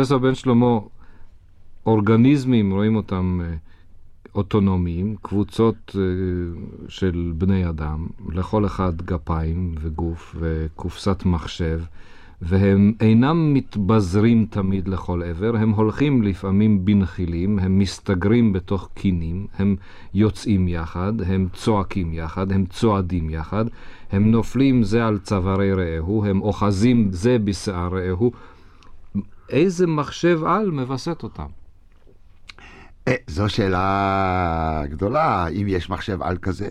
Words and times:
פרופסור 0.00 0.18
בן 0.18 0.34
שלמה, 0.34 0.78
אורגניזמים, 1.86 2.72
רואים 2.72 2.96
אותם 2.96 3.40
אה, 3.44 3.54
אוטונומיים, 4.34 5.16
קבוצות 5.22 5.96
אה, 5.98 6.02
של 6.88 7.32
בני 7.38 7.68
אדם, 7.68 8.06
לכל 8.32 8.66
אחד 8.66 9.02
גפיים 9.02 9.74
וגוף 9.80 10.36
וקופסת 10.38 11.22
מחשב, 11.24 11.80
והם 12.42 12.92
אינם 13.00 13.54
מתבזרים 13.54 14.46
תמיד 14.50 14.88
לכל 14.88 15.22
עבר, 15.22 15.56
הם 15.56 15.70
הולכים 15.70 16.22
לפעמים 16.22 16.84
בנחילים, 16.84 17.58
הם 17.58 17.78
מסתגרים 17.78 18.52
בתוך 18.52 18.88
קינים, 18.94 19.46
הם 19.58 19.76
יוצאים 20.14 20.68
יחד, 20.68 21.12
הם 21.26 21.48
צועקים 21.52 22.12
יחד, 22.12 22.52
הם 22.52 22.64
צועדים 22.66 23.30
יחד, 23.30 23.64
הם 24.12 24.30
נופלים 24.30 24.82
זה 24.82 25.06
על 25.06 25.18
צווארי 25.18 25.72
רעהו, 25.72 26.24
הם 26.24 26.40
אוחזים 26.40 27.08
זה 27.12 27.38
בשיער 27.38 27.94
רעהו. 27.94 28.32
איזה 29.50 29.86
מחשב 29.86 30.44
על 30.44 30.70
מווסת 30.70 31.22
אותם? 31.22 31.46
אה, 33.08 33.14
זו 33.26 33.48
שאלה 33.48 34.82
גדולה, 34.90 35.48
אם 35.48 35.66
יש 35.68 35.90
מחשב 35.90 36.22
על 36.22 36.36
כזה. 36.36 36.70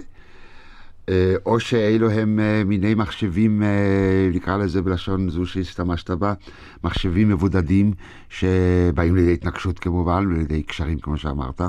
אה, 1.09 1.35
או 1.45 1.59
שאלו 1.59 2.09
הם 2.11 2.39
אה, 2.39 2.63
מיני 2.65 2.95
מחשבים, 2.95 3.63
נקרא 4.33 4.57
לזה 4.57 4.81
בלשון 4.81 5.29
זו 5.29 5.45
שהשתמשת 5.45 6.11
בה, 6.11 6.33
מחשבים 6.83 7.29
מבודדים 7.29 7.93
שבאים 8.29 9.15
לידי 9.15 9.33
התנגשות 9.33 9.79
כמובן, 9.79 10.33
לידי 10.33 10.63
קשרים 10.63 10.99
כמו 10.99 11.17
שאמרת, 11.17 11.61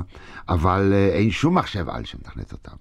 אבל 0.49 0.93
אין 1.13 1.31
שום 1.31 1.57
מחשב 1.57 1.89
על 1.89 2.05
שמתכנת 2.05 2.51
אותם. 2.51 2.75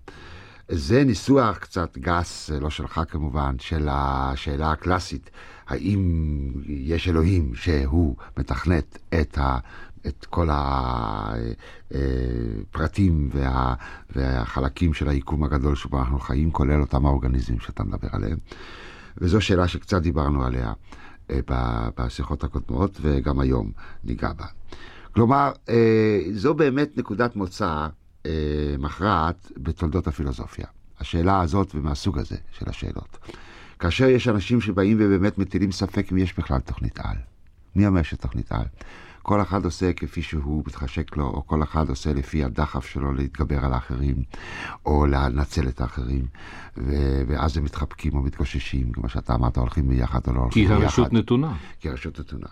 זה 0.69 1.05
ניסוח 1.05 1.58
קצת 1.58 1.98
גס, 1.98 2.51
לא 2.61 2.70
שלך 2.70 3.01
כמובן, 3.08 3.55
של 3.58 3.89
השאלה 3.91 4.73
הקלאסית, 4.73 5.31
האם 5.70 6.52
יש 6.66 7.08
אלוהים 7.08 7.54
שהוא 7.54 8.16
מתכנת 8.38 8.98
את 9.20 9.38
ה... 9.38 9.58
את 10.06 10.27
כל 10.30 10.48
הפרטים 12.70 13.30
וה, 13.32 13.74
והחלקים 14.16 14.94
של 14.94 15.08
היקום 15.08 15.44
הגדול 15.44 15.77
שבו 15.77 15.98
אנחנו 15.98 16.18
חיים, 16.18 16.50
כולל 16.50 16.80
אותם 16.80 17.06
האורגניזמים 17.06 17.60
שאתה 17.60 17.84
מדבר 17.84 18.08
עליהם. 18.12 18.38
וזו 19.18 19.40
שאלה 19.40 19.68
שקצת 19.68 20.02
דיברנו 20.02 20.45
עליה 20.45 20.72
אה, 21.30 21.40
בשיחות 21.98 22.45
הקודמות, 22.45 22.98
וגם 23.00 23.40
היום 23.40 23.72
ניגע 24.05 24.33
בה. 24.33 24.46
כלומר, 25.12 25.52
אה, 25.68 26.20
זו 26.33 26.55
באמת 26.55 26.98
נקודת 26.98 27.36
מוצא 27.36 27.86
אה, 28.27 28.30
מכרעת 28.78 29.52
בתולדות 29.56 30.06
הפילוסופיה. 30.06 30.66
השאלה 31.00 31.40
הזאת 31.40 31.74
ומהסוג 31.74 32.18
הזה 32.18 32.36
של 32.52 32.68
השאלות. 32.68 33.18
כאשר 33.80 34.08
יש 34.08 34.29
אנשים 34.29 34.61
שבאים 34.61 34.96
ובאמת 35.01 35.39
מטילים 35.39 35.73
ספק 35.73 36.13
אם 36.13 36.18
יש 36.18 36.39
בכלל 36.39 36.61
תוכנית 36.61 37.01
על. 37.01 37.17
מי 37.77 37.86
אומר 37.86 38.02
שתוכנית 38.02 38.52
על? 38.52 38.64
כל 39.23 39.42
אחד 39.42 39.64
עושה 39.64 39.92
כפי 39.92 40.23
שהוא 40.23 40.63
מתחשק 40.67 41.17
לו, 41.17 41.24
או 41.27 41.46
כל 41.46 41.63
אחד 41.63 41.89
עושה 41.89 42.13
לפי 42.13 42.45
הדחף 42.45 42.86
שלו 42.86 43.13
להתגבר 43.13 43.64
על 43.64 43.73
האחרים, 43.73 44.17
או 44.86 45.07
לנצל 45.07 45.69
את 45.69 45.80
האחרים, 45.80 46.27
ו- 46.77 47.23
ואז 47.29 47.57
הם 47.57 47.64
מתחבקים 47.64 48.14
או 48.14 48.23
מתגוששים, 48.23 48.92
כמו 48.92 49.08
שאתה 49.08 49.35
אמרת, 49.35 49.58
הולכים 49.58 49.89
ביחד 49.89 50.20
או 50.27 50.33
לא 50.33 50.40
הולכים 50.40 50.69
ביחד. 50.69 50.79
כי 50.79 50.85
הרשות 50.85 51.13
נתונה. 51.13 51.52
כי 51.80 51.89
הרשות 51.89 52.20
נתונה. 52.20 52.48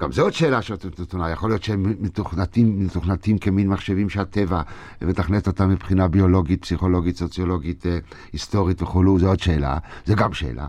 גם 0.00 0.12
זו 0.12 0.22
עוד 0.22 0.32
שאלה 0.32 0.62
שהרשות 0.62 1.00
נתונה, 1.00 1.30
יכול 1.30 1.50
להיות 1.50 1.62
שהם 1.62 1.94
מתוכנתים, 2.00 2.84
מתוכנתים 2.84 3.38
כמין 3.38 3.68
מחשבים 3.68 4.10
שהטבע 4.10 4.62
מתכנת 5.02 5.46
אותם 5.46 5.68
מבחינה 5.68 6.08
ביולוגית, 6.08 6.62
פסיכולוגית, 6.62 7.16
סוציולוגית, 7.16 7.86
אה, 7.86 7.98
היסטורית 8.32 8.82
וכולו, 8.82 9.18
זו 9.18 9.28
עוד 9.28 9.40
שאלה, 9.40 9.78
זה 10.04 10.14
גם 10.14 10.32
שאלה. 10.32 10.66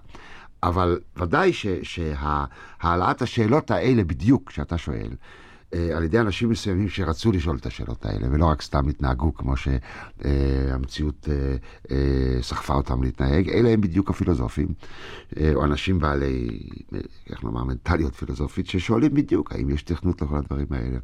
אבל 0.63 0.99
ודאי 1.17 1.51
שהעלאת 1.83 3.21
השאלות 3.21 3.71
האלה 3.71 4.03
בדיוק, 4.03 4.51
שאתה 4.51 4.77
שואל, 4.77 5.09
על 5.71 6.03
ידי 6.03 6.19
אנשים 6.19 6.49
מסוימים 6.49 6.89
שרצו 6.89 7.31
לשאול 7.31 7.57
את 7.57 7.65
השאלות 7.65 8.05
האלה, 8.05 8.27
ולא 8.31 8.45
רק 8.45 8.61
סתם 8.61 8.87
התנהגו 8.87 9.33
כמו 9.33 9.53
שהמציאות 9.57 11.29
אה, 11.31 11.55
אה, 11.91 12.41
סחפה 12.41 12.73
אותם 12.73 13.03
להתנהג, 13.03 13.49
אלה 13.49 13.69
הם 13.69 13.81
בדיוק 13.81 14.09
הפילוסופים, 14.09 14.67
או 15.55 15.65
אנשים 15.65 15.99
בעלי, 15.99 16.59
איך 17.29 17.43
נאמר, 17.43 17.63
מנטליות 17.63 18.15
פילוסופית, 18.15 18.67
ששואלים 18.67 19.13
בדיוק 19.13 19.51
האם 19.51 19.69
יש 19.69 19.83
תכנות 19.83 20.21
לכל 20.21 20.37
הדברים 20.37 20.67
האלה, 20.71 20.97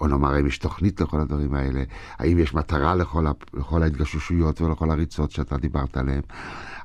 או 0.00 0.06
נאמר 0.06 0.34
האם 0.34 0.46
יש 0.46 0.58
תוכנית 0.58 1.00
לכל 1.00 1.20
הדברים 1.20 1.54
האלה, 1.54 1.82
האם 2.18 2.38
יש 2.38 2.54
מטרה 2.54 2.94
לכל, 2.94 3.26
לכל 3.54 3.82
ההתגששויות 3.82 4.60
ולכל 4.60 4.90
הריצות 4.90 5.30
שאתה 5.30 5.56
דיברת 5.56 5.96
עליהן, 5.96 6.22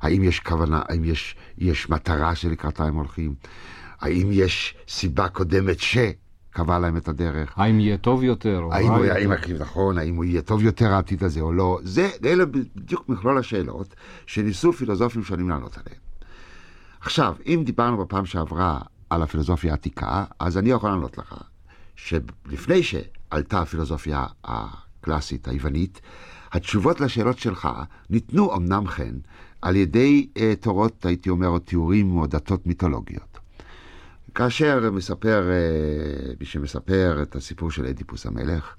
האם 0.00 0.22
יש 0.22 0.40
כוונה, 0.40 0.82
האם 0.88 1.04
יש, 1.04 1.36
יש 1.58 1.90
מטרה 1.90 2.34
שלקראתה 2.34 2.84
הם 2.84 2.94
הולכים, 2.94 3.34
האם 4.00 4.28
יש 4.32 4.76
סיבה 4.88 5.28
קודמת 5.28 5.80
ש... 5.80 5.98
קבע 6.56 6.78
להם 6.78 6.96
את 6.96 7.08
הדרך. 7.08 7.52
האם 7.56 7.80
יהיה 7.80 7.96
טוב 7.96 8.22
יותר 8.22 8.68
האם 8.70 8.92
הוא 8.92 9.04
יהיה, 9.04 9.28
נכון, 9.58 9.98
האם 9.98 10.14
הוא 10.14 10.24
יהיה 10.24 10.42
טוב 10.42 10.62
יותר 10.62 10.92
העתיד 10.92 11.24
הזה 11.24 11.40
או 11.40 11.52
לא. 11.52 11.78
זה, 11.82 12.10
אלה 12.24 12.44
בדיוק 12.46 13.08
מכלול 13.08 13.38
השאלות 13.38 13.94
שניסו 14.26 14.72
פילוסופים 14.72 15.24
שונים 15.24 15.48
לענות 15.48 15.78
עליהן. 15.78 16.00
עכשיו, 17.00 17.34
אם 17.46 17.62
דיברנו 17.66 17.96
בפעם 18.04 18.26
שעברה 18.26 18.80
על 19.10 19.22
הפילוסופיה 19.22 19.70
העתיקה, 19.70 20.24
אז 20.38 20.58
אני 20.58 20.70
יכול 20.70 20.90
לענות 20.90 21.18
לך 21.18 21.34
שלפני 21.96 22.82
שעלתה 22.82 23.60
הפילוסופיה 23.60 24.26
הקלאסית, 24.44 25.48
היוונית, 25.48 26.00
התשובות 26.52 27.00
לשאלות 27.00 27.38
שלך 27.38 27.68
ניתנו 28.10 28.56
אמנם 28.56 28.86
כן 28.86 29.14
על 29.62 29.76
ידי 29.76 30.28
uh, 30.34 30.40
תורות, 30.60 31.06
הייתי 31.06 31.30
אומר, 31.30 31.48
או 31.48 31.58
תיאורים 31.58 32.18
או 32.18 32.26
דתות 32.26 32.66
מיתולוגיות. 32.66 33.45
כאשר 34.36 34.90
מספר, 34.92 35.50
אה, 35.50 36.32
מי 36.40 36.46
שמספר 36.46 37.22
את 37.22 37.36
הסיפור 37.36 37.70
של 37.70 37.86
אדיפוס 37.86 38.26
המלך, 38.26 38.74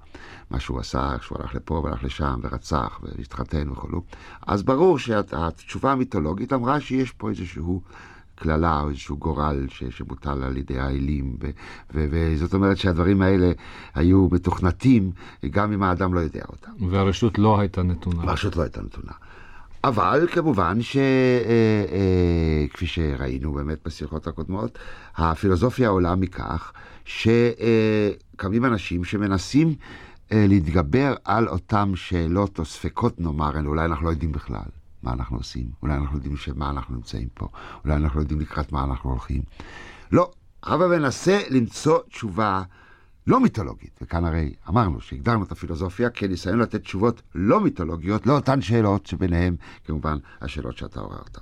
מה 0.52 0.60
שהוא 0.60 0.80
עשה, 0.80 1.16
שהוא 1.22 1.38
הלך 1.42 1.56
לפה 1.56 1.82
והלך 1.84 2.04
לשם 2.04 2.40
ורצח 2.44 3.00
והתחתן 3.04 3.70
וכולו, 3.70 4.04
אז 4.48 4.64
ברור 4.64 5.00
שהתשובה 5.00 5.92
המיתולוגית 5.92 6.54
אמרה 6.54 6.80
שיש 6.80 7.12
פה 7.12 7.30
איזשהו 7.30 7.82
קללה 8.36 8.82
או 8.82 8.90
איזשהו 8.90 9.18
גורל 9.18 9.66
ש, 9.70 9.84
שמוטל 9.84 10.44
על 10.44 10.58
ידי 10.58 10.80
האלים, 10.80 11.36
ו, 11.42 11.50
ו, 11.94 12.08
וזאת 12.12 12.54
אומרת 12.54 12.78
שהדברים 12.78 13.22
האלה 13.22 13.52
היו 13.96 14.28
מתוכנתים 14.32 15.12
גם 15.50 15.74
אם 15.74 15.84
האדם 15.84 16.14
לא 16.14 16.20
יודע 16.20 16.44
אותם. 16.50 16.72
והרשות 16.90 17.40
לא 17.40 17.60
הייתה 17.60 17.84
נתונה. 17.84 18.26
והרשות 18.26 18.56
לא 18.56 18.62
הייתה 18.62 18.82
נתונה. 18.82 19.14
אבל 19.84 20.28
כמובן 20.32 20.82
שכפי 20.82 21.00
אה, 22.86 23.02
אה, 23.02 23.18
שראינו 23.18 23.54
באמת 23.54 23.78
בשיחות 23.86 24.28
הקודמות, 24.28 24.80
הפילוסופיה 25.16 25.90
עולה 25.90 26.16
מכך 26.16 26.72
שקמים 27.06 28.66
אנשים 28.66 29.04
שמנסים 29.04 29.76
אה, 30.32 30.46
להתגבר 30.48 31.16
על 31.24 31.48
אותם 31.48 31.92
שאלות 31.96 32.60
או 32.60 32.66
ספקות 32.66 33.20
נאמר, 33.20 33.52
אולי 33.66 33.86
אנחנו 33.86 34.06
לא 34.06 34.12
יודעים 34.12 34.32
בכלל 34.32 34.70
מה 35.04 35.14
אנחנו 35.14 35.38
עושים, 35.38 35.66
אולי 35.82 35.94
אנחנו 35.94 36.18
יודעים 36.18 36.38
שמה 36.38 36.70
אנחנו 36.70 36.96
נמצאים 36.96 37.28
פה, 37.34 37.48
אולי 37.86 37.96
אנחנו 37.96 38.20
יודעים 38.20 38.40
לקראת 38.40 38.72
מה 38.72 38.84
אנחנו 38.84 39.10
הולכים. 39.10 39.42
לא, 40.12 40.32
אבל 40.64 41.00
מנסה 41.00 41.40
למצוא 41.50 42.00
תשובה 42.10 42.64
לא 43.28 43.40
מיתולוגית, 43.40 44.00
וכאן 44.02 44.26
הרי 44.26 44.54
אמרנו 44.70 45.02
שהגדרנו 45.02 45.44
את 45.44 45.52
הפילוסופיה 45.52 46.10
כניסיון 46.10 46.60
לתת 46.60 46.82
תשובות 46.82 47.22
לא 47.36 47.62
מיתולוגיות 47.62 48.28
לאותן 48.28 48.62
שאלות 48.62 49.06
שביניהן 49.06 49.56
כמובן 49.86 50.18
השאלות 50.42 50.78
שאתה 50.78 51.00
עוררת. 51.00 51.38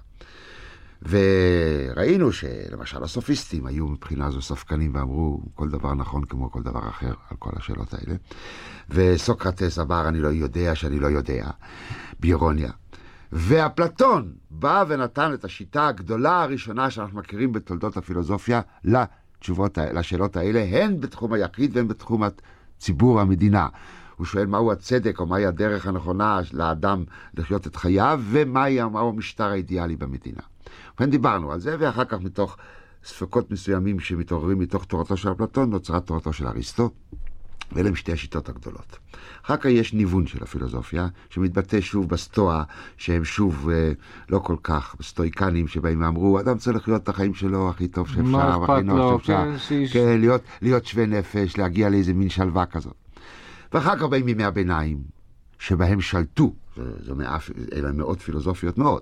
וראינו 1.01 2.31
שלמשל 2.31 3.03
הסופיסטים 3.03 3.65
היו 3.65 3.87
מבחינה 3.87 4.31
זו 4.31 4.41
ספקנים 4.41 4.95
ואמרו 4.95 5.41
כל 5.55 5.69
דבר 5.69 5.93
נכון 5.93 6.25
כמו 6.25 6.51
כל 6.51 6.63
דבר 6.63 6.89
אחר 6.89 7.13
על 7.29 7.37
כל 7.39 7.51
השאלות 7.55 7.93
האלה. 7.93 8.15
וסוקרטס 8.89 9.79
אמר 9.79 10.07
אני 10.07 10.19
לא 10.19 10.27
יודע 10.27 10.75
שאני 10.75 10.99
לא 10.99 11.07
יודע, 11.07 11.49
באירוניה. 12.19 12.71
ואפלטון 13.31 14.33
בא 14.49 14.83
ונתן 14.87 15.33
את 15.33 15.45
השיטה 15.45 15.87
הגדולה 15.87 16.43
הראשונה 16.43 16.89
שאנחנו 16.89 17.19
מכירים 17.19 17.51
בתולדות 17.51 17.97
הפילוסופיה 17.97 18.61
התשובות 19.37 19.77
לשאלות 19.77 20.37
האלה, 20.37 20.63
הן 20.63 20.99
בתחום 20.99 21.33
היחיד 21.33 21.77
והן 21.77 21.87
בתחום 21.87 22.23
הציבור, 22.23 23.21
המדינה. 23.21 23.67
הוא 24.15 24.25
שואל 24.25 24.45
מהו 24.45 24.71
הצדק 24.71 25.19
או 25.19 25.25
מהי 25.25 25.45
הדרך 25.45 25.87
הנכונה 25.87 26.39
לאדם 26.53 27.03
לחיות 27.37 27.67
את 27.67 27.75
חייו 27.75 28.21
ומהו 28.31 29.09
המשטר 29.09 29.43
האידיאלי 29.49 29.95
במדינה. 29.95 30.41
ובכן 30.91 31.09
דיברנו 31.09 31.51
על 31.51 31.59
זה, 31.59 31.75
ואחר 31.79 32.05
כך 32.05 32.21
מתוך 32.21 32.57
ספקות 33.03 33.51
מסוימים 33.51 33.99
שמתעוררים 33.99 34.59
מתוך 34.59 34.85
תורתו 34.85 35.17
של 35.17 35.31
אפלטון, 35.31 35.69
נוצרה 35.69 35.99
תורתו 35.99 36.33
של 36.33 36.47
אריסטו. 36.47 36.89
ואלה 37.71 37.89
הם 37.89 37.95
שתי 37.95 38.11
השיטות 38.11 38.49
הגדולות. 38.49 38.97
אחר 39.45 39.57
כך 39.57 39.65
יש 39.65 39.93
ניוון 39.93 40.27
של 40.27 40.43
הפילוסופיה, 40.43 41.07
שמתבטא 41.29 41.81
שוב 41.81 42.09
בסטואה, 42.09 42.63
שהם 42.97 43.25
שוב 43.25 43.69
אה, 43.69 43.91
לא 44.29 44.39
כל 44.39 44.55
כך 44.63 44.95
סטואיקנים, 45.01 45.67
שבאים 45.67 46.01
ואמרו, 46.01 46.39
אדם 46.39 46.57
צריך 46.57 46.77
לחיות 46.77 47.03
את 47.03 47.09
החיים 47.09 47.33
שלו 47.33 47.69
הכי 47.69 47.87
טוב 47.87 48.07
שאפשר, 48.07 48.61
והכי 48.61 48.83
נוח 48.83 49.17
שאפשר. 49.17 49.43
כן, 49.43 49.57
שיש... 49.57 49.93
כן, 49.93 50.19
להיות, 50.19 50.41
להיות 50.61 50.85
שווה 50.85 51.05
נפש, 51.05 51.57
להגיע 51.57 51.89
לאיזה 51.89 52.13
מין 52.13 52.29
שלווה 52.29 52.65
כזאת. 52.65 52.95
ואחר 53.73 53.95
כך 53.95 54.03
באים 54.03 54.27
ימי 54.27 54.43
הביניים, 54.43 54.97
שבהם 55.59 56.01
שלטו 56.01 56.53
זו 56.99 57.15
מאה, 57.15 57.37
אלה 57.73 57.91
מאות 57.91 58.21
פילוסופיות 58.21 58.77
מאוד, 58.77 59.01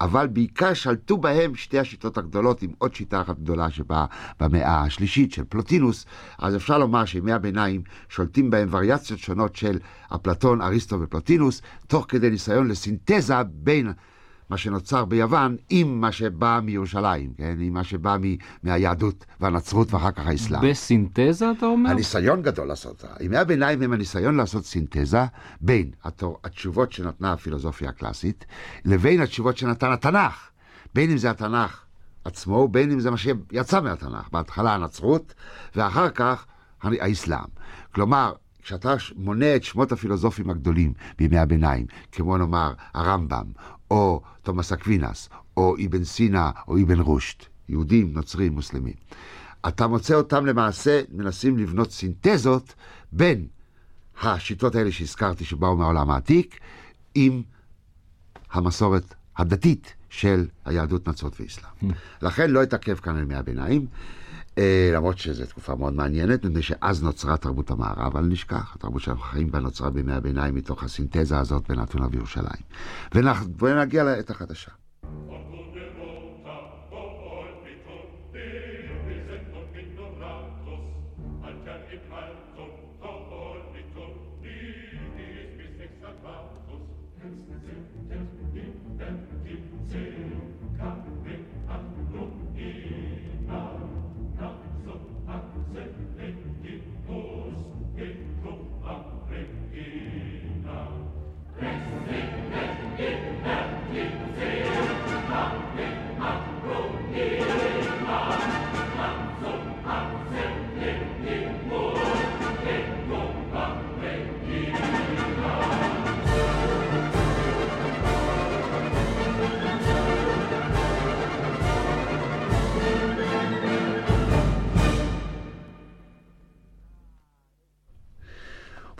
אבל 0.00 0.26
בעיקר 0.26 0.74
שלטו 0.74 1.16
בהם 1.16 1.54
שתי 1.54 1.78
השיטות 1.78 2.18
הגדולות, 2.18 2.62
עם 2.62 2.70
עוד 2.78 2.94
שיטה 2.94 3.20
אחת 3.20 3.38
גדולה 3.38 3.70
שבאה 3.70 4.04
במאה 4.40 4.82
השלישית 4.82 5.32
של 5.32 5.44
פלוטינוס, 5.48 6.06
אז 6.38 6.56
אפשר 6.56 6.78
לומר 6.78 7.04
שימי 7.04 7.32
הביניים 7.32 7.82
שולטים 8.08 8.50
בהם 8.50 8.68
וריאציות 8.70 9.20
שונות 9.20 9.56
של 9.56 9.78
אפלטון, 10.14 10.62
אריסטו 10.62 11.00
ופלוטינוס, 11.00 11.62
תוך 11.86 12.06
כדי 12.08 12.30
ניסיון 12.30 12.68
לסינתזה 12.68 13.42
בין 13.42 13.92
מה 14.50 14.56
שנוצר 14.56 15.04
ביוון 15.04 15.56
עם 15.70 16.00
מה 16.00 16.12
שבא 16.12 16.60
מירושלים, 16.62 17.32
כן? 17.36 17.56
עם 17.60 17.74
מה 17.74 17.84
שבא 17.84 18.16
מ- 18.22 18.36
מהיהדות 18.62 19.24
והנצרות 19.40 19.94
ואחר 19.94 20.10
כך 20.10 20.26
האסלאם. 20.26 20.70
בסינתזה, 20.70 21.50
אתה 21.58 21.66
אומר? 21.66 21.90
הניסיון 21.90 22.42
גדול 22.42 22.66
לעשות, 22.66 23.04
ימי 23.20 23.36
הביניים 23.36 23.82
הם 23.82 23.92
הניסיון 23.92 24.36
לעשות 24.36 24.64
סינתזה 24.64 25.24
בין 25.60 25.90
התור, 26.04 26.38
התשובות 26.44 26.92
שנתנה 26.92 27.32
הפילוסופיה 27.32 27.88
הקלאסית 27.88 28.44
לבין 28.84 29.20
התשובות 29.20 29.56
שנתן 29.56 29.92
התנ"ך. 29.92 30.48
בין 30.94 31.10
אם 31.10 31.16
זה 31.18 31.30
התנ"ך 31.30 31.80
עצמו, 32.24 32.68
בין 32.68 32.90
אם 32.90 33.00
זה 33.00 33.10
מה 33.10 33.16
שיצא 33.16 33.80
מהתנ"ך. 33.80 34.28
בהתחלה 34.32 34.74
הנצרות 34.74 35.34
ואחר 35.76 36.10
כך 36.10 36.46
האסלאם. 36.82 37.48
כלומר, 37.94 38.32
כשאתה 38.62 38.94
מונה 39.16 39.56
את 39.56 39.64
שמות 39.64 39.92
הפילוסופים 39.92 40.50
הגדולים 40.50 40.92
בימי 41.18 41.38
הביניים, 41.38 41.86
כמו 42.12 42.36
נאמר 42.38 42.72
הרמב"ם, 42.94 43.44
או 43.90 44.22
תומאס 44.42 44.72
אקווינס, 44.72 45.28
או 45.56 45.76
אבן 45.86 46.04
סינה, 46.04 46.50
או 46.68 46.82
אבן 46.82 47.00
רושד, 47.00 47.44
יהודים, 47.68 48.12
נוצרים, 48.12 48.52
מוסלמים. 48.52 48.94
אתה 49.68 49.86
מוצא 49.86 50.14
אותם 50.14 50.46
למעשה 50.46 51.02
מנסים 51.12 51.58
לבנות 51.58 51.90
סינתזות 51.90 52.74
בין 53.12 53.46
השיטות 54.22 54.74
האלה 54.74 54.92
שהזכרתי 54.92 55.44
שבאו 55.44 55.76
מהעולם 55.76 56.10
העתיק 56.10 56.60
עם 57.14 57.42
המסורת 58.52 59.14
הדתית 59.36 59.94
של 60.08 60.46
היהדות, 60.64 61.08
נצרות 61.08 61.40
ואסלאם. 61.40 61.90
לכן 62.22 62.50
לא 62.50 62.62
אתעכב 62.62 62.94
כאן 62.94 63.16
על 63.16 63.22
ימי 63.22 63.34
הביניים, 63.34 63.86
למרות 64.94 65.18
שזו 65.18 65.46
תקופה 65.46 65.74
מאוד 65.74 65.92
מעניינת, 65.94 66.44
מפני 66.44 66.62
שאז 66.62 67.02
נוצרה 67.02 67.36
תרבות 67.36 67.70
המערב, 67.70 68.16
אל 68.16 68.22
נשכח, 68.22 68.74
התרבות 68.74 69.02
שאנחנו 69.02 69.22
חיים 69.22 69.50
בה 69.50 69.60
נוצרה 69.60 69.90
בימי 69.90 70.12
הביניים 70.12 70.54
מתוך 70.54 70.84
הסינתזה 70.84 71.38
הזאת 71.38 71.68
בין 71.68 71.82
אתונה 71.82 72.06
וירושלים. 72.10 72.62
ונגיע 73.58 74.04
לעת 74.04 74.30
החדשה. 74.30 74.70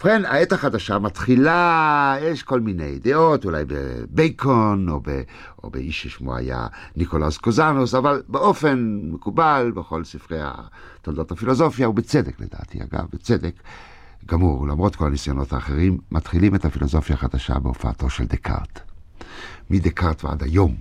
ובכן, 0.00 0.25
העת 0.25 0.52
החדשה 0.52 0.99
מתחילה, 0.99 2.17
יש 2.23 2.43
כל 2.43 2.61
מיני 2.61 2.99
דעות, 2.99 3.44
אולי 3.44 3.64
בבייקון, 3.67 4.88
או, 4.88 5.00
ב, 5.00 5.20
או 5.64 5.70
באיש 5.70 6.02
ששמו 6.02 6.37
היה 6.37 6.67
ניקולאוס 6.97 7.38
קוזנוס, 7.38 7.94
אבל 7.94 8.23
באופן 8.29 9.00
מקובל 9.02 9.73
בכל 9.75 10.05
ספרי 10.05 10.38
תולדות 11.02 11.32
הפילוסופיה, 11.32 11.88
ובצדק 11.88 12.41
לדעתי, 12.41 12.79
אגב, 12.82 13.05
בצדק 13.12 13.55
גמור, 14.26 14.69
למרות 14.69 14.97
כל 14.97 15.06
הניסיונות 15.06 15.52
האחרים, 15.52 15.99
מתחילים 16.11 16.55
את 16.55 16.64
הפילוסופיה 16.64 17.17
החדשה 17.17 17.58
בהופעתו 17.58 18.11
של 18.11 18.25
דקארט. 18.25 18.81
מדקארט 19.70 20.25
ועד 20.25 20.43
היום 20.43 20.76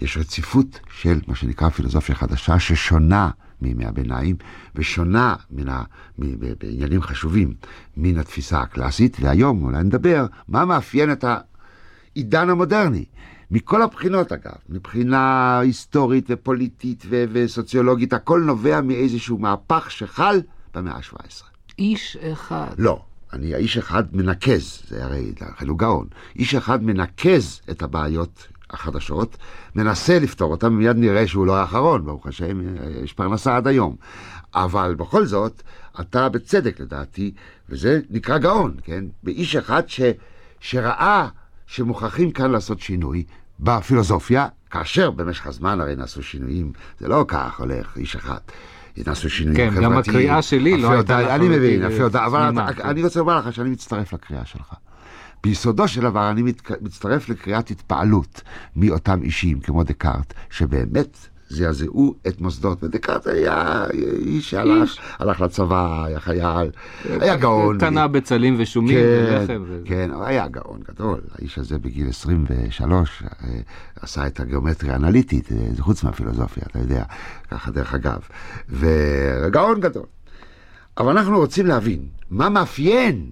יש 0.00 0.16
רציפות 0.16 0.80
של 0.92 1.20
מה 1.26 1.34
שנקרא 1.34 1.68
פילוסופיה 1.68 2.14
חדשה, 2.14 2.58
ששונה 2.58 3.30
מימי 3.62 3.84
הביניים, 3.84 4.36
ושונה 4.74 5.34
מן 5.50 5.68
ה, 5.68 5.82
מ, 6.18 6.22
בעניינים 6.58 7.02
חשובים 7.02 7.54
מן 7.96 8.18
התפיסה 8.18 8.60
הקלאסית, 8.60 9.16
והיום 9.20 9.64
אולי 9.64 9.82
נדבר 9.82 10.26
מה 10.48 10.64
מאפיין 10.64 11.12
את 11.12 11.24
העידן 11.24 12.50
המודרני. 12.50 13.04
מכל 13.50 13.82
הבחינות 13.82 14.32
אגב, 14.32 14.56
מבחינה 14.68 15.58
היסטורית 15.58 16.26
ופוליטית 16.28 17.04
ו- 17.08 17.24
וסוציולוגית, 17.32 18.12
הכל 18.12 18.40
נובע 18.40 18.80
מאיזשהו 18.80 19.38
מהפך 19.38 19.90
שחל 19.90 20.40
במאה 20.74 20.96
ה-17. 20.96 21.44
איש 21.78 22.16
אחד. 22.16 22.74
לא, 22.78 23.02
אני, 23.32 23.54
האיש 23.54 23.78
אחד 23.78 24.16
מנקז, 24.16 24.82
זה 24.88 25.04
הרי, 25.04 25.32
לכן 25.40 25.68
הוא 25.68 25.78
גאון, 25.78 26.06
איש 26.36 26.54
אחד 26.54 26.82
מנקז 26.82 27.60
את 27.70 27.82
הבעיות 27.82 28.48
החדשות, 28.70 29.36
מנסה 29.74 30.18
לפתור 30.18 30.50
אותם, 30.50 30.66
ומיד 30.66 30.96
נראה 30.96 31.26
שהוא 31.26 31.46
לא 31.46 31.56
האחרון, 31.56 32.04
ברוך 32.04 32.26
השם, 32.26 32.60
יש 33.04 33.12
פרנסה 33.12 33.56
עד 33.56 33.66
היום. 33.66 33.96
אבל 34.54 34.94
בכל 34.94 35.26
זאת, 35.26 35.62
אתה 36.00 36.28
בצדק 36.28 36.80
לדעתי, 36.80 37.32
וזה 37.68 38.00
נקרא 38.10 38.38
גאון, 38.38 38.74
כן? 38.82 39.04
באיש 39.22 39.56
אחד 39.56 39.82
ש, 39.88 40.00
שראה 40.60 41.28
שמוכרחים 41.66 42.30
כאן 42.30 42.50
לעשות 42.50 42.80
שינוי 42.80 43.24
בפילוסופיה, 43.60 44.48
כאשר 44.70 45.10
במשך 45.10 45.46
הזמן 45.46 45.80
הרי 45.80 45.96
נעשו 45.96 46.22
שינויים, 46.22 46.72
זה 47.00 47.08
לא 47.08 47.24
כך 47.28 47.60
הולך, 47.60 47.96
איש 47.96 48.16
אחד. 48.16 48.38
נעשו 49.06 49.30
שינויים 49.30 49.56
כן, 49.56 49.70
חברתיים. 49.70 49.92
גם 49.92 49.98
הקריאה 49.98 50.42
שלי 50.42 50.76
לא 50.76 50.90
הייתה... 50.90 51.34
אני 51.34 51.48
מבין, 51.48 51.82
אבל 52.14 52.58
אני 52.84 53.02
רוצה 53.02 53.20
לומר 53.20 53.38
לך 53.38 53.52
שאני 53.52 53.70
מצטרף 53.70 54.12
לקריאה 54.12 54.44
שלך. 54.44 54.74
ביסודו 55.42 55.88
של 55.88 56.00
דבר 56.00 56.30
אני 56.30 56.42
מצטרף 56.80 57.28
לקריאת 57.28 57.70
התפעלות 57.70 58.42
מאותם 58.76 59.22
אישים 59.22 59.60
כמו 59.60 59.84
דקארט, 59.84 60.34
שבאמת 60.50 61.16
זעזעו 61.48 62.14
את 62.28 62.40
מוסדות, 62.40 62.84
ודקארט 62.84 63.26
היה 63.26 63.84
איש 64.24 64.50
שהלך, 64.50 64.96
הלך 65.18 65.40
לצבא, 65.40 66.04
היה 66.04 66.20
חייל, 66.20 66.70
היה 67.04 67.36
גאון. 67.36 67.78
קנה 67.78 68.08
בצלים 68.08 68.56
ושומים 68.58 68.98
כן, 68.98 69.26
ולחם. 69.40 69.64
כן, 69.84 70.10
הוא 70.10 70.24
היה 70.24 70.48
גאון 70.48 70.80
גדול. 70.88 71.20
האיש 71.38 71.58
הזה 71.58 71.78
בגיל 71.78 72.08
23 72.08 73.22
עשה 74.00 74.26
את 74.26 74.40
הגיאומטריה 74.40 74.92
האנליטית, 74.92 75.48
זה 75.76 75.82
חוץ 75.82 76.04
מהפילוסופיה, 76.04 76.62
אתה 76.70 76.78
יודע, 76.78 77.04
ככה 77.50 77.70
דרך 77.70 77.94
אגב. 77.94 78.18
וגאון 78.68 79.80
גדול. 79.80 80.06
אבל 80.98 81.18
אנחנו 81.18 81.38
רוצים 81.38 81.66
להבין 81.66 82.08
מה 82.30 82.48
מאפיין 82.48 83.30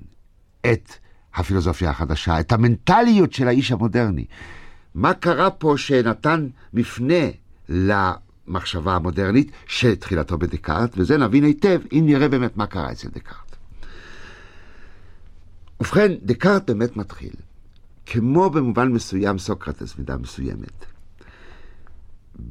את 0.61 0.93
הפילוסופיה 1.39 1.91
החדשה, 1.91 2.41
את 2.41 2.53
המנטליות 2.53 3.33
של 3.33 3.49
האיש 3.49 3.73
המודרני. 3.73 4.25
מה 4.95 5.15
קרה 5.15 5.51
פה 5.51 5.75
שנתן 5.77 6.49
מפנה 6.73 7.25
למחשבה 7.69 8.95
המודרנית 8.95 9.51
שתחילתו 9.67 10.39
בדקארט, 10.39 10.91
וזה 10.97 11.17
נבין 11.17 11.45
היטב 11.45 11.81
אם 11.93 12.03
נראה 12.07 12.29
באמת 12.29 12.57
מה 12.57 12.67
קרה 12.67 12.93
אצל 12.93 13.09
דקארט. 13.09 13.57
ובכן, 15.81 16.13
דקארט 16.23 16.71
באמת 16.71 16.97
מתחיל, 16.97 17.33
כמו 18.07 18.51
במובן 18.51 18.89
מסוים 18.93 19.39
סוקרטס, 19.39 19.99
מידה 19.99 20.17
מסוימת. 20.17 20.85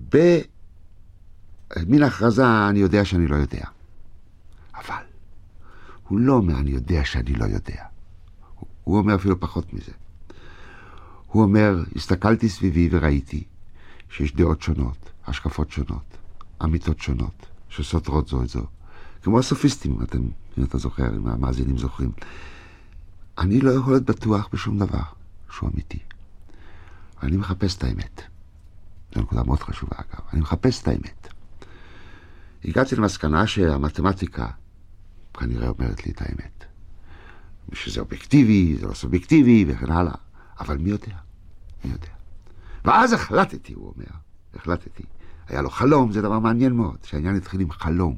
במין 0.09 2.03
הכרזה 2.03 2.67
אני 2.69 2.79
יודע 2.79 3.05
שאני 3.05 3.27
לא 3.27 3.35
יודע. 3.35 3.63
אבל 4.75 5.03
הוא 6.07 6.19
לא 6.19 6.33
אומר 6.33 6.59
אני 6.59 6.71
יודע 6.71 7.05
שאני 7.05 7.33
לא 7.33 7.45
יודע. 7.45 7.96
הוא 8.87 8.97
אומר 8.97 9.15
אפילו 9.15 9.39
פחות 9.39 9.73
מזה. 9.73 9.91
הוא 11.27 11.43
אומר, 11.43 11.83
הסתכלתי 11.95 12.49
סביבי 12.49 12.89
וראיתי 12.91 13.43
שיש 14.09 14.35
דעות 14.35 14.61
שונות, 14.61 15.09
השקפות 15.27 15.71
שונות, 15.71 16.17
אמיתות 16.63 16.99
שונות, 16.99 17.45
שסותרות 17.69 18.27
זו 18.27 18.43
את 18.43 18.49
זו. 18.49 18.65
כמו 19.23 19.39
הסופיסטים, 19.39 19.97
אתם, 20.03 20.21
אם 20.57 20.63
אתה 20.63 20.77
זוכר, 20.77 21.15
אם 21.15 21.27
המאזינים 21.27 21.77
זוכרים. 21.77 22.11
אני 23.37 23.61
לא 23.61 23.71
יכול 23.71 23.93
להיות 23.93 24.05
בטוח 24.05 24.49
בשום 24.53 24.79
דבר 24.79 25.03
שהוא 25.51 25.69
אמיתי. 25.73 25.99
אני 27.23 27.37
מחפש 27.37 27.77
את 27.77 27.83
האמת. 27.83 28.21
זו 29.15 29.21
נקודה 29.21 29.43
מאוד 29.43 29.59
חשובה, 29.59 29.95
אגב. 29.97 30.25
אני 30.33 30.41
מחפש 30.41 30.81
את 30.81 30.87
האמת. 30.87 31.27
הגעתי 32.65 32.95
למסקנה 32.95 33.47
שהמתמטיקה 33.47 34.47
כנראה 35.33 35.69
אומרת 35.69 36.05
לי 36.05 36.11
את 36.11 36.21
האמת. 36.21 36.56
שזה 37.73 38.01
אובייקטיבי, 38.01 38.77
זה 38.79 38.87
לא 38.87 38.93
סובייקטיבי 38.93 39.65
וכן 39.67 39.91
הלאה. 39.91 40.13
אבל 40.59 40.77
מי 40.77 40.89
יודע? 40.89 41.15
מי 41.85 41.91
יודע? 41.91 42.07
ואז 42.85 43.13
החלטתי, 43.13 43.73
הוא 43.73 43.93
אומר, 43.95 44.05
החלטתי. 44.55 45.03
היה 45.49 45.61
לו 45.61 45.69
חלום, 45.69 46.11
זה 46.11 46.21
דבר 46.21 46.39
מעניין 46.39 46.73
מאוד, 46.73 46.97
שהעניין 47.03 47.35
התחיל 47.35 47.61
עם 47.61 47.71
חלום. 47.71 48.15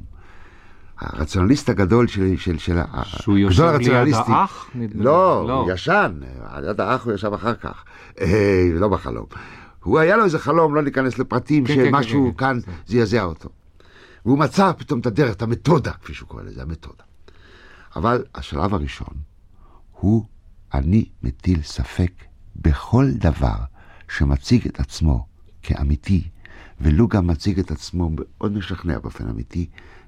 הרציונליסט 0.98 1.68
הגדול 1.68 2.06
של... 2.06 2.36
של, 2.36 2.58
של 2.58 2.78
שהוא 3.04 3.38
יושב 3.38 3.72
ליד 3.80 4.14
האח? 4.14 4.70
לא, 4.94 5.44
לא, 5.48 5.60
הוא 5.60 5.72
ישן, 5.72 6.20
ליד 6.62 6.80
האח 6.80 7.04
הוא 7.04 7.12
ישב 7.12 7.32
אחר 7.32 7.54
כך, 7.54 7.84
אה, 8.20 8.70
לא 8.74 8.88
בחלום. 8.88 9.26
הוא 9.82 9.98
היה 9.98 10.16
לו 10.16 10.24
איזה 10.24 10.38
חלום, 10.38 10.74
לא 10.74 10.82
ניכנס 10.82 11.18
לפרטים, 11.18 11.66
כן, 11.66 11.74
שמשהו 11.74 12.24
כן, 12.24 12.30
כן, 12.30 12.36
כאן 12.36 12.60
כן. 12.66 12.72
זעזע 12.86 13.22
אותו. 13.22 13.48
והוא 14.24 14.38
מצא 14.38 14.72
פתאום 14.72 15.00
את 15.00 15.06
הדרך, 15.06 15.34
את 15.34 15.42
המתודה, 15.42 15.92
כפי 15.92 16.14
שהוא 16.14 16.28
קורא 16.28 16.42
לזה, 16.42 16.62
המתודה. 16.62 17.02
אבל 17.96 18.24
השלב 18.34 18.74
הראשון 18.74 19.14
הוא, 20.00 20.24
אני 20.74 21.08
מטיל 21.22 21.62
ספק 21.62 22.12
בכל 22.56 23.10
דבר 23.10 23.56
שמציג 24.08 24.66
את 24.66 24.80
עצמו 24.80 25.26
כאמיתי, 25.62 26.28
ולו 26.80 27.08
גם 27.08 27.26
מציג 27.26 27.58
את 27.58 27.70
עצמו 27.70 28.10
מאוד 28.10 28.52
משכנע 28.52 28.98
באופן 28.98 29.28
אמיתי, 29.28 29.66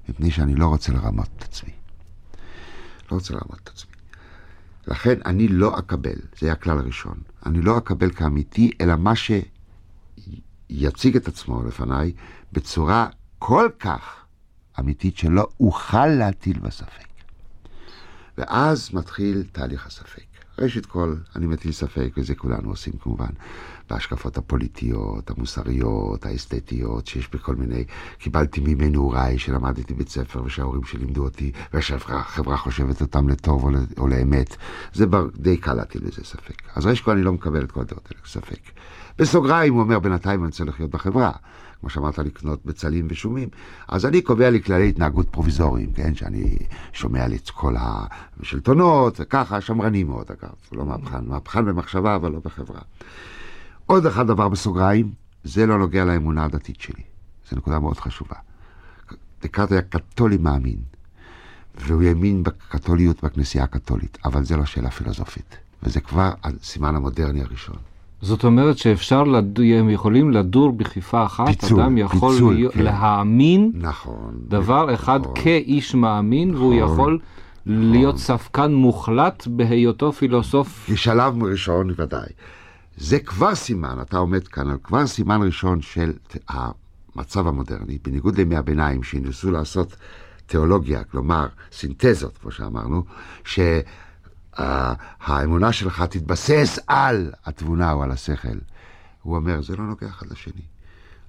מפני 0.09 0.31
שאני 0.31 0.55
לא 0.55 0.67
רוצה 0.67 0.93
לרמות 0.93 1.29
את 1.37 1.43
עצמי. 1.43 1.73
לא 3.11 3.17
רוצה 3.17 3.35
לרמות 3.35 3.61
את 3.63 3.69
עצמי. 3.69 3.93
לכן 4.87 5.15
אני 5.27 5.49
לא 5.49 5.79
אקבל, 5.79 6.19
זה 6.39 6.47
היה 6.47 6.53
הכלל 6.53 6.79
הראשון, 6.79 7.19
אני 7.47 7.61
לא 7.61 7.79
אקבל 7.79 8.13
כאמיתי, 8.13 8.71
אלא 8.81 8.97
מה 8.97 9.13
שיציג 10.71 11.17
את 11.17 11.29
עצמו 11.29 11.63
לפניי 11.63 12.13
בצורה 12.53 13.09
כל 13.39 13.69
כך 13.79 14.25
אמיתית 14.79 15.17
שלא 15.17 15.49
אוכל 15.61 16.07
להטיל 16.07 16.59
בה 16.59 16.71
ספק. 16.71 17.12
ואז 18.39 18.91
מתחיל 18.95 19.45
תהליך 19.53 19.87
הספק. 19.87 20.33
ראשית 20.59 20.87
כל, 20.87 21.15
אני 21.37 21.47
מטיל 21.47 21.73
ספק, 21.73 22.11
וזה 22.17 22.35
כולנו 22.35 22.71
עושים 22.71 22.93
כמובן, 22.93 23.31
בהשקפות 23.91 24.39
הפוליטיות, 24.39 25.31
המוסריות, 25.31 26.27
האסתטיות, 26.27 27.07
שיש 27.07 27.29
בכל 27.33 27.55
מיני... 27.55 27.85
קיבלתי 28.19 28.61
ממנו 28.61 29.01
הוריי 29.01 29.39
שלמדתי 29.39 29.95
בית 29.95 30.09
ספר 30.09 30.43
ושההורים 30.45 30.85
שלימדו 30.85 31.25
אותי, 31.25 31.53
והחברה 31.73 32.57
חושבת 32.57 33.01
אותם 33.01 33.29
לטוב 33.29 33.65
או, 33.65 33.71
או 33.99 34.09
לאמת. 34.09 34.57
זה 34.93 35.07
בר, 35.07 35.27
די 35.37 35.57
קל 35.57 35.75
להטיל 35.75 36.01
בזה 36.01 36.25
ספק. 36.25 36.63
אז 36.75 36.87
ראשית 36.87 37.05
כל, 37.05 37.11
אני 37.11 37.23
לא 37.23 37.33
מקבל 37.33 37.65
את 37.65 37.73
כל 37.73 37.81
הדעות 37.81 38.09
האלה, 38.11 38.21
ספק. 38.27 38.61
בסוגריים 39.19 39.73
הוא 39.73 39.83
אומר, 39.83 39.99
בינתיים 39.99 40.41
אני 40.41 40.47
רוצה 40.47 40.65
לחיות 40.65 40.91
בחברה. 40.91 41.33
כמו 41.83 41.91
שאמרת, 41.91 42.19
לקנות 42.19 42.67
בצלים 42.67 43.07
ושומים. 43.11 43.49
אז 43.89 44.07
אני 44.07 44.23
קובע 44.23 44.51
לי 44.51 44.63
כללי 44.63 44.89
התנהגות 44.89 45.29
פרוביזוריים, 45.29 45.93
כן? 45.93 46.15
שאני 46.15 46.57
שומע 46.93 47.27
לי 47.27 47.37
את 47.37 47.51
כל 47.51 47.75
השלטונות, 47.79 49.21
וככה, 49.21 49.61
שמרני 49.61 50.05
מאוד, 50.05 50.27
אגב. 50.31 50.53
לא 50.73 50.85
מהפכן, 50.87 51.25
מהפכן 51.25 51.65
במחשבה, 51.65 52.17
אבל 52.17 52.33
לא 52.33 52.41
בחברה. 52.45 52.81
עוד 53.87 54.07
אחד 54.07 54.27
דבר 54.27 54.49
בסוגריים, 54.49 55.13
זה 55.45 55.67
לא 55.67 55.79
נוגע 55.79 56.05
לאמונה 56.05 56.45
הדתית 56.45 56.81
שלי. 56.81 57.03
זו 57.51 57.57
נקודה 57.57 57.79
מאוד 57.79 57.99
חשובה. 57.99 58.37
דקארט 59.43 59.73
היה 59.73 59.83
קתולי 59.83 60.37
מאמין, 60.37 60.79
והוא 61.75 62.03
האמין 62.03 62.43
בקתוליות 62.43 63.25
בכנסייה 63.25 63.65
הקתולית, 63.65 64.19
אבל 64.25 64.45
זה 64.45 64.57
לא 64.57 64.65
שאלה 64.65 64.91
פילוסופית. 64.91 65.57
וזה 65.83 66.01
כבר 66.01 66.33
הסימן 66.45 66.97
המודרני 66.97 67.43
הראשון. 67.43 67.92
זאת 68.23 68.45
אומרת 68.45 68.79
שאפשר, 68.79 69.23
לד... 69.23 69.61
הם 69.61 69.91
יכולים 69.91 70.31
לדור 70.31 70.73
בכפיפה 70.73 71.25
אחת, 71.25 71.47
פיצול, 71.49 71.81
אדם 71.81 71.99
יכול 71.99 72.33
פיצול, 72.33 72.55
להיות, 72.55 72.75
כן. 72.75 72.83
להאמין 72.83 73.73
נכון, 73.75 74.35
דבר 74.49 74.95
אחד 74.95 75.21
נכון, 75.21 75.35
כאיש 75.35 75.95
מאמין, 75.95 76.51
נכון, 76.51 76.61
והוא 76.63 76.75
יכול 76.75 77.19
נכון. 77.67 77.91
להיות 77.93 78.19
ספקן 78.19 78.75
מוחלט 78.75 79.47
בהיותו 79.47 80.13
פילוסוף. 80.13 80.91
כשלב 80.95 81.43
ראשון 81.43 81.91
ודאי. 81.99 82.29
זה 82.97 83.19
כבר 83.19 83.55
סימן, 83.55 83.97
אתה 84.03 84.19
עומד 84.19 84.49
כאן 84.49 84.71
על 84.71 84.77
כבר 84.83 85.07
סימן 85.07 85.43
ראשון 85.43 85.83
של 85.83 86.13
המצב 86.49 87.47
המודרני, 87.47 87.99
בניגוד 88.05 88.39
לימי 88.39 88.57
הביניים 88.57 89.03
שניסו 89.03 89.51
לעשות 89.51 89.97
תיאולוגיה, 90.47 91.05
כלומר 91.05 91.47
סינתזות, 91.73 92.39
כמו 92.39 92.51
שאמרנו, 92.51 93.05
ש... 93.45 93.61
האמונה 94.57 95.73
שלך 95.73 96.03
תתבסס 96.03 96.79
על 96.87 97.33
התבונה 97.45 97.93
או 97.93 98.03
על 98.03 98.11
השכל. 98.11 98.59
הוא 99.23 99.37
אומר, 99.37 99.63
זה 99.63 99.77
לא 99.77 99.85
נוגע 99.85 100.07
אחד 100.09 100.27
לשני. 100.31 100.63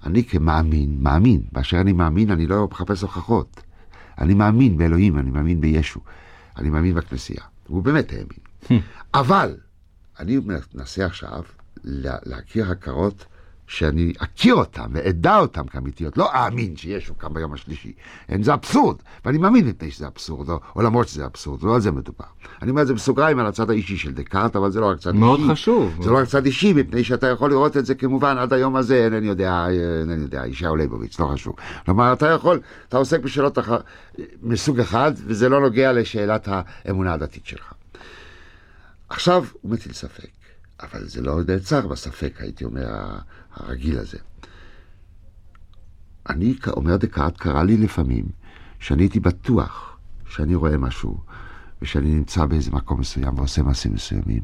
אני 0.06 0.24
כמאמין, 0.24 0.98
מאמין, 1.00 1.42
באשר 1.52 1.82
אני 1.82 1.94
מאמין, 1.94 2.32
אני 2.32 2.48
לא 2.48 2.68
מחפש 2.72 3.02
הוכחות. 3.02 3.64
אני 4.18 4.34
מאמין 4.34 4.78
באלוהים, 4.78 5.20
אני 5.20 5.32
מאמין 5.32 5.62
בישו, 5.62 6.00
אני 6.58 6.70
מאמין 6.70 6.96
בכנסייה. 6.96 7.44
הוא 7.68 7.84
באמת 7.84 8.14
האמין. 8.14 8.82
אבל 9.14 9.56
אני 10.20 10.40
מנסה 10.74 11.06
עכשיו 11.06 11.44
להכיר 12.26 12.72
הכרות 12.72 13.26
שאני 13.68 14.14
אכיר 14.18 14.56
אותם 14.56 14.92
ואדע 14.94 15.38
אותם 15.38 15.68
כאמיתיות, 15.68 16.18
לא 16.18 16.32
אאמין 16.34 16.76
שישו 16.76 17.16
קם 17.16 17.34
ביום 17.34 17.54
השלישי. 17.54 17.94
אין, 18.30 18.44
זה 18.44 18.54
אבסורד, 18.54 18.98
ואני 19.26 19.38
מאמין 19.38 19.68
מפני 19.68 19.92
שזה 19.92 20.08
אבסורד, 20.08 20.50
או, 20.50 20.60
או 20.76 20.82
למרות 20.82 21.08
שזה 21.08 21.26
אבסורד, 21.26 21.64
לא 21.64 21.76
על 21.76 21.82
זה 21.82 21.92
מדובר. 21.92 22.26
אני 22.62 22.70
אומר 22.70 22.82
את 22.82 22.88
זה 22.88 22.94
בסוגריים 22.94 23.40
על 23.40 23.46
הצד 23.46 23.70
האישי 23.70 23.98
של 23.98 24.14
דקארט, 24.14 24.56
אבל 24.56 24.72
זה 24.72 24.80
לא 24.80 24.86
רק 24.86 25.00
צד 25.00 25.16
מאוד 25.16 25.40
אישי. 25.40 25.48
מאוד 25.48 25.58
חשוב. 25.58 26.04
זה 26.04 26.10
לא 26.10 26.18
רק 26.18 26.28
צד 26.28 26.46
אישי, 26.46 26.74
מפני 26.74 27.04
שאתה 27.04 27.28
יכול 27.28 27.50
לראות 27.50 27.78
את 27.78 27.86
זה 27.86 27.96
כמובן 27.96 28.38
עד 28.38 28.54
היום 28.54 28.76
הזה, 28.76 29.06
אינני 29.06 29.28
יודע, 29.28 29.68
אינני 30.00 30.22
יודע, 30.22 30.48
ישעיהו 30.48 30.76
ליבוביץ', 30.76 31.20
לא 31.20 31.26
חשוב. 31.26 31.56
כלומר, 31.86 32.14
אתה 32.14 32.28
יכול, 32.28 32.60
אתה 32.90 32.98
עוסק 32.98 33.20
בשאלות 33.20 33.60
אח... 33.60 33.70
מסוג 34.44 34.80
אחד, 34.80 35.12
וזה 35.26 35.50
לא 35.50 35.62
נוגע 35.62 35.94
לשאלת 35.94 36.48
האמונה 36.52 37.14
הדתית 37.14 37.46
שלך. 37.46 37.74
עכשיו, 39.10 39.46
הוא 39.62 39.72
מטיל 39.72 39.94
ספק. 39.94 40.43
אבל 40.82 41.08
זה 41.08 41.22
לא 41.22 41.40
נעצר 41.48 41.88
בספק, 41.88 42.34
הייתי 42.40 42.66
אומר, 42.66 42.88
הרגיל 43.54 44.00
הזה. 44.00 44.18
אני, 46.30 46.56
אומר 46.68 46.98
דקארט, 46.98 47.38
קרה 47.38 47.64
לי 47.64 47.78
לפעמים 47.78 48.26
שאני 48.80 49.04
הייתי 49.04 49.20
בטוח 49.20 49.98
שאני 50.30 50.56
רואה 50.56 50.78
משהו, 50.78 51.18
ושאני 51.82 52.16
נמצא 52.16 52.46
באיזה 52.46 52.72
מקום 52.72 53.00
מסוים 53.00 53.38
ועושה 53.38 53.62
מעשים 53.62 53.94
מסוימים, 53.94 54.42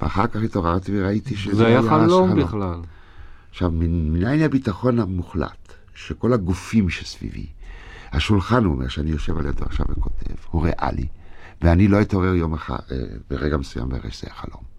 ואחר 0.00 0.26
כך 0.26 0.42
התעוררתי 0.42 0.92
וראיתי 0.94 1.36
שזה 1.36 1.56
זה 1.56 1.66
היה 1.66 1.82
חלום 1.82 2.40
בכלל. 2.40 2.80
עכשיו, 3.50 3.70
מניין 3.74 4.42
הביטחון 4.42 4.98
המוחלט, 4.98 5.72
שכל 5.94 6.32
הגופים 6.32 6.90
שסביבי, 6.90 7.46
השולחן, 8.12 8.64
הוא 8.64 8.74
אומר, 8.74 8.88
שאני 8.88 9.10
יושב 9.10 9.38
על 9.38 9.46
ידו 9.46 9.64
עכשיו 9.64 9.86
וכותב, 9.90 10.34
הוא 10.50 10.64
ריאלי, 10.64 11.06
ואני 11.62 11.88
לא 11.88 12.00
אתעורר 12.00 12.34
יום 12.34 12.54
אחד, 12.54 12.78
אה, 12.90 12.96
ברגע 13.30 13.56
מסוים 13.56 13.92
ואראה 13.92 14.10
שזה 14.10 14.26
חלום. 14.30 14.77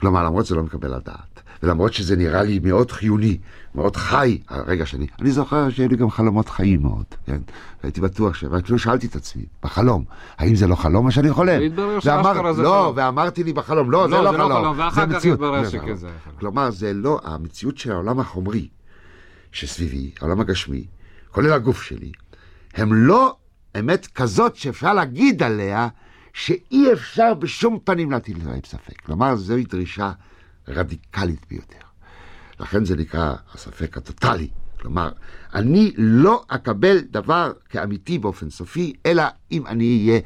כלומר, 0.00 0.24
למרות 0.24 0.46
שזה 0.46 0.54
לא 0.54 0.62
מקבל 0.62 0.94
על 0.94 1.00
דעת, 1.04 1.42
ולמרות 1.62 1.92
שזה 1.92 2.16
נראה 2.16 2.42
לי 2.42 2.58
מאוד 2.62 2.90
חיוני, 2.90 3.38
מאוד 3.74 3.96
חי, 3.96 4.38
הרגע 4.48 4.86
שני, 4.86 5.06
אני 5.20 5.30
זוכר 5.30 5.70
שהיו 5.70 5.88
לי 5.88 5.96
גם 5.96 6.10
חלומות 6.10 6.48
חיים 6.48 6.82
מאוד, 6.82 7.04
כן? 7.26 7.38
הייתי 7.82 8.00
בטוח 8.00 8.34
ש... 8.34 8.44
ואפילו 8.50 8.78
שאלתי 8.78 9.06
את 9.06 9.16
עצמי, 9.16 9.42
בחלום, 9.62 10.04
האם 10.38 10.54
זה 10.54 10.66
לא 10.66 10.74
חלום 10.74 11.04
מה 11.04 11.10
שאני 11.10 11.32
חולם? 11.32 11.60
והתברר 11.60 12.00
שאשכרה 12.00 12.52
זה 12.52 12.62
לא, 12.62 12.92
ואמרתי 12.96 13.44
לי 13.44 13.52
בחלום, 13.52 13.90
לא, 13.90 14.08
לא 14.08 14.16
זה 14.16 14.22
לא 14.22 14.30
זה 14.30 14.36
חלום. 14.38 14.50
לא 14.50 14.56
חלום, 14.56 14.78
ואחר 14.78 15.06
כך 15.12 15.24
התברר 15.24 15.68
שכזה. 15.68 16.08
כלומר, 16.38 16.70
זה 16.70 16.92
לא, 16.92 17.20
המציאות 17.24 17.78
של 17.78 17.92
העולם 17.92 18.20
החומרי 18.20 18.68
שסביבי, 19.52 20.10
העולם 20.20 20.40
הגשמי, 20.40 20.84
כולל 21.30 21.52
הגוף 21.52 21.82
שלי, 21.82 22.12
הם 22.74 22.94
לא 22.94 23.36
אמת 23.78 24.06
כזאת 24.06 24.56
שאפשר 24.56 24.94
להגיד 24.94 25.42
עליה 25.42 25.88
שאי 26.34 26.92
אפשר 26.92 27.34
בשום 27.34 27.78
פנים 27.84 28.10
להטיל 28.10 28.40
עליהם 28.44 28.60
ספק. 28.66 29.00
כלומר, 29.00 29.36
זוהי 29.36 29.64
דרישה 29.64 30.12
רדיקלית 30.68 31.46
ביותר. 31.50 31.84
לכן 32.60 32.84
זה 32.84 32.96
נקרא 32.96 33.34
הספק 33.54 33.96
הטוטלי. 33.96 34.48
כלומר, 34.80 35.12
אני 35.54 35.92
לא 35.96 36.44
אקבל 36.48 37.00
דבר 37.00 37.52
כאמיתי 37.68 38.18
באופן 38.18 38.50
סופי, 38.50 38.92
אלא 39.06 39.22
אם 39.52 39.66
אני 39.66 40.08
אהיה 40.08 40.20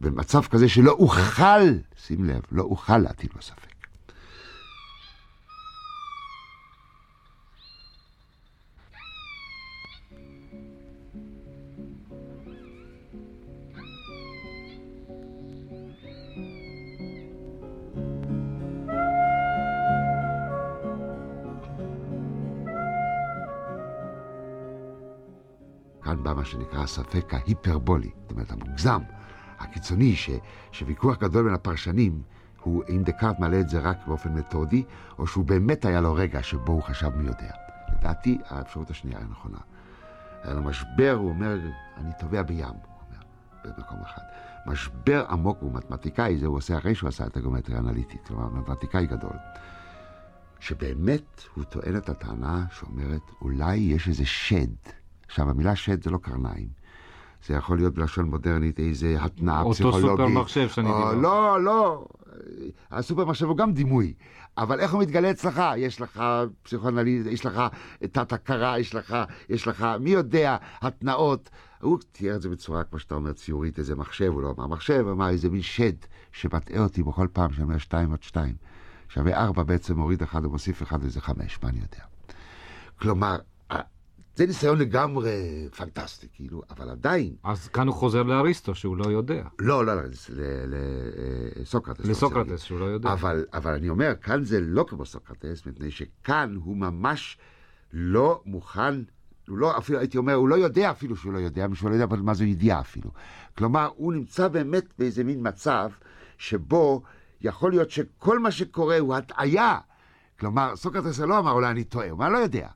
במצב 0.00 0.42
כזה 0.42 0.68
שלא 0.68 0.92
אוכל, 0.92 1.60
שים 2.06 2.24
לב, 2.24 2.42
לא 2.52 2.62
אוכל 2.62 2.98
להטיל 2.98 3.30
לו 3.34 3.42
ספק. 3.42 3.71
בא 26.34 26.38
מה 26.38 26.44
שנקרא 26.44 26.82
הספק 26.82 27.34
ההיפרבולי, 27.34 28.10
זאת 28.22 28.30
אומרת 28.30 28.50
המוגזם, 28.50 29.00
הקיצוני, 29.58 30.16
ש, 30.16 30.30
שוויכוח 30.72 31.18
גדול 31.18 31.44
בין 31.44 31.54
הפרשנים 31.54 32.22
הוא 32.62 32.82
אם 32.88 33.02
דקארט 33.02 33.38
מעלה 33.38 33.60
את 33.60 33.68
זה 33.68 33.78
רק 33.78 33.96
באופן 34.06 34.34
מתודי, 34.34 34.84
או 35.18 35.26
שהוא 35.26 35.44
באמת 35.44 35.84
היה 35.84 36.00
לו 36.00 36.14
רגע 36.14 36.42
שבו 36.42 36.72
הוא 36.72 36.82
חשב 36.82 37.08
מי 37.16 37.24
יודע. 37.24 37.50
לדעתי, 37.92 38.38
האפשרות 38.48 38.90
השנייה 38.90 39.18
היא 39.18 39.26
נכונה. 39.30 39.58
היה 40.42 40.54
לו 40.54 40.62
משבר, 40.62 41.16
הוא 41.18 41.28
אומר, 41.28 41.58
אני 41.96 42.10
טובע 42.20 42.42
בים, 42.42 42.64
הוא 42.64 42.74
אומר, 42.74 43.22
במקום 43.64 43.98
אחד. 44.02 44.22
משבר 44.66 45.24
עמוק, 45.30 45.58
הוא 45.60 45.72
מתמטיקאי, 45.72 46.38
זה 46.38 46.46
הוא 46.46 46.56
עושה 46.56 46.78
אחרי 46.78 46.94
שהוא 46.94 47.08
עשה 47.08 47.26
את 47.26 47.36
הגיאומטריה 47.36 47.78
האנליטית, 47.78 48.26
כלומר 48.26 48.48
מתמטיקאי 48.48 49.06
גדול. 49.06 49.36
שבאמת 50.60 51.42
הוא 51.54 51.64
טוען 51.64 51.96
את 51.96 52.08
הטענה 52.08 52.64
שאומרת, 52.70 53.30
אולי 53.40 53.76
יש 53.76 54.08
איזה 54.08 54.26
שד. 54.26 55.01
עכשיו, 55.32 55.50
המילה 55.50 55.76
שד 55.76 56.02
זה 56.02 56.10
לא 56.10 56.18
קרניים. 56.18 56.68
זה 57.46 57.54
יכול 57.54 57.76
להיות 57.76 57.94
בלשון 57.94 58.24
מודרנית 58.24 58.80
איזה 58.80 59.16
התנאה 59.20 59.62
פסיכולוגית. 59.70 60.04
אותו 60.04 60.16
סופר 60.16 60.28
מחשב 60.28 60.68
שאני 60.68 60.88
דיבר. 60.88 61.14
לא, 61.14 61.64
לא. 61.64 62.06
הסופר 62.90 63.24
מחשב 63.24 63.46
הוא 63.46 63.56
גם 63.56 63.72
דימוי. 63.72 64.14
אבל 64.58 64.80
איך 64.80 64.92
הוא 64.92 65.02
מתגלה 65.02 65.30
אצלך? 65.30 65.62
יש 65.76 66.00
לך 66.00 66.22
פסיכואנליזה, 66.62 67.30
יש 67.30 67.46
לך 67.46 67.62
תת 67.98 68.32
הכרה, 68.32 68.78
יש 68.78 68.94
לך, 68.94 69.16
יש 69.48 69.68
לך, 69.68 69.86
מי 70.00 70.10
יודע, 70.10 70.56
התנאות. 70.80 71.50
הוא 71.80 71.98
תיאר 72.12 72.36
את 72.36 72.42
זה 72.42 72.48
בצורה, 72.48 72.84
כמו 72.84 72.98
שאתה 72.98 73.14
אומר, 73.14 73.32
ציורית, 73.32 73.78
איזה 73.78 73.94
מחשב, 73.94 74.32
הוא 74.32 74.42
לא 74.42 74.54
אמר 74.58 74.66
מחשב, 74.66 75.04
אמר 75.10 75.28
איזה 75.28 75.50
מין 75.50 75.62
שד 75.62 75.96
שמטעה 76.32 76.82
אותי 76.82 77.02
בכל 77.02 77.26
פעם 77.32 77.52
שאני 77.52 77.64
אומר 77.64 77.78
שתיים 77.78 78.10
עוד 78.10 78.22
שתיים. 78.22 78.54
שווה 79.08 79.36
ארבע 79.36 79.62
בעצם 79.62 79.98
מוריד 79.98 80.22
אחד 80.22 80.44
ומוסיף 80.44 80.82
אחד 80.82 80.98
וזה 81.00 81.20
חמש, 81.20 81.58
מה 81.62 81.68
אני 81.68 81.78
יודע. 81.78 82.04
כלומר, 83.00 83.36
זה 84.36 84.46
ניסיון 84.46 84.78
לגמרי 84.78 85.68
פנטסטי, 85.76 86.26
כאילו, 86.32 86.62
אבל 86.70 86.90
עדיין... 86.90 87.34
אז 87.44 87.68
כאן 87.68 87.86
הוא 87.86 87.94
חוזר 87.94 88.22
לאריסטו, 88.22 88.74
שהוא 88.74 88.96
לא 88.96 89.04
יודע. 89.04 89.44
לא, 89.58 89.86
לא, 89.86 89.96
לא, 89.96 90.02
לסוקרטס. 91.56 92.04
לסוקרטס, 92.04 92.62
שהוא 92.62 92.80
לא 92.80 92.84
יודע. 92.84 93.12
אבל, 93.12 93.44
אבל 93.52 93.74
אני 93.74 93.88
אומר, 93.88 94.12
כאן 94.22 94.44
זה 94.44 94.60
לא 94.60 94.84
כמו 94.88 95.06
סוקרטס, 95.06 95.66
מפני 95.66 95.90
שכאן 95.90 96.56
הוא 96.64 96.76
ממש 96.76 97.38
לא 97.92 98.42
מוכן, 98.46 99.02
הוא 99.48 99.58
לא, 99.58 99.78
אפילו 99.78 99.98
הייתי 99.98 100.18
אומר, 100.18 100.34
הוא 100.34 100.48
לא 100.48 100.54
יודע 100.54 100.90
אפילו 100.90 101.16
שהוא 101.16 101.32
לא 101.32 101.38
יודע, 101.38 101.66
שהוא 101.74 101.90
לא 101.90 101.94
יודע 101.94 102.16
מה 102.16 102.34
זו 102.34 102.44
ידיעה 102.44 102.80
אפילו. 102.80 103.10
כלומר, 103.58 103.90
הוא 103.96 104.12
נמצא 104.12 104.48
באמת 104.48 104.84
באיזה 104.98 105.24
מין 105.24 105.48
מצב 105.48 105.90
שבו 106.38 107.02
יכול 107.40 107.70
להיות 107.70 107.90
שכל 107.90 108.38
מה 108.38 108.50
שקורה 108.50 108.98
הוא 108.98 109.14
הטעיה. 109.14 109.78
כלומר, 110.40 110.76
סוקרטס 110.76 111.20
לא 111.20 111.38
אמר, 111.38 111.50
אולי 111.50 111.70
אני 111.70 111.84
טועה, 111.84 112.10
הוא 112.10 112.16
אמר, 112.16 112.28
לא 112.28 112.38
יודע. 112.38 112.68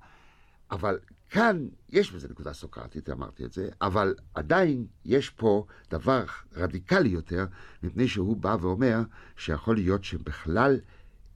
אבל 0.70 0.98
כאן 1.36 1.66
יש 1.88 2.12
בזה 2.12 2.28
נקודה 2.28 2.52
סוקרטית, 2.52 3.10
אמרתי 3.10 3.44
את 3.44 3.52
זה, 3.52 3.68
אבל 3.80 4.14
עדיין 4.34 4.86
יש 5.04 5.30
פה 5.30 5.66
דבר 5.90 6.24
רדיקלי 6.52 7.08
יותר, 7.08 7.46
מפני 7.82 8.08
שהוא 8.08 8.36
בא 8.36 8.56
ואומר 8.60 9.00
שיכול 9.36 9.76
להיות 9.76 10.04
שבכלל 10.04 10.80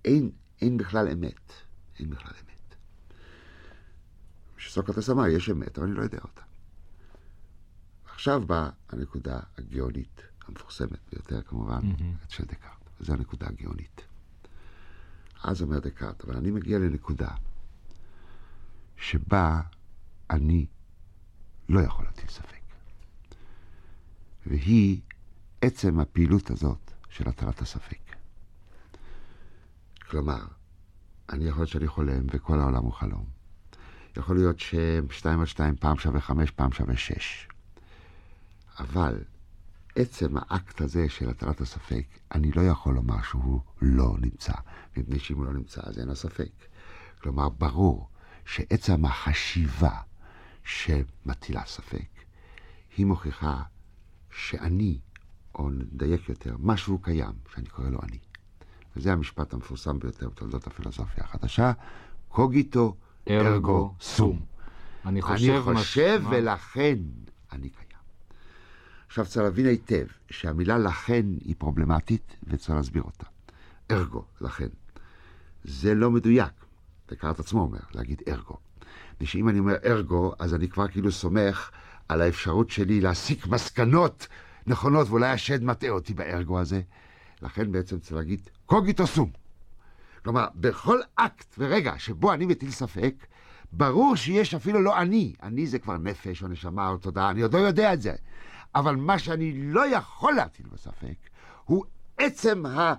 אין, 0.04 0.30
אין 0.60 0.76
בכלל 0.76 1.08
אמת. 1.08 1.52
אין 1.98 2.10
בכלל 2.10 2.32
אמת. 2.32 2.74
שסוקרטס 4.56 5.10
אמר, 5.10 5.26
יש 5.26 5.50
אמת, 5.50 5.78
אבל 5.78 5.86
אני 5.86 5.96
לא 5.96 6.02
יודע 6.02 6.18
אותה. 6.22 6.42
עכשיו 8.04 8.42
באה 8.46 8.70
הנקודה 8.88 9.40
הגאונית, 9.58 10.22
המפורסמת 10.46 10.98
ביותר 11.12 11.42
כמובן, 11.42 11.80
mm-hmm. 11.80 12.34
של 12.34 12.44
דקארט. 12.44 12.90
וזו 13.00 13.12
הנקודה 13.12 13.46
הגאונית. 13.48 14.00
אז 15.42 15.62
אומר 15.62 15.78
דקארט, 15.78 16.24
אבל 16.24 16.36
אני 16.36 16.50
מגיע 16.50 16.78
לנקודה 16.78 17.30
שבה 18.96 19.60
אני 20.30 20.66
לא 21.68 21.80
יכול 21.80 22.04
להטיל 22.04 22.28
ספק. 22.28 22.60
והיא 24.46 25.00
עצם 25.60 26.00
הפעילות 26.00 26.50
הזאת 26.50 26.90
של 27.08 27.28
הטלת 27.28 27.62
הספק. 27.62 27.98
כלומר, 30.10 30.44
אני 31.30 31.44
יכול 31.44 31.60
להיות 31.60 31.70
שאני 31.70 31.88
חולם 31.88 32.26
וכל 32.32 32.60
העולם 32.60 32.82
הוא 32.82 32.92
חלום. 32.92 33.24
יכול 34.16 34.36
להיות 34.36 34.56
ששתיים 34.60 35.40
על 35.40 35.46
שתיים 35.46 35.76
פעם 35.76 35.98
שווה 35.98 36.20
חמש, 36.20 36.50
פעם 36.50 36.72
שווה 36.72 36.96
שש. 36.96 37.48
אבל 38.78 39.24
עצם 39.96 40.36
האקט 40.36 40.80
הזה 40.80 41.08
של 41.08 41.28
הטלת 41.30 41.60
הספק, 41.60 42.06
אני 42.34 42.52
לא 42.52 42.62
יכול 42.62 42.94
לומר 42.94 43.22
שהוא 43.22 43.60
לא 43.82 44.16
נמצא, 44.20 44.52
מפני 44.96 45.18
שאם 45.18 45.36
הוא 45.36 45.44
לא 45.44 45.52
נמצא 45.52 45.80
אז 45.84 45.98
אין 45.98 46.10
הספק. 46.10 46.52
כלומר, 47.22 47.48
ברור 47.48 48.08
שעצם 48.44 49.04
החשיבה 49.04 50.00
שמטילה 50.70 51.62
ספק, 51.66 52.08
היא 52.96 53.06
מוכיחה 53.06 53.62
שאני, 54.30 54.98
או 55.54 55.70
נדייק 55.70 56.28
יותר, 56.28 56.56
משהו 56.58 56.98
קיים, 56.98 57.32
שאני 57.54 57.66
קורא 57.66 57.88
לו 57.88 57.98
אני. 58.02 58.18
וזה 58.96 59.12
המשפט 59.12 59.54
המפורסם 59.54 59.98
ביותר 59.98 60.28
בתולדות 60.28 60.66
הפילוסופיה 60.66 61.24
החדשה, 61.24 61.72
קוגיטו 62.28 62.96
ארגו 63.30 63.94
סום. 64.00 64.40
אני 65.06 65.22
חושב, 65.22 65.64
אני 65.68 65.76
חושב 65.76 66.22
ולכן 66.30 66.98
אני 67.52 67.68
קיים. 67.68 67.90
עכשיו 69.06 69.26
צריך 69.26 69.44
להבין 69.44 69.66
היטב 69.66 70.06
שהמילה 70.30 70.78
לכן 70.78 71.26
היא 71.44 71.54
פרובלמטית 71.58 72.36
וצריך 72.44 72.70
להסביר 72.70 73.02
אותה. 73.02 73.26
ארגו, 73.90 74.24
לכן. 74.40 74.68
זה 75.64 75.94
לא 75.94 76.10
מדויק. 76.10 76.52
דקארט 77.08 77.40
עצמו 77.40 77.60
אומר, 77.60 77.80
להגיד 77.94 78.22
ארגו. 78.28 78.56
ושאם 79.20 79.48
אני 79.48 79.58
אומר 79.58 79.76
ארגו, 79.84 80.32
אז 80.38 80.54
אני 80.54 80.68
כבר 80.68 80.88
כאילו 80.88 81.12
סומך 81.12 81.70
על 82.08 82.22
האפשרות 82.22 82.70
שלי 82.70 83.00
להסיק 83.00 83.46
מסקנות 83.46 84.26
נכונות, 84.66 85.08
ואולי 85.08 85.28
השד 85.28 85.64
מטעה 85.64 85.90
אותי 85.90 86.14
בארגו 86.14 86.60
הזה. 86.60 86.80
לכן 87.42 87.72
בעצם 87.72 87.98
צריך 87.98 88.12
להגיד 88.12 88.40
קוגיטו 88.66 89.06
סום. 89.06 89.30
כלומר, 90.24 90.46
בכל 90.54 90.98
אקט 91.16 91.54
ורגע 91.58 91.94
שבו 91.98 92.32
אני 92.32 92.46
מטיל 92.46 92.70
ספק, 92.70 93.14
ברור 93.72 94.16
שיש 94.16 94.54
אפילו 94.54 94.82
לא 94.82 94.98
אני. 94.98 95.34
אני 95.42 95.66
זה 95.66 95.78
כבר 95.78 95.96
נפש 95.96 96.42
או 96.42 96.48
נשמה 96.48 96.88
או 96.88 96.96
תודעה, 96.96 97.30
אני 97.30 97.42
עוד 97.42 97.54
לא 97.54 97.58
יודע 97.58 97.92
את 97.92 98.02
זה. 98.02 98.14
אבל 98.74 98.96
מה 98.96 99.18
שאני 99.18 99.52
לא 99.72 99.96
יכול 99.96 100.34
להטיל 100.34 100.66
בספק, 100.72 101.16
הוא 101.64 101.84
עצם 102.18 102.66
ה... 102.66 102.94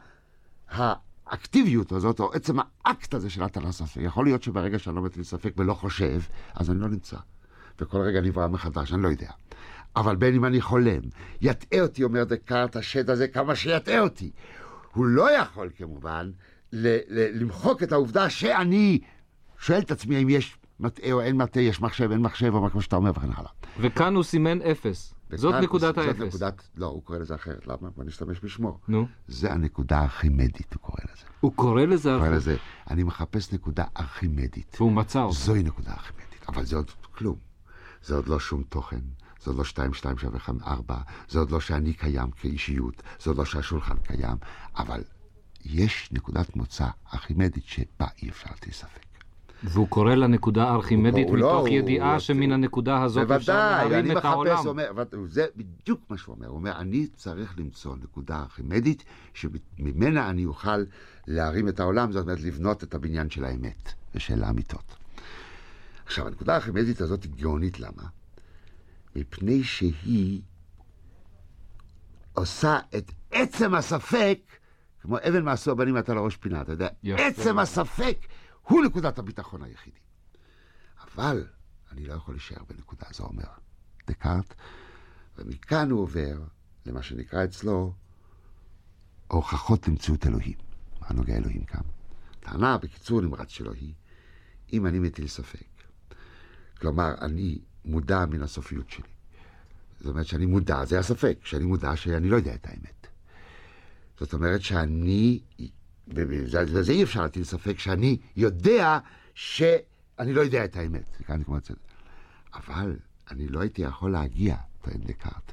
האקטיביות 1.31 1.91
הזאת, 1.91 2.19
או 2.19 2.33
עצם 2.33 2.57
האקט 2.85 3.13
הזה 3.13 3.29
של 3.29 3.43
הטלת 3.43 3.71
ספק. 3.71 4.01
יכול 4.01 4.25
להיות 4.25 4.43
שברגע 4.43 4.79
שאני 4.79 4.95
לא 4.95 5.01
מטיל 5.01 5.23
ספק 5.23 5.53
ולא 5.57 5.73
חושב, 5.73 6.21
אז 6.55 6.71
אני 6.71 6.79
לא 6.79 6.87
נמצא. 6.87 7.17
וכל 7.79 7.97
רגע 7.97 8.21
נברא 8.21 8.47
מחדש, 8.47 8.93
אני 8.93 9.01
לא 9.03 9.07
יודע. 9.07 9.31
אבל 9.95 10.15
בין 10.15 10.35
אם 10.35 10.45
אני 10.45 10.61
חולם, 10.61 11.01
יטעה 11.41 11.81
אותי, 11.81 12.03
אומר 12.03 12.23
דקארט, 12.23 12.75
השד 12.75 13.09
הזה 13.09 13.27
כמה 13.27 13.55
שיטעה 13.55 13.99
אותי. 13.99 14.31
הוא 14.93 15.05
לא 15.05 15.31
יכול 15.31 15.69
כמובן 15.77 16.31
למחוק 16.73 17.83
את 17.83 17.91
העובדה 17.91 18.29
שאני 18.29 18.99
שואל 19.59 19.79
את 19.79 19.91
עצמי 19.91 20.15
האם 20.15 20.29
יש 20.29 20.57
מטעה 20.79 21.11
או 21.11 21.21
אין 21.21 21.37
מטעה, 21.37 21.63
יש 21.63 21.81
מחשב, 21.81 22.11
אין 22.11 22.21
מחשב, 22.21 22.53
או 22.53 22.69
מה 22.73 22.81
שאתה 22.81 22.95
אומר 22.95 23.11
וכן 23.11 23.29
הלאה. 23.35 23.51
וכאן 23.79 24.15
הוא 24.15 24.23
סימן 24.23 24.61
אפס. 24.61 25.13
זאת 25.37 25.55
נקודת 25.55 25.97
האפס. 25.97 26.17
זאת 26.17 26.27
נקודת, 26.27 26.69
לא, 26.75 26.85
הוא 26.85 27.03
קורא 27.03 27.17
לזה 27.17 27.35
אחרת, 27.35 27.67
למה? 27.67 27.89
בוא 27.95 28.03
נשתמש 28.03 28.39
בשמו. 28.43 28.79
נו. 28.87 29.07
זה 29.27 29.53
הנקודה 29.53 29.99
הארכימדית, 29.99 30.73
הוא 30.73 30.81
קורא 30.81 30.97
לזה. 31.03 31.25
הוא 31.39 31.53
קורא 31.55 31.81
לזה 31.81 32.13
הוא 32.13 32.19
קורא 32.19 32.29
לזה, 32.29 32.57
אני 32.89 33.03
מחפש 33.03 33.53
נקודה 33.53 33.83
ארכימדית. 33.99 34.75
והוא 34.79 34.91
מצא 34.91 35.21
אותה. 35.21 35.35
זוהי 35.35 35.63
נקודה 35.63 35.91
ארכימדית, 35.91 36.45
אבל 36.49 36.65
זה 36.65 36.75
עוד 36.75 36.91
כלום. 37.01 37.35
זה 38.03 38.15
עוד 38.15 38.27
לא 38.27 38.39
שום 38.39 38.63
תוכן. 38.63 38.99
זה 39.43 39.49
עוד 39.49 39.57
לא 39.57 39.63
שתיים, 39.63 39.93
שתיים 39.93 40.17
שווה 40.17 40.39
ארבע, 40.67 40.97
זה 41.29 41.39
עוד 41.39 41.51
לא 41.51 41.59
שאני 41.59 41.93
קיים 41.93 42.31
כאישיות, 42.31 43.03
זה 43.19 43.29
עוד 43.29 43.37
לא 43.37 43.45
שהשולחן 43.45 43.97
קיים, 43.97 44.37
אבל 44.77 45.03
יש 45.65 46.09
נקודת 46.11 46.55
מוצא 46.55 46.87
ארכימדית 47.13 47.65
שבה 47.65 48.07
אי 48.21 48.29
אפשר 48.29 48.49
להטיל 48.49 48.73
ספק. 48.73 49.11
והוא 49.63 49.88
קורא 49.88 50.15
לנקודה 50.15 50.63
הארכימדית 50.63 51.28
מתוך 51.28 51.39
לא, 51.39 51.65
ידיעה 51.69 52.12
הוא, 52.12 52.19
שמן 52.19 52.52
הנקודה 52.52 53.04
הזאת 53.04 53.28
בוודאי, 53.28 53.38
אפשר 53.38 53.54
להרים 53.54 54.17
את 54.17 54.26
העולם. 54.26 54.58
אומר, 54.65 54.91
זה 55.28 55.45
בדיוק 55.56 56.02
מה 56.10 56.17
שהוא 56.17 56.36
אומר. 56.36 56.47
הוא 56.47 56.56
אומר, 56.56 56.78
אני 56.78 57.08
צריך 57.15 57.60
למצוא 57.60 57.95
נקודה 58.04 58.39
ארכימדית 58.39 59.04
שממנה 59.34 60.30
אני 60.30 60.45
אוכל 60.45 60.84
להרים 61.28 61.67
את 61.67 61.80
העולם, 61.80 62.12
זאת 62.12 62.24
אומרת 62.24 62.41
לבנות 62.41 62.84
את 62.84 62.93
הבניין 62.93 63.30
של 63.30 63.45
האמת 63.45 63.93
ושל 64.15 64.43
האמיתות. 64.43 64.95
עכשיו, 66.06 66.28
הנקודה 66.28 66.54
הארכימדית 66.54 67.02
הזאת 67.02 67.24
היא 67.24 67.32
גאונית, 67.36 67.80
למה? 67.80 68.04
מפני 69.15 69.63
שהיא 69.63 70.41
עושה 72.34 72.80
את 72.97 73.12
עצם 73.32 73.76
הספק, 73.76 74.39
כמו 75.02 75.17
אבן 75.17 75.43
מעשו 75.43 75.71
הבנים 75.71 75.97
אתה 75.97 76.13
לראש 76.13 76.38
פינה, 76.38 76.62
אתה 76.62 76.71
יודע, 76.71 76.88
יפה. 77.04 77.24
עצם 77.28 77.60
הספק 77.60 78.17
הוא 78.62 78.86
נקודת 78.86 79.19
הביטחון 79.19 79.63
היחידי. 79.63 80.00
אבל 81.04 81.47
אני 81.91 82.06
לא 82.06 82.13
יכול 82.13 82.34
להישאר 82.34 82.63
בנקודה 82.69 83.06
זו, 83.13 83.24
אומר 83.24 83.47
דקארט, 84.08 84.54
ומכאן 85.38 85.91
הוא 85.91 86.02
עובר 86.02 86.41
למה 86.86 87.04
שנקרא 87.04 87.43
אצלו 87.43 87.93
הוכחות 89.28 89.88
למציאות 89.88 90.28
אלוהים. 90.28 90.58
מה 91.02 91.08
נוגע 91.13 91.36
אלוהים 91.36 91.63
כאן? 91.63 91.82
טענה 92.39 92.78
בקיצור 92.78 93.21
נמרץ 93.21 93.50
שלו 93.50 93.74
היא, 93.74 93.93
אם 94.74 94.86
אני 94.88 95.00
מטיל 95.00 95.28
ספק, 95.28 95.67
כלומר, 96.82 97.13
אני 97.21 97.60
מודע 97.86 98.26
מן 98.26 98.41
הסופיות 98.41 98.89
שלי. 98.89 99.10
זאת 100.00 100.08
אומרת 100.08 100.26
שאני 100.26 100.45
מודע, 100.45 100.86
זה 100.86 101.00
הספק, 101.00 101.38
שאני 101.43 101.65
מודע 101.65 101.95
שאני 101.95 102.30
לא 102.30 102.36
יודע 102.36 102.56
את 102.56 102.67
האמת. 102.67 103.08
זאת 104.19 104.34
אומרת 104.34 104.62
שאני 104.62 105.39
ובזה 106.15 106.91
אי 106.91 107.04
אפשר 107.04 107.21
להטיל 107.21 107.43
ספק 107.43 107.80
שאני 107.80 108.17
יודע 108.36 109.00
שאני 109.34 110.34
לא 110.34 110.41
יודע 110.41 110.65
את 110.65 110.76
האמת. 110.76 111.21
אבל 112.54 112.95
אני 113.32 113.47
לא 113.47 113.60
הייתי 113.60 113.82
יכול 113.82 114.12
להגיע, 114.12 114.56
טוען 114.82 115.02
דקארט, 115.02 115.52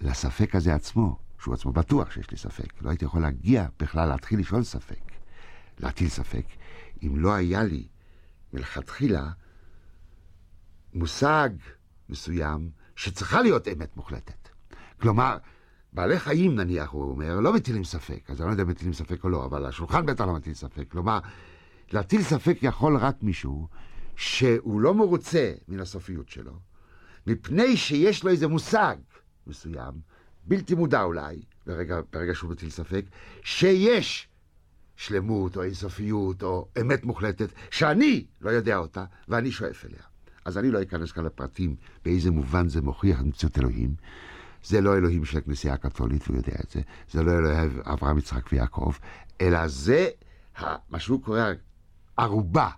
לספק 0.00 0.54
הזה 0.54 0.74
עצמו, 0.74 1.18
שהוא 1.42 1.54
עצמו 1.54 1.72
בטוח 1.72 2.10
שיש 2.10 2.30
לי 2.30 2.36
ספק. 2.36 2.82
לא 2.82 2.90
הייתי 2.90 3.04
יכול 3.04 3.22
להגיע 3.22 3.66
בכלל 3.80 4.08
להתחיל 4.08 4.40
לשאול 4.40 4.62
ספק, 4.62 5.12
להטיל 5.78 6.08
ספק, 6.08 6.44
אם 7.02 7.16
לא 7.16 7.34
היה 7.34 7.62
לי 7.62 7.86
מלכתחילה 8.52 9.30
מושג 10.94 11.50
מסוים 12.08 12.70
שצריכה 12.96 13.42
להיות 13.42 13.68
אמת 13.68 13.96
מוחלטת. 13.96 14.48
כלומר, 15.00 15.38
בעלי 15.92 16.18
חיים 16.18 16.54
נניח, 16.54 16.90
הוא 16.90 17.10
אומר, 17.10 17.40
לא 17.40 17.52
מטילים 17.52 17.84
ספק, 17.84 18.30
אז 18.30 18.40
אני 18.40 18.46
לא 18.46 18.52
יודע 18.52 18.62
אם 18.62 18.68
מטילים 18.68 18.92
ספק 18.92 19.24
או 19.24 19.28
לא, 19.28 19.44
אבל 19.44 19.66
השולחן 19.66 20.06
בטח 20.06 20.24
לא 20.24 20.34
מטיל 20.34 20.54
ספק. 20.54 20.84
כלומר, 20.88 21.18
להטיל 21.92 22.22
ספק 22.22 22.58
יכול 22.62 22.96
רק 22.96 23.22
מישהו 23.22 23.68
שהוא 24.16 24.80
לא 24.80 24.94
מרוצה 24.94 25.52
מן 25.68 25.80
הסופיות 25.80 26.28
שלו, 26.28 26.52
מפני 27.26 27.76
שיש 27.76 28.24
לו 28.24 28.30
איזה 28.30 28.48
מושג 28.48 28.96
מסוים, 29.46 29.92
בלתי 30.44 30.74
מודע 30.74 31.02
אולי, 31.02 31.42
ברגע, 31.66 32.00
ברגע 32.12 32.34
שהוא 32.34 32.50
מטיל 32.50 32.70
ספק, 32.70 33.04
שיש 33.42 34.28
שלמות 34.96 35.56
או 35.56 35.62
אינסופיות 35.62 36.42
או 36.42 36.68
אמת 36.80 37.04
מוחלטת, 37.04 37.48
שאני 37.70 38.26
לא 38.40 38.50
יודע 38.50 38.76
אותה 38.76 39.04
ואני 39.28 39.50
שואף 39.50 39.84
אליה. 39.84 40.02
אז 40.44 40.58
אני 40.58 40.70
לא 40.70 40.82
אכנס 40.82 41.12
כאן 41.12 41.24
לפרטים 41.24 41.76
באיזה 42.04 42.30
מובן 42.30 42.68
זה 42.68 42.82
מוכיח 42.82 43.20
מציאות 43.20 43.58
אלוהים. 43.58 43.94
זה 44.64 44.80
לא 44.80 44.96
אלוהים 44.96 45.24
של 45.24 45.38
הכנסייה 45.38 45.74
הקתולית, 45.74 46.26
הוא 46.26 46.36
יודע 46.36 46.54
את 46.64 46.70
זה, 46.70 46.80
זה 47.10 47.22
לא 47.22 47.32
אלוהים 47.32 47.80
אברהם, 47.84 48.18
יצחק 48.18 48.52
ויעקב, 48.52 48.92
אלא 49.40 49.68
זה 49.68 50.08
מה 50.88 50.98
שהוא 50.98 51.22
קורא 51.22 51.40
ערובה. 52.16 52.70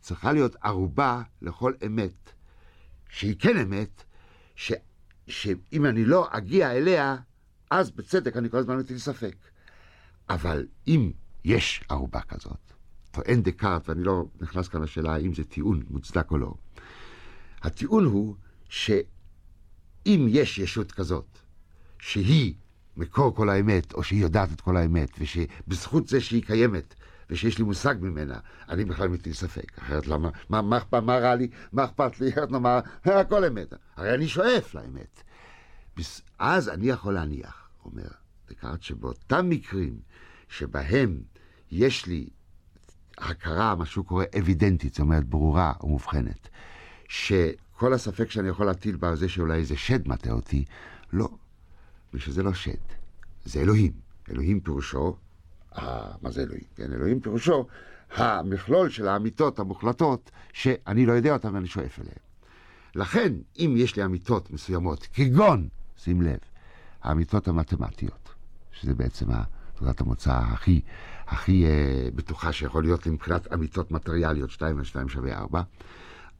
צריכה 0.00 0.32
להיות 0.32 0.56
ערובה 0.62 1.22
לכל 1.42 1.72
אמת, 1.86 2.32
שהיא 3.08 3.36
כן 3.38 3.56
אמת, 3.56 4.04
ש, 4.54 4.72
שאם 5.28 5.86
אני 5.86 6.04
לא 6.04 6.28
אגיע 6.30 6.72
אליה, 6.72 7.16
אז 7.70 7.90
בצדק 7.90 8.36
אני 8.36 8.50
כל 8.50 8.56
הזמן 8.56 8.78
מטיל 8.78 8.98
ספק. 8.98 9.36
אבל 10.28 10.66
אם 10.86 11.10
יש 11.44 11.84
ערובה 11.88 12.20
כזאת, 12.20 12.72
טוען 13.10 13.42
דקארט, 13.42 13.88
ואני 13.88 14.04
לא 14.04 14.24
נכנס 14.40 14.68
כאן 14.68 14.82
לשאלה 14.82 15.14
האם 15.14 15.34
זה 15.34 15.44
טיעון 15.44 15.82
מוצדק 15.90 16.30
או 16.30 16.38
לא, 16.38 16.54
הטיעון 17.62 18.04
הוא 18.04 18.36
שאם 20.06 20.26
יש 20.30 20.58
ישות 20.58 20.92
כזאת, 20.92 21.38
שהיא 21.98 22.54
מקור 22.96 23.34
כל 23.34 23.48
האמת, 23.48 23.94
או 23.94 24.02
שהיא 24.02 24.22
יודעת 24.22 24.52
את 24.52 24.60
כל 24.60 24.76
האמת, 24.76 25.10
ושבזכות 25.18 26.08
זה 26.08 26.20
שהיא 26.20 26.42
קיימת, 26.42 26.94
ושיש 27.30 27.58
לי 27.58 27.64
מושג 27.64 27.94
ממנה, 28.00 28.38
אני 28.68 28.84
בכלל 28.84 29.08
מטיל 29.08 29.32
ספק. 29.32 29.78
אחרת 29.78 30.06
למה, 30.06 30.30
מה, 30.48 30.62
מה, 30.62 30.78
מה, 30.92 31.00
מה 31.00 31.18
רע 31.18 31.34
לי, 31.34 31.48
מה 31.72 31.84
אכפת 31.84 32.20
לי, 32.20 32.28
אחרת 32.30 32.50
מה, 32.50 32.80
הכל 33.04 33.44
אמת. 33.44 33.74
הרי 33.96 34.14
אני 34.14 34.28
שואף 34.28 34.74
לאמת. 34.74 35.22
אז 36.38 36.68
אני 36.68 36.88
יכול 36.88 37.14
להניח, 37.14 37.68
אומר 37.84 38.08
דקארט, 38.50 38.82
שבאותם 38.82 39.48
מקרים 39.48 39.98
שבהם 40.48 41.20
יש 41.70 42.06
לי 42.06 42.28
הכרה, 43.18 43.74
מה 43.74 43.86
שהוא 43.86 44.04
קורא 44.04 44.24
אבידנטית, 44.38 44.94
זאת 44.94 45.00
אומרת 45.00 45.24
ברורה 45.24 45.72
ומובחנת, 45.82 46.48
שכל 47.76 47.92
הספק 47.92 48.30
שאני 48.30 48.48
יכול 48.48 48.66
להטיל 48.66 48.96
בה 48.96 49.16
זה 49.16 49.28
שאולי 49.28 49.58
איזה 49.58 49.76
שד 49.76 50.08
מטעה 50.08 50.32
אותי, 50.32 50.64
לא, 51.12 51.28
ושזה 52.14 52.42
לא 52.42 52.54
שד, 52.54 52.72
זה 53.44 53.60
אלוהים. 53.60 53.92
אלוהים 54.30 54.60
פירושו, 54.60 55.16
מה 56.22 56.30
זה 56.30 56.42
אלוהים? 56.42 56.64
כן, 56.76 56.92
אלוהים 56.92 57.20
פירושו 57.20 57.66
המכלול 58.10 58.90
של 58.90 59.08
האמיתות 59.08 59.58
המוחלטות 59.58 60.30
שאני 60.52 61.06
לא 61.06 61.12
יודע 61.12 61.32
אותן 61.32 61.54
ואני 61.54 61.66
שואף 61.66 61.98
אליהן. 61.98 62.18
לכן, 62.94 63.32
אם 63.58 63.74
יש 63.76 63.96
לי 63.96 64.04
אמיתות 64.04 64.50
מסוימות, 64.50 65.08
כגון, 65.12 65.68
שים 65.96 66.22
לב, 66.22 66.38
האמיתות 67.02 67.48
המתמטיות, 67.48 68.34
שזה 68.72 68.94
בעצם 68.94 69.26
תעודת 69.74 70.00
המוצא 70.00 70.32
הכי, 70.32 70.80
הכי 71.26 71.66
uh, 71.66 72.14
בטוחה 72.14 72.52
שיכול 72.52 72.82
להיות 72.82 73.06
לי 73.06 73.12
מבחינת 73.12 73.52
אמיתות 73.52 73.90
מטריאליות, 73.90 74.50
2 74.50 74.78
ו-2 74.78 75.08
שווה 75.08 75.38
4, 75.38 75.62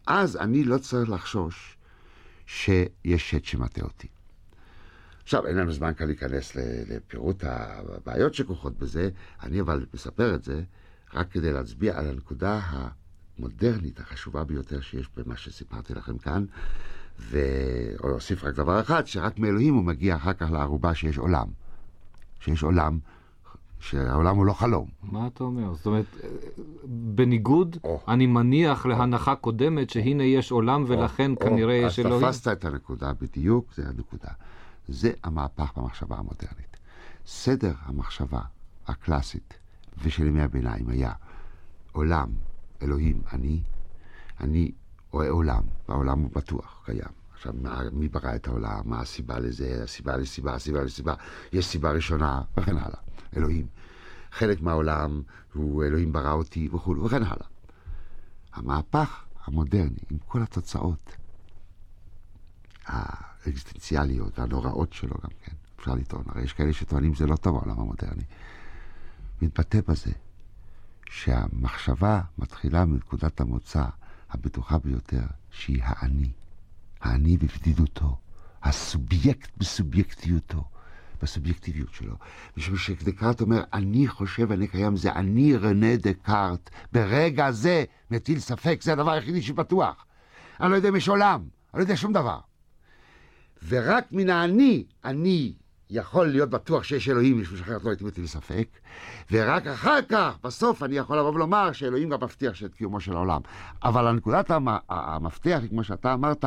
אז 0.06 0.36
אני 0.36 0.64
לא 0.64 0.78
צריך 0.78 1.10
לחשוש 1.10 1.76
שיש 2.46 3.30
שט 3.30 3.44
שמטה 3.44 3.82
אותי. 3.82 4.08
עכשיו, 5.22 5.46
אין 5.46 5.56
לנו 5.56 5.72
זמן 5.72 5.94
כאן 5.94 6.06
להיכנס 6.06 6.52
לפירוט 6.88 7.44
הבעיות 7.44 8.34
שכרוכות 8.34 8.78
בזה, 8.78 9.10
אני 9.42 9.60
אבל 9.60 9.86
מספר 9.94 10.34
את 10.34 10.44
זה 10.44 10.62
רק 11.14 11.30
כדי 11.30 11.52
להצביע 11.52 11.98
על 11.98 12.06
הנקודה 12.06 12.60
המודרנית 13.38 14.00
החשובה 14.00 14.44
ביותר 14.44 14.80
שיש 14.80 15.08
במה 15.16 15.36
שסיפרתי 15.36 15.94
לכם 15.94 16.18
כאן, 16.18 16.44
ואוסיף 17.18 18.44
רק 18.44 18.54
דבר 18.54 18.80
אחד, 18.80 19.06
שרק 19.06 19.38
מאלוהים 19.38 19.74
הוא 19.74 19.84
מגיע 19.84 20.16
אחר 20.16 20.32
כך 20.32 20.50
לערובה 20.50 20.94
שיש 20.94 21.18
עולם. 21.18 21.46
שיש 22.40 22.62
עולם 22.62 22.98
שהעולם 23.80 24.36
הוא 24.36 24.46
לא 24.46 24.52
חלום. 24.52 24.88
מה 25.02 25.26
אתה 25.26 25.44
אומר? 25.44 25.74
זאת 25.74 25.86
אומרת, 25.86 26.04
בניגוד, 26.84 27.76
oh. 27.84 27.88
אני 28.08 28.26
מניח 28.26 28.86
להנחה 28.86 29.34
קודמת 29.34 29.90
שהנה 29.90 30.22
יש 30.22 30.50
עולם 30.50 30.84
ולכן 30.86 31.32
oh. 31.32 31.44
כנראה 31.44 31.82
oh. 31.82 31.86
יש 31.86 31.98
אלוהים. 31.98 32.24
אז 32.24 32.40
תפסת 32.40 32.52
את 32.52 32.64
הנקודה 32.64 33.12
בדיוק, 33.20 33.74
זה 33.74 33.88
הנקודה. 33.88 34.28
זה 34.88 35.10
המהפך 35.24 35.72
במחשבה 35.76 36.16
המודרנית. 36.16 36.76
סדר 37.26 37.72
המחשבה 37.82 38.40
הקלאסית 38.86 39.54
ושל 40.02 40.26
ימי 40.26 40.42
הביניים 40.42 40.88
היה 40.88 41.12
עולם, 41.92 42.28
אלוהים, 42.82 43.22
אני, 43.32 43.60
אני 44.40 44.72
רואה 45.10 45.30
עולם, 45.30 45.62
והעולם 45.88 46.20
הוא 46.20 46.30
בטוח, 46.34 46.82
קיים. 46.84 47.16
עכשיו, 47.34 47.52
מי 47.92 48.08
ברא 48.08 48.34
את 48.34 48.48
העולם, 48.48 48.80
מה 48.84 49.00
הסיבה 49.00 49.38
לזה, 49.38 49.80
הסיבה 49.82 50.16
לסיבה, 50.16 50.54
הסיבה 50.54 50.82
לסיבה, 50.82 51.14
יש 51.52 51.66
סיבה 51.66 51.90
ראשונה, 51.92 52.42
וכן 52.56 52.76
הלאה. 52.76 53.05
אלוהים. 53.36 53.66
חלק 54.32 54.60
מהעולם 54.60 55.22
הוא 55.54 55.84
אלוהים 55.84 56.12
ברא 56.12 56.32
אותי 56.32 56.68
וכו' 56.72 57.04
וכן 57.04 57.22
הלאה. 57.22 57.46
המהפך 58.52 59.24
המודרני, 59.44 60.00
עם 60.10 60.18
כל 60.26 60.42
התוצאות 60.42 61.16
האקזיסטנציאליות 62.86 64.38
והנוראות 64.38 64.92
שלו 64.92 65.14
גם 65.24 65.30
כן, 65.44 65.52
אפשר 65.76 65.94
לטעון, 65.94 66.24
הרי 66.26 66.42
יש 66.42 66.52
כאלה 66.52 66.72
שטוענים 66.72 67.14
שזה 67.14 67.26
לא 67.26 67.36
טוב 67.36 67.56
העולם 67.56 67.80
המודרני, 67.80 68.22
מתבטא 69.42 69.80
בזה 69.88 70.12
שהמחשבה 71.10 72.20
מתחילה 72.38 72.84
מנקודת 72.84 73.40
המוצא 73.40 73.84
הבטוחה 74.30 74.78
ביותר, 74.78 75.26
שהיא 75.50 75.82
האני. 75.84 76.32
האני 77.00 77.36
בבדידותו, 77.36 78.18
הסובייקט 78.62 79.50
בסובייקטיותו. 79.56 80.64
בסובייקטיביות 81.22 81.94
שלו. 81.94 82.14
משום 82.56 82.76
שדקארט 82.76 83.40
אומר, 83.40 83.62
אני 83.72 84.08
חושב 84.08 84.52
אני 84.52 84.68
קיים, 84.68 84.96
זה 84.96 85.12
אני 85.12 85.56
רנה 85.56 85.96
דקארט. 85.96 86.70
ברגע 86.92 87.50
זה 87.50 87.84
מטיל 88.10 88.38
ספק, 88.38 88.78
זה 88.82 88.92
הדבר 88.92 89.10
היחידי 89.10 89.42
שבטוח. 89.42 90.06
אני 90.60 90.70
לא 90.70 90.76
יודע 90.76 90.88
אם 90.88 90.96
יש 90.96 91.08
עולם, 91.08 91.40
אני 91.40 91.78
לא 91.78 91.80
יודע 91.80 91.96
שום 91.96 92.12
דבר. 92.12 92.38
ורק 93.68 94.04
מן 94.12 94.30
האני, 94.30 94.84
אני 95.04 95.52
יכול 95.90 96.26
להיות 96.26 96.50
בטוח 96.50 96.84
שיש 96.84 97.08
אלוהים, 97.08 97.40
משום 97.40 97.56
שאחרת 97.56 97.84
לא 97.84 97.90
הייתי 97.90 98.04
מטיל 98.04 98.26
ספק, 98.26 98.68
ורק 99.30 99.66
אחר 99.66 99.98
כך, 100.08 100.36
בסוף, 100.42 100.82
אני 100.82 100.96
יכול 100.96 101.18
לבוא 101.18 101.30
ולומר 101.30 101.72
שאלוהים 101.72 102.08
גם 102.08 102.18
מבטיח 102.22 102.54
שאת 102.54 102.74
קיומו 102.74 103.00
של 103.00 103.12
העולם. 103.12 103.40
אבל 103.84 104.06
הנקודת 104.06 104.50
המפתח 104.88 105.60
כמו 105.70 105.84
שאתה 105.84 106.14
אמרת, 106.14 106.44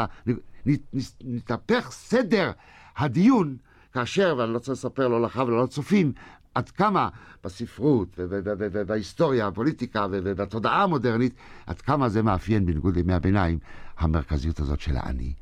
נתהפך 1.23 1.87
סדר 1.91 2.51
הדיון 2.97 3.57
כאשר, 3.93 4.35
ואני 4.37 4.53
לא 4.53 4.59
צריך 4.59 4.77
לספר 4.77 5.07
לא 5.07 5.21
לך 5.21 5.43
ולא 5.47 5.63
לצופים, 5.63 6.13
עד 6.55 6.69
כמה 6.69 7.09
בספרות 7.43 8.07
ובהיסטוריה, 8.17 9.47
הפוליטיקה 9.47 10.07
ובתודעה 10.11 10.83
המודרנית, 10.83 11.33
עד 11.65 11.81
כמה 11.81 12.09
זה 12.09 12.21
מאפיין, 12.21 12.65
בניגוד 12.65 12.95
לימי 12.95 13.13
הביניים, 13.13 13.59
המרכזיות 13.97 14.59
הזאת 14.59 14.79
של 14.79 14.97
האני. 14.97 15.33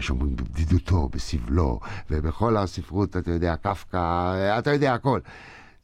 שאומרים 0.00 0.36
בבדידותו, 0.36 1.08
בסבלו, 1.08 1.80
ובכל 2.10 2.56
הספרות, 2.56 3.16
אתה 3.16 3.30
יודע, 3.30 3.56
קפקא, 3.56 4.58
אתה 4.58 4.72
יודע 4.72 4.94
הכל. 4.94 5.20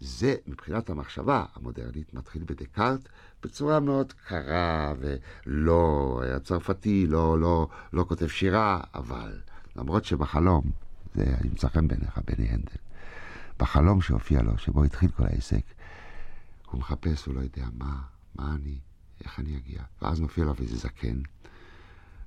זה, 0.00 0.34
מבחינת 0.46 0.90
המחשבה 0.90 1.44
המודרנית, 1.56 2.14
מתחיל 2.14 2.42
בדקארט 2.46 3.08
בצורה 3.42 3.80
מאוד 3.80 4.12
קרה, 4.12 4.94
ולא, 5.00 6.22
הצרפתי 6.36 7.06
לא, 7.06 7.38
לא, 7.38 7.68
לא 7.92 8.04
כותב 8.08 8.26
שירה, 8.26 8.80
אבל 8.94 9.32
למרות 9.76 10.04
שבחלום 10.04 10.62
זה 11.14 11.34
ימצא 11.44 11.68
חן 11.68 11.88
בעיניך, 11.88 12.18
בני 12.26 12.48
הנדל. 12.48 12.76
בחלום 13.58 14.02
שהופיע 14.02 14.42
לו, 14.42 14.58
שבו 14.58 14.84
התחיל 14.84 15.10
כל 15.10 15.24
העסק, 15.24 15.64
הוא 16.66 16.80
מחפש, 16.80 17.26
הוא 17.26 17.34
לא 17.34 17.40
יודע 17.40 17.66
מה, 17.72 18.02
מה 18.34 18.54
אני, 18.54 18.78
איך 19.24 19.38
אני 19.38 19.56
אגיע. 19.56 19.82
ואז 20.02 20.20
מופיע 20.20 20.44
לו 20.44 20.54
איזה 20.60 20.76
זקן, 20.76 21.20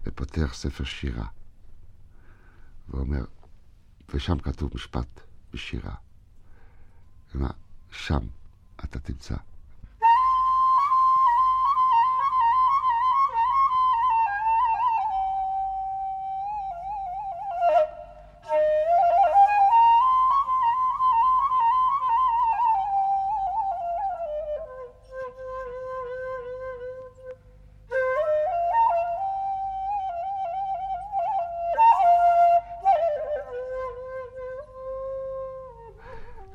ופותח 0.03 0.53
ספר 0.53 0.83
שירה. 0.83 1.27
ואומר, 2.89 3.25
ושם 4.13 4.39
כתוב 4.39 4.71
משפט 4.75 5.19
בשירה. 5.53 5.95
ומה, 7.35 7.49
שם 7.91 8.27
אתה 8.83 8.99
תמצא 8.99 9.35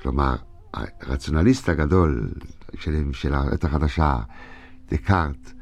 כלומר, 0.08 0.36
הרציונליסט 0.74 1.68
הגדול 1.68 2.30
של, 2.78 3.04
של 3.12 3.34
העת 3.34 3.64
החדשה, 3.64 4.16
דקארט, 4.90 5.52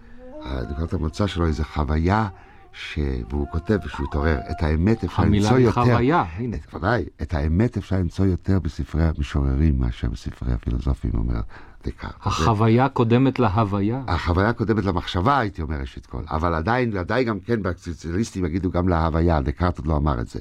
נקודת 0.70 0.92
המוצא 0.92 1.26
שלו 1.26 1.46
איזו 1.46 1.64
חוויה, 1.64 2.28
ש... 2.72 2.98
והוא 3.30 3.46
כותב 3.52 3.78
שהוא 3.86 4.06
התעורר, 4.06 4.38
את 4.50 4.62
האמת 4.62 5.04
אפשר 5.04 5.22
למצוא 5.22 5.58
יותר... 5.58 5.80
המילה 5.80 5.96
היא 5.96 5.96
חוויה, 5.96 6.24
הנה. 6.36 6.56
ודאי, 6.74 7.04
את 7.22 7.34
האמת 7.34 7.76
אפשר 7.76 7.96
למצוא 7.96 8.26
יותר 8.26 8.58
בספרי 8.58 9.04
המשוררים 9.04 9.78
מאשר 9.78 10.08
בספרי 10.08 10.52
הפילוסופים, 10.52 11.10
אומר 11.14 11.40
דקארט. 11.84 12.14
החוויה 12.20 12.88
קודמת 12.88 13.38
להוויה? 13.38 14.02
החוויה 14.08 14.52
קודמת 14.52 14.84
למחשבה, 14.84 15.38
הייתי 15.38 15.62
אומר 15.62 15.76
ראשית 15.80 16.06
כל. 16.06 16.22
אבל 16.30 16.54
עדיין, 16.54 16.96
עדיין 16.96 17.26
גם 17.26 17.40
כן, 17.40 17.62
באקסיסטליסטים 17.62 18.44
יגידו 18.44 18.70
גם 18.70 18.88
להוויה, 18.88 19.40
דקארט 19.40 19.78
עוד 19.78 19.86
לא 19.86 19.96
אמר 19.96 20.20
את 20.20 20.28
זה. 20.28 20.40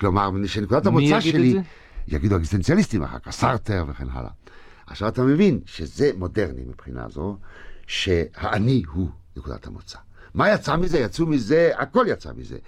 כלומר, 0.00 0.30
שנקודת 0.46 0.86
המוצא 0.86 1.20
שלי... 1.20 1.32
מי 1.32 1.46
יגיד 1.46 1.56
את 1.56 1.64
זה? 1.64 1.83
יגידו 2.08 2.36
אקסיסטנציאליסטים 2.36 3.02
אחר 3.02 3.18
כך, 3.18 3.30
סארטר 3.30 3.84
וכן 3.88 4.06
הלאה. 4.10 4.30
עכשיו 4.86 5.08
אתה 5.08 5.22
מבין 5.22 5.60
שזה 5.66 6.10
מודרני 6.16 6.62
מבחינה 6.66 7.08
זו, 7.08 7.36
שהאני 7.86 8.82
הוא 8.92 9.08
נקודת 9.36 9.66
המוצא. 9.66 9.98
מה 10.34 10.50
יצא 10.50 10.76
מזה? 10.76 10.98
יצאו 10.98 11.26
מזה, 11.26 11.70
הכל 11.76 12.06
יצא 12.08 12.32
מזה. 12.36 12.58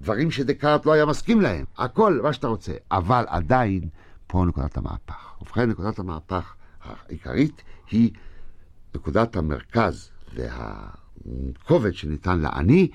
דברים 0.00 0.30
שדקארט 0.30 0.86
לא 0.86 0.92
היה 0.92 1.06
מסכים 1.06 1.40
להם, 1.40 1.64
הכל, 1.78 2.20
מה 2.22 2.32
שאתה 2.32 2.46
רוצה. 2.46 2.72
אבל 2.90 3.24
עדיין, 3.28 3.88
פה 4.26 4.44
נקודת 4.44 4.76
המהפך. 4.76 5.34
ובכן, 5.40 5.70
נקודת 5.70 5.98
המהפך 5.98 6.54
העיקרית 6.84 7.62
היא 7.90 8.10
נקודת 8.94 9.36
המרכז 9.36 10.10
והכובד 10.34 11.94
שניתן 11.94 12.38
לאני, 12.38 12.88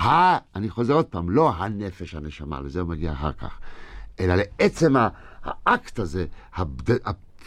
ה... 0.00 0.36
אני 0.56 0.70
חוזר 0.70 0.94
עוד 0.94 1.06
פעם, 1.06 1.30
לא 1.30 1.52
הנפש, 1.52 2.14
הנשמה, 2.14 2.60
לזה 2.60 2.80
הוא 2.80 2.88
מגיע 2.88 3.12
אחר 3.12 3.32
כך, 3.32 3.58
אלא 4.20 4.34
לעצם 4.34 4.94
האקט 5.44 5.98
הזה, 5.98 6.26
הבד... 6.54 6.96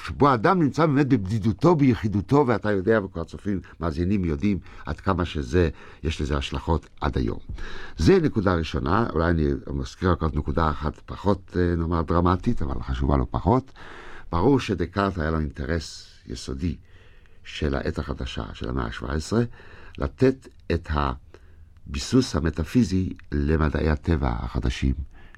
שבו 0.05 0.29
האדם 0.29 0.61
נמצא 0.61 0.85
באמת 0.85 1.07
בבדידותו, 1.07 1.75
ביחידותו, 1.75 2.45
ואתה 2.47 2.71
יודע, 2.71 2.99
וכל 3.05 3.19
הצופים, 3.19 3.59
מאזינים, 3.79 4.25
יודעים 4.25 4.59
עד 4.85 4.99
כמה 4.99 5.25
שזה, 5.25 5.69
יש 6.03 6.21
לזה 6.21 6.37
השלכות 6.37 6.89
עד 7.01 7.17
היום. 7.17 7.39
זה 7.97 8.19
נקודה 8.19 8.55
ראשונה, 8.55 9.07
אולי 9.13 9.29
אני 9.29 9.47
מזכיר 9.73 10.11
רק 10.11 10.21
עוד 10.21 10.35
נקודה 10.35 10.69
אחת 10.69 11.01
פחות, 11.05 11.57
אה, 11.59 11.75
נאמר, 11.75 12.01
דרמטית, 12.01 12.61
אבל 12.61 12.81
חשובה 12.81 13.17
לא 13.17 13.25
פחות. 13.31 13.71
ברור 14.31 14.59
שדקארט 14.59 15.17
היה 15.17 15.31
לו 15.31 15.39
אינטרס 15.39 16.09
יסודי 16.27 16.75
של 17.43 17.75
העת 17.75 17.99
החדשה, 17.99 18.43
של 18.53 18.69
המאה 18.69 18.85
ה-17, 18.85 19.33
לתת 19.97 20.47
את 20.71 20.89
הביסוס 21.87 22.35
המטאפיזי 22.35 23.13
למדעי 23.31 23.89
הטבע 23.89 24.29
החדשים 24.29 24.93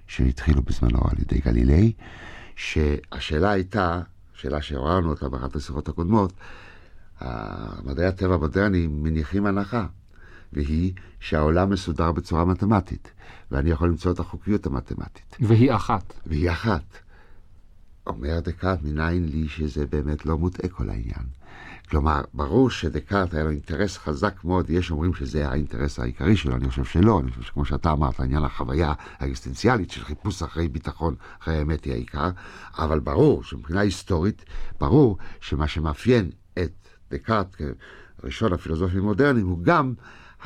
שהתחילו 0.08 0.62
בזמנו 0.62 1.00
על 1.04 1.20
ידי 1.20 1.39
גלילי, 1.39 1.94
שהשאלה 2.56 3.52
הייתה, 3.52 4.02
שאלה 4.34 4.62
שעוררנו 4.62 5.10
אותה 5.10 5.30
באחת 5.30 5.56
השיחות 5.56 5.89
הקודמות, 5.89 6.34
מדעי 7.84 8.06
הטבע 8.06 8.34
המודרניים 8.34 9.04
מניחים 9.04 9.46
הנחה, 9.46 9.86
והיא 10.54 10.94
שהעולם 11.20 11.70
מסודר 11.70 12.12
בצורה 12.12 12.46
מתמטית, 12.46 13.12
ואני 13.52 13.70
יכול 13.70 13.89
למצוא 13.89 14.12
את 14.12 14.20
החוקיות 14.20 14.65
המתמטית. 14.65 15.38
והיא 15.39 15.74
אחת. 15.74 16.13
והיא 16.26 16.52
אחת. 16.52 16.84
אומר 18.08 18.39
דקארט, 18.39 18.80
מניין 18.84 19.26
לי 19.26 19.48
שזה 19.48 19.86
באמת 19.86 20.26
לא 20.26 20.38
מוטעה 20.38 20.70
כל 20.70 20.89
העניין. 20.89 21.26
כלומר, 21.86 22.21
ברור 22.34 22.69
שדקארט 22.69 23.34
היה 23.34 23.43
לו 23.43 23.50
אינטרס 23.50 23.98
חזק 23.98 24.43
מאוד, 24.43 24.69
יש 24.69 24.91
אומרים 24.91 25.13
שזה 25.13 25.48
האינטרס 25.50 26.00
העיקרי 26.00 26.36
שלו, 26.36 26.56
אני 26.56 26.69
חושב 26.69 26.84
שלא, 26.84 27.19
אני 27.19 27.32
חושב 27.32 27.41
שכמו 27.41 27.65
שאתה 27.65 27.91
אמרת, 27.91 28.19
עניין 28.19 28.43
החוויה 28.43 28.93
האקסטנציאלית 29.19 29.91
של 29.91 30.04
חיפוש 30.04 30.43
אחרי 30.43 30.67
ביטחון, 30.67 31.15
אחרי 31.41 31.58
האמת 31.58 31.84
היא 31.84 31.93
העיקר, 31.93 32.30
אבל 32.78 33.00
ברור 33.00 33.43
שמבחינה 33.43 33.80
היסטורית, 33.80 34.45
ברור 34.80 35.17
שמה 35.41 35.67
שמאפיין 35.67 36.30
את 36.60 36.88
דקארט 37.12 37.56
כראשון 38.21 38.54
הפילוסופים 38.54 39.00
המודרניים 39.00 39.48
הוא 39.48 39.60
גם 39.63 39.93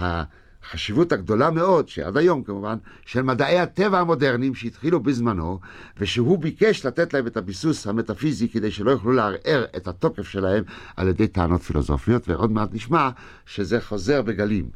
ה... 0.02 0.24
החשיבות 0.64 1.12
הגדולה 1.12 1.52
מאוד, 1.52 1.90
שעד 1.90 2.18
היום 2.18 2.44
כמובן, 2.44 2.78
של 3.06 3.22
מדעי 3.22 3.60
הטבע 3.60 4.00
המודרניים 4.00 4.56
שהתחילו 4.56 5.00
בזמנו, 5.00 5.60
ושהוא 5.98 6.40
ביקש 6.40 6.86
לתת 6.86 7.14
להם 7.14 7.28
את 7.28 7.38
הביסוס 7.38 7.88
המטאפיזי 7.88 8.50
כדי 8.50 8.72
שלא 8.72 8.92
יוכלו 8.92 9.12
לערער 9.12 9.66
את 9.78 9.88
התוקף 9.88 10.28
שלהם 10.28 10.64
על 10.96 11.08
ידי 11.08 11.28
טענות 11.28 11.62
פילוסופיות, 11.62 12.30
ועוד 12.30 12.52
מעט 12.52 12.74
נשמע 12.74 13.10
שזה 13.46 13.82
חוזר 13.82 14.22
בגלים. 14.22 14.70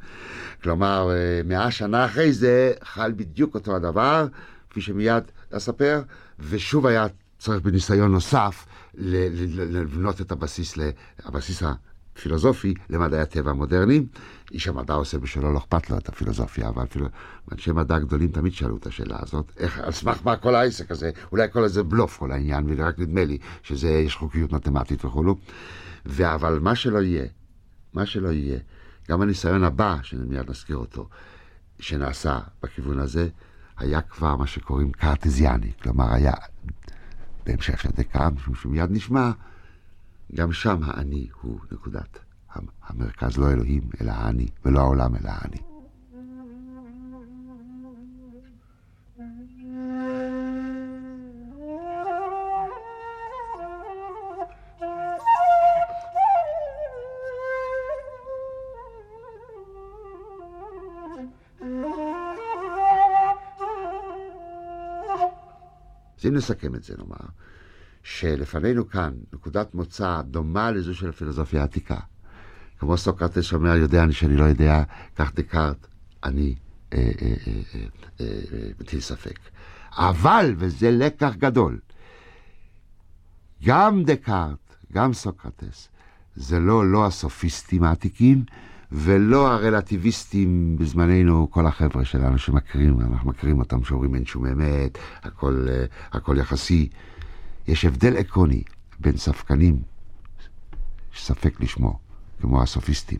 כלומר, 0.63 1.09
אה, 1.11 1.41
מאה 1.45 1.71
שנה 1.71 2.05
אחרי 2.05 2.33
זה 2.33 2.73
חל 2.83 3.11
בדיוק 3.15 3.55
אותו 3.55 3.75
הדבר, 3.75 4.27
כפי 4.69 4.81
שמיד 4.81 5.23
אספר, 5.51 6.01
ושוב 6.39 6.85
היה 6.85 7.07
צריך 7.37 7.61
בניסיון 7.61 8.11
נוסף 8.11 8.65
לבנות 8.93 10.21
את 10.21 10.31
הבסיס, 10.31 10.77
הבסיס 11.23 11.63
פילוסופי 12.21 12.73
למדעי 12.89 13.19
הטבע 13.19 13.51
המודרניים. 13.51 14.07
איש 14.53 14.67
המדע 14.67 14.93
עושה 14.93 15.17
בשלו, 15.17 15.53
לא 15.53 15.57
אכפת 15.57 15.89
לו 15.89 15.97
את 15.97 16.09
הפילוסופיה, 16.09 16.69
אבל 16.69 16.83
אפילו 16.83 17.07
אנשי 17.51 17.71
מדע 17.71 17.99
גדולים 17.99 18.31
תמיד 18.31 18.53
שאלו 18.53 18.77
את 18.77 18.87
השאלה 18.87 19.17
הזאת, 19.21 19.51
איך, 19.57 19.79
על 19.79 19.91
סמך 19.91 20.19
מה 20.23 20.35
כל 20.35 20.55
העסק 20.55 20.91
הזה, 20.91 21.11
אולי 21.31 21.47
כל 21.51 21.63
איזה 21.63 21.83
בלוף 21.83 22.17
כל 22.17 22.31
העניין, 22.31 22.65
ורק 22.67 22.99
נדמה 22.99 23.25
לי 23.25 23.37
שזה, 23.63 23.89
יש 23.89 24.15
חוקיות 24.15 24.53
מתמטית 24.53 25.05
וכולו. 25.05 25.37
אבל 26.21 26.59
מה 26.59 26.75
שלא 26.75 27.01
יהיה, 27.01 27.25
מה 27.93 28.05
שלא 28.05 28.29
יהיה, 28.29 28.59
גם 29.09 29.21
הניסיון 29.21 29.63
הבא, 29.63 29.97
שמיד 30.03 30.49
נזכיר 30.49 30.77
אותו, 30.77 31.09
שנעשה 31.79 32.39
בכיוון 32.63 32.99
הזה, 32.99 33.27
היה 33.77 34.01
כבר 34.01 34.35
מה 34.35 34.47
שקוראים 34.47 34.91
קרטזיאני, 34.91 35.71
כלומר 35.81 36.13
היה, 36.13 36.33
בהמשך 37.45 37.85
דקארט, 37.95 38.33
משום 38.33 38.55
שמיד 38.55 38.91
נשמע, 38.91 39.31
גם 40.35 40.53
שם 40.53 40.79
האני 40.83 41.27
הוא 41.41 41.59
נקודת 41.71 42.19
המרכז, 42.83 43.37
לא 43.37 43.51
אלוהים, 43.51 43.83
אלא 44.01 44.11
האני, 44.11 44.47
ולא 44.65 44.79
העולם, 44.79 45.15
אלא 45.15 45.29
האני. 45.29 45.57
אז 66.23 66.27
אם 66.27 66.35
נסכם 66.35 66.75
את 66.75 66.83
זה, 66.83 66.93
נאמר, 66.97 67.15
שלפנינו 68.03 68.89
כאן 68.89 69.13
נקודת 69.33 69.73
מוצא 69.73 70.21
דומה 70.21 70.71
לזו 70.71 70.95
של 70.95 71.09
הפילוסופיה 71.09 71.61
העתיקה. 71.61 71.99
כמו 72.83 72.97
סוקרטס 72.97 73.43
שאומר, 73.43 73.75
יודע 73.75 74.03
אני 74.03 74.13
שאני 74.13 74.35
לא 74.35 74.43
יודע, 74.43 74.83
כך 75.15 75.35
דקארט, 75.35 75.87
אני 76.23 76.55
אה, 76.93 77.11
אה, 77.21 77.33
אה, 78.21 78.25
מטיל 78.79 78.99
ספק. 78.99 79.39
אבל, 79.91 80.53
וזה 80.57 80.91
לקח 80.91 81.33
גדול, 81.37 81.79
גם 83.63 84.03
דקארט, 84.03 84.75
גם 84.93 85.13
סוקרטס, 85.13 85.89
זה 86.35 86.59
לא, 86.59 86.91
לא 86.91 87.05
הסופיסטים 87.05 87.83
העתיקים, 87.83 88.43
ולא 88.91 89.51
הרלטיביסטים 89.51 90.77
בזמננו, 90.79 91.47
כל 91.51 91.65
החבר'ה 91.65 92.05
שלנו 92.05 92.37
שמכירים, 92.37 93.01
אנחנו 93.01 93.29
מכירים 93.29 93.59
אותם, 93.59 93.83
שאומרים 93.83 94.15
אין 94.15 94.25
שום 94.25 94.45
אמת, 94.45 94.97
הכל, 95.23 95.67
הכל 96.11 96.37
יחסי. 96.37 96.89
יש 97.67 97.85
הבדל 97.85 98.17
עקרוני 98.17 98.63
בין 98.99 99.17
ספקנים, 99.17 99.81
ספק 101.15 101.61
לשמו, 101.61 102.02
כמו 102.43 102.61
הסופיסטים, 102.61 103.19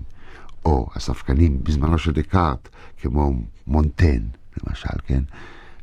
או 0.65 0.87
הספקנים 0.95 1.63
בזמנו 1.63 1.97
של 1.97 2.11
דקארט, 2.11 2.69
כמו 3.01 3.33
מונטן, 3.67 4.19
למשל, 4.57 4.97
כן? 5.05 5.23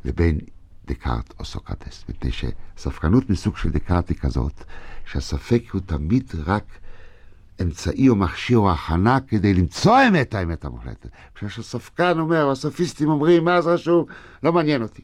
לבין 0.05 0.39
דקארט 0.85 1.33
או 1.39 1.45
סוקרטס. 1.45 2.05
מפני 2.09 2.31
שספקנות 2.31 3.29
מסוג 3.29 3.57
של 3.57 3.69
דקארט 3.69 4.09
היא 4.09 4.17
כזאת, 4.17 4.63
שהספק 5.05 5.63
הוא 5.71 5.81
תמיד 5.85 6.31
רק 6.45 6.63
אמצעי 7.61 8.09
או 8.09 8.15
מכשיר 8.15 8.57
או 8.57 8.71
הכנה 8.71 9.19
כדי 9.27 9.53
למצוא 9.53 9.95
האמת, 9.95 10.35
האמת 10.35 10.65
המוחלטת. 10.65 11.09
כשהספקן 11.35 12.19
אומר, 12.19 12.43
או 12.43 12.51
הסופיסטים 12.51 13.09
אומרים, 13.09 13.45
מה 13.45 13.61
זה 13.61 13.69
רשום? 13.69 14.05
לא 14.43 14.53
מעניין 14.53 14.81
אותי. 14.81 15.01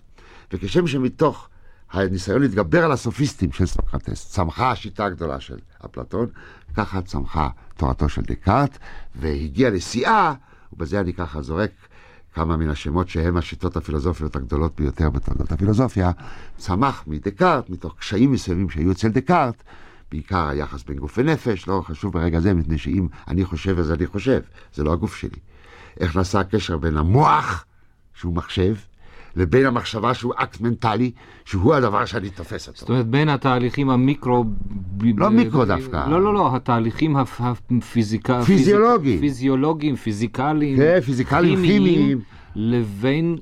וכשם 0.53 0.87
שמתוך 0.87 1.49
הניסיון 1.91 2.41
להתגבר 2.41 2.85
על 2.85 2.91
הסופיסטים 2.91 3.51
של 3.51 3.65
סוקרטס, 3.65 4.29
צמחה 4.29 4.71
השיטה 4.71 5.05
הגדולה 5.05 5.39
של 5.39 5.57
אפלטון, 5.85 6.27
ככה 6.75 7.01
צמחה 7.01 7.49
תורתו 7.77 8.09
של 8.09 8.21
דקארט, 8.21 8.77
והגיעה 9.15 9.71
לשיאה, 9.71 10.33
ובזה 10.73 10.99
אני 10.99 11.13
ככה 11.13 11.41
זורק 11.41 11.71
כמה 12.33 12.57
מן 12.57 12.69
השמות 12.69 13.09
שהם 13.09 13.37
השיטות 13.37 13.77
הפילוסופיות 13.77 14.35
הגדולות 14.35 14.75
ביותר 14.75 15.09
בתולדות 15.09 15.51
הפילוסופיה, 15.51 16.11
צמח 16.57 17.03
מדקארט, 17.07 17.69
מתוך 17.69 17.95
קשיים 17.99 18.31
מסוימים 18.31 18.69
שהיו 18.69 18.91
אצל 18.91 19.07
דקארט, 19.07 19.63
בעיקר 20.11 20.47
היחס 20.47 20.83
בין 20.83 20.97
גוף 20.97 21.17
ונפש, 21.17 21.67
לא 21.67 21.81
חשוב 21.85 22.13
ברגע 22.13 22.39
זה, 22.39 22.53
מפני 22.53 22.77
שאם 22.77 23.07
אני 23.27 23.45
חושב 23.45 23.79
אז 23.79 23.91
אני 23.91 24.05
חושב, 24.07 24.41
זה 24.73 24.83
לא 24.83 24.93
הגוף 24.93 25.15
שלי. 25.15 25.39
איך 25.99 26.15
נעשה 26.15 26.39
הקשר 26.39 26.77
בין 26.77 26.97
המוח, 26.97 27.65
שהוא 28.13 28.33
מחשב, 28.33 28.75
לבין 29.37 29.65
המחשבה 29.65 30.13
שהוא 30.13 30.33
אקט 30.35 30.61
מנטלי, 30.61 31.11
שהוא 31.45 31.73
הדבר 31.73 32.05
שאני 32.05 32.29
תופס 32.29 32.67
אותו. 32.67 32.79
זאת 32.79 32.89
אומרת, 32.89 33.07
בין 33.07 33.29
התהליכים 33.29 33.89
המיקרו... 33.89 34.45
לא 35.17 35.29
מיקרו 35.29 35.65
דווקא. 35.65 36.05
לא, 36.09 36.21
לא, 36.21 36.33
לא, 36.33 36.55
התהליכים 36.55 37.15
הפיזיקה... 37.17 38.41
פיזיולוגיים. 38.41 39.19
פיזיולוגיים, 39.19 39.95
פיזיקליים. 39.95 40.77
כן, 40.77 40.99
פיזיקליים, 41.01 41.61
כימיים. 41.61 42.19
לבין... 42.55 43.37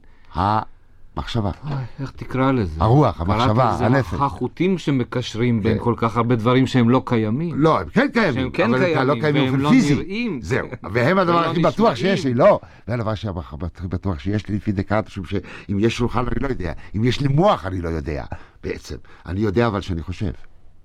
מחשבה. 1.17 1.51
איך 1.99 2.11
תקרא 2.11 2.51
לזה? 2.51 2.83
הרוח, 2.83 3.21
המחשבה, 3.21 3.69
הנפש. 3.69 3.79
קראתי 3.79 4.15
לזה 4.15 4.25
החוטים 4.25 4.77
שמקשרים 4.77 5.63
בין 5.63 5.77
כל 5.79 5.93
כך 5.97 6.17
הרבה 6.17 6.35
דברים 6.35 6.67
שהם 6.67 6.89
לא 6.89 7.01
קיימים. 7.05 7.55
לא, 7.57 7.79
הם 7.79 7.89
כן 7.89 8.07
קיימים. 8.13 8.33
שהם 8.33 8.49
כן 8.49 8.77
קיימים, 8.77 9.07
לא 9.07 9.15
קיימים 9.21 9.51
והם 9.51 9.61
לא 9.61 9.71
נראים. 9.71 10.41
זהו, 10.41 10.67
והם 10.91 11.17
הדבר 11.17 11.49
הכי 11.49 11.61
בטוח 11.61 11.95
שיש 11.95 12.25
לי, 12.25 12.33
לא. 12.33 12.59
זה 12.87 12.93
הדבר 12.93 13.11
הכי 13.11 13.87
בטוח 13.87 14.19
שיש 14.19 14.47
לי 14.49 14.55
לפי 14.55 14.71
דקארט, 14.71 15.07
משום 15.07 15.25
שאם 15.25 15.77
יש 15.79 15.97
שולחן 15.97 16.25
אני 16.27 16.39
לא 16.41 16.47
יודע, 16.47 16.73
אם 16.95 17.03
יש 17.03 17.21
לי 17.21 17.27
מוח 17.27 17.65
אני 17.65 17.81
לא 17.81 17.89
יודע, 17.89 18.25
בעצם. 18.63 18.95
אני 19.25 19.39
יודע 19.39 19.67
אבל 19.67 19.81
שאני 19.81 20.01
חושב, 20.01 20.31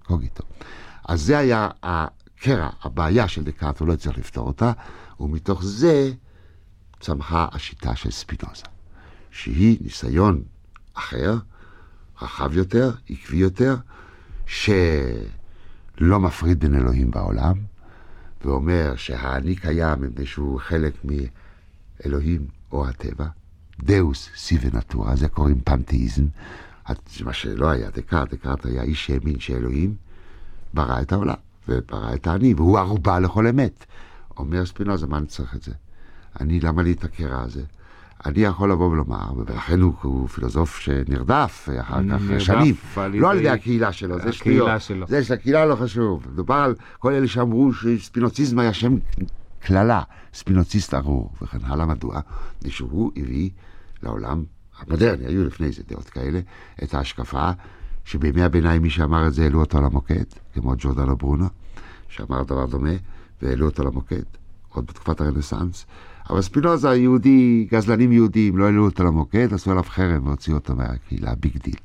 קוגיטו. 0.05 0.45
אז 1.09 1.23
זה 1.23 1.39
היה 1.39 1.69
הקרע, 1.83 2.69
הבעיה 2.83 3.29
של 3.29 3.45
דקארט, 3.45 3.81
הוא 3.81 3.89
לא 3.89 3.93
הצליח 3.93 4.19
לפתור 4.19 4.47
אותה, 4.47 4.73
ומתוך 5.21 5.65
זה 5.65 6.13
צמחה 7.01 7.47
השיטה 7.53 7.97
של 7.97 8.11
ספינוזה. 8.11 8.65
שהיא 9.31 9.79
ניסיון 9.81 10.43
אחר, 10.95 11.37
רחב 12.23 12.57
יותר, 12.57 12.91
עקבי 13.11 13.37
יותר, 13.37 13.77
שלא 14.47 14.81
מפריד 16.01 16.61
בין 16.61 16.75
אלוהים 16.75 17.11
בעולם, 17.11 17.55
ואומר 18.45 18.93
שהאני 18.97 19.57
קיים 19.57 20.03
מפני 20.03 20.27
שהוא 20.27 20.61
חלק 20.61 20.95
מאלוהים 21.05 22.47
או 22.73 22.89
הטבע. 22.89 23.27
דאוס 23.83 24.29
סיבה 24.37 24.79
נטורה, 24.79 25.17
זה 25.17 25.29
קוראים 25.29 25.61
פנתאיזם, 25.61 26.25
מה 27.25 27.33
שלא 27.33 27.71
היה 27.71 27.91
דקארט, 27.91 28.35
דקארט 28.35 28.67
היה 28.67 28.83
איש 28.83 29.07
שהאמין 29.07 29.41
שאלוהים 29.41 29.95
ברא 30.75 31.01
את 31.01 31.13
העולם, 31.13 31.35
וברא 31.69 32.15
את 32.15 32.27
האני, 32.27 32.55
והוא 32.55 32.79
ערובה 32.79 33.21
לכל 33.21 33.47
אמת. 33.47 33.85
אומר 34.37 34.67
ספינוזה, 34.67 35.07
מה 35.07 35.19
אני 35.19 35.27
צריך 35.27 35.55
את 35.55 35.63
זה? 35.63 35.73
אני, 36.41 36.61
למה 36.61 36.83
לי 36.83 36.93
את 36.93 37.05
הקרע 37.05 37.43
הזה? 37.43 37.63
אני 38.27 38.41
יכול 38.41 38.73
לבוא 38.73 38.91
ולומר, 38.91 39.33
ולכן 39.37 39.81
הוא, 39.81 39.95
הוא 40.03 40.29
פילוסוף 40.29 40.79
שנרדף 40.79 41.69
אחר 41.81 42.01
כך 42.11 42.41
שנים, 42.41 42.75
לא 42.97 43.31
על 43.31 43.39
ידי 43.39 43.49
הקהילה 43.49 43.93
שלו, 43.93 44.21
זה 44.21 44.33
שטויות, 44.33 44.81
שלו. 44.81 45.07
זה 45.07 45.25
של 45.25 45.35
הקהילה 45.35 45.67
לא 45.67 45.77
חשוב, 45.77 46.27
מדובר 46.33 46.55
על 46.55 46.75
כל 46.99 47.13
אלה 47.13 47.29
שאמרו 47.29 47.73
שספינוציזם 47.73 48.59
היה 48.59 48.73
שם 48.73 48.97
קללה, 49.61 50.03
ספינוציסט 50.35 50.95
ארור 50.95 51.31
וכן 51.43 51.59
הלאה, 51.63 51.87
מדוע? 51.87 52.21
שהוא 52.69 53.13
הביא 53.17 53.51
לעולם 54.03 54.45
המודרני, 54.79 55.27
היו 55.27 55.45
לפני 55.45 55.73
זה 55.73 55.83
דעות 55.89 56.11
כאלה, 56.11 56.41
את 56.83 56.95
ההשקפה 56.95 57.51
שבימי 58.05 58.43
הביניים 58.43 58.83
מי 58.83 58.91
שאמר 58.91 59.27
את 59.27 59.35
זה 59.35 59.43
העלו 59.43 59.61
אותו 59.61 59.81
למוקד, 59.81 60.25
כמו 60.55 60.75
ג'ורדנו 60.79 61.17
ברונו, 61.17 61.47
שאמר 62.09 62.43
דבר 62.43 62.67
דומה, 62.67 62.95
והעלו 63.43 63.67
אותו 63.67 63.85
למוקד, 63.85 64.23
עוד 64.69 64.87
בתקופת 64.87 65.21
הרנסאנס. 65.21 65.87
אבל 66.31 66.43
ספינוזה, 66.43 66.95
יהודי, 66.95 67.67
אצלנו 67.71 68.13
יהודים, 68.13 68.59
לא 68.59 68.65
העלו 68.65 68.85
אותו 68.85 69.05
למוקד, 69.05 69.55
עשו 69.55 69.71
עליו 69.71 69.83
חרם 69.83 70.27
והוציאו 70.27 70.57
אותו 70.57 70.75
מהקהילה, 70.77 71.35
big 71.35 71.57
deal. 71.57 71.77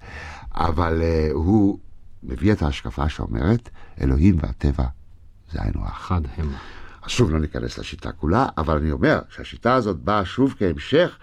אבל 0.52 1.02
אה, 1.02 1.34
הוא 1.34 1.80
מביא 2.24 2.52
את 2.52 2.62
ההשקפה 2.62 3.10
שאומרת, 3.10 3.70
אלוהים 4.02 4.38
והטבע 4.42 4.86
זה 5.52 5.60
היינו 5.62 5.86
הך. 5.86 6.02
חד 6.02 6.22
הם. 6.38 6.50
אז 7.04 7.12
שוב 7.12 7.32
לא 7.32 7.40
ניכנס 7.40 7.78
לשיטה 7.78 8.12
כולה, 8.12 8.48
אבל 8.58 8.78
אני 8.78 8.92
אומר 8.92 9.20
שהשיטה 9.30 9.74
הזאת 9.74 10.00
באה 10.00 10.26
שוב 10.26 10.56
כהמשך 10.58 11.18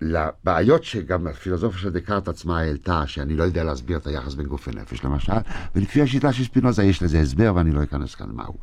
לבעיות 0.00 0.84
שגם 0.84 1.26
הפילוסופיה 1.26 1.80
של 1.80 1.90
דקארט 1.90 2.28
עצמה 2.28 2.60
העלתה, 2.60 3.06
שאני 3.06 3.36
לא 3.36 3.44
יודע 3.44 3.64
להסביר 3.64 3.96
את 3.96 4.06
היחס 4.06 4.34
בין 4.34 4.46
גוף 4.46 4.68
ונפש 4.68 5.04
למשל, 5.04 5.32
ולפי 5.74 6.02
השיטה 6.02 6.32
של 6.32 6.44
ספינוזה 6.44 6.84
יש 6.84 7.02
לזה 7.02 7.20
הסבר 7.20 7.52
ואני 7.54 7.70
לא 7.70 7.82
אכנס 7.82 8.14
כאן 8.14 8.26
מהו. 8.32 8.54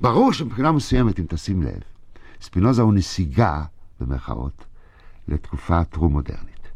ברור 0.00 0.32
שמבחינה 0.32 0.72
מסוימת, 0.72 1.20
אם 1.20 1.24
תשים 1.28 1.62
לב, 1.62 1.80
ספינוזה 2.40 2.82
הוא 2.82 2.94
נסיגה, 2.94 3.62
במרכאות, 4.00 4.64
לתקופה 5.28 5.84
טרום-מודרנית. 5.84 6.68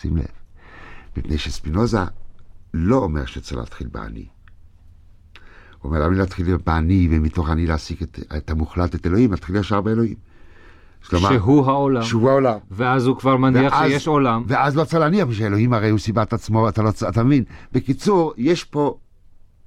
שים 0.00 0.16
לב. 0.16 0.24
מפני 1.16 1.38
שספינוזה 1.38 1.98
לא 2.74 2.96
אומר 2.96 3.26
שצריך 3.26 3.60
להתחיל 3.60 3.86
באני. 3.86 4.26
הוא 5.78 5.90
אומר, 5.90 6.06
למה 6.06 6.16
להתחיל 6.16 6.56
באני, 6.56 7.08
ומתוך 7.10 7.50
אני 7.50 7.66
להסיק 7.66 8.02
את, 8.02 8.20
את 8.36 8.50
המוחלט, 8.50 8.94
את 8.94 9.06
אלוהים, 9.06 9.30
להתחיל 9.30 9.56
ישר 9.56 9.80
באלוהים. 9.80 10.16
שלמה, 11.02 11.28
שהוא 11.28 11.66
העולם. 11.66 12.02
שהוא 12.02 12.30
העולם. 12.30 12.58
ואז 12.70 13.06
הוא 13.06 13.16
כבר 13.18 13.36
מניח 13.36 13.72
ואז, 13.72 13.90
שיש 13.90 14.08
עולם. 14.08 14.44
ואז 14.46 14.76
לא 14.76 14.84
צריך 14.84 14.94
להניח, 14.94 15.28
בשביל 15.28 15.46
אלוהים 15.46 15.72
הרי 15.72 15.90
הוא 15.90 15.98
סיבת 15.98 16.32
עצמו, 16.32 16.68
אתה 16.68 16.82
לא 16.82 16.90
אתה 17.08 17.22
מבין. 17.22 17.44
בקיצור, 17.72 18.32
יש 18.36 18.64
פה 18.64 18.98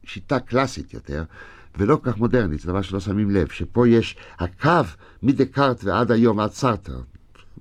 שיטה 0.03 0.39
קלאסית 0.39 0.93
יותר, 0.93 1.23
ולא 1.77 1.95
כל 1.95 2.11
כך 2.11 2.17
מודרנית, 2.17 2.59
זה 2.59 2.67
דבר 2.67 2.81
שלא 2.81 2.99
שמים 2.99 3.31
לב, 3.31 3.47
שפה 3.47 3.88
יש 3.88 4.15
הקו 4.39 4.69
מדקארט 5.23 5.83
ועד 5.83 6.11
היום, 6.11 6.39
עד 6.39 6.51
סארטר, 6.51 6.99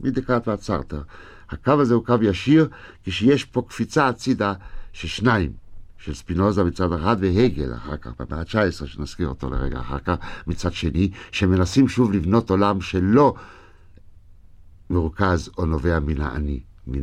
מדקארט 0.01 0.49
ועד 0.49 0.61
סארטר. 0.61 1.03
הקו 1.51 1.81
הזה 1.81 1.95
הוא 1.95 2.05
קו 2.05 2.15
ישיר, 2.23 2.69
כשיש 3.05 3.45
פה 3.45 3.63
קפיצה 3.69 4.09
הצידה 4.09 4.53
של 4.93 5.09
שניים, 5.09 5.53
של 5.99 6.15
ספינוזה 6.15 6.65
מצד 6.65 6.93
אחד 6.93 7.17
והגל 7.21 7.75
אחר 7.75 7.97
כך, 7.97 8.11
במאה 8.19 8.39
ה-19, 8.41 8.87
שנזכיר 8.87 9.29
אותו 9.29 9.51
לרגע 9.51 9.81
אחר 9.81 9.99
כך, 9.99 10.15
מצד 10.47 10.73
שני, 10.73 11.11
שמנסים 11.33 11.89
שוב 11.89 12.13
לבנות 12.13 12.51
עולם 12.51 12.81
שלא 12.81 13.35
מרוכז 14.91 15.51
או 15.59 15.67
נובע 15.67 16.01
מן 16.01 16.21
האני, 16.21 16.61
מן 16.87 17.03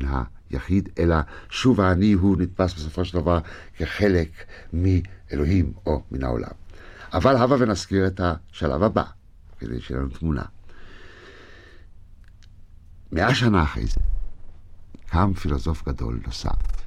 היחיד, 0.52 0.90
אלא 1.00 1.16
שוב 1.50 1.82
האני 1.82 2.14
הוא 2.14 2.38
נתפס 2.40 2.74
בסופו 2.74 3.06
של 3.06 3.20
דבר 3.20 3.40
כחלק 3.78 4.30
מאלוהים 4.74 5.74
או 5.86 6.02
מן 6.12 6.24
העולם. 6.24 6.61
אבל 7.14 7.36
הבה 7.38 7.56
ונזכיר 7.60 8.08
את 8.08 8.22
השלב 8.24 8.84
הבא, 8.84 9.04
כדי 9.60 9.82
שיהיה 9.82 10.00
לנו 10.00 10.10
תמונה. 10.10 10.44
מאה 13.12 13.36
שנה 13.36 13.64
אחרי 13.64 13.86
זה, 13.86 14.02
קם 15.06 15.34
פילוסוף 15.34 15.88
גדול 15.88 16.20
נוסף, 16.26 16.86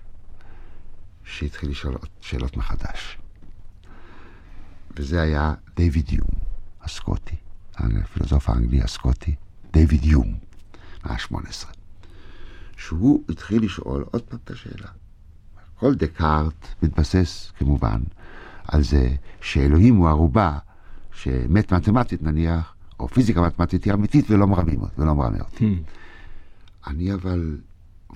שהתחיל 1.24 1.70
לשאול 1.70 1.96
שאלות 2.20 2.56
מחדש. 2.56 3.18
וזה 4.96 5.22
היה 5.22 5.54
דיוויד 5.76 6.12
יום, 6.12 6.28
הסקוטי, 6.82 7.36
הפילוסוף 7.74 8.48
האנגלי 8.48 8.82
הסקוטי, 8.82 9.34
דיוויד 9.72 10.04
יום, 10.04 10.38
מאה 11.04 11.14
ה-18. 11.14 11.66
שהוא 12.76 13.24
התחיל 13.28 13.64
לשאול 13.64 14.04
עוד 14.10 14.22
פעם 14.22 14.38
את 14.44 14.50
השאלה. 14.50 14.88
כל 15.74 15.94
דקארט 15.94 16.68
מתבסס, 16.82 17.52
כמובן, 17.58 18.00
על 18.64 18.82
זה 18.82 19.08
שאלוהים 19.40 19.96
הוא 19.96 20.08
ערובה 20.08 20.58
שמת 21.12 21.72
מתמטית 21.72 22.22
נניח, 22.22 22.74
או 23.00 23.08
פיזיקה 23.08 23.42
מתמטית 23.42 23.84
היא 23.84 23.94
אמיתית 23.94 24.30
ולא 24.30 24.46
מרמים 24.46 24.80
ולא 24.98 25.14
מרמה 25.14 25.38
אותי. 25.40 25.64
Hmm. 25.64 26.90
אני 26.90 27.14
אבל, 27.14 27.56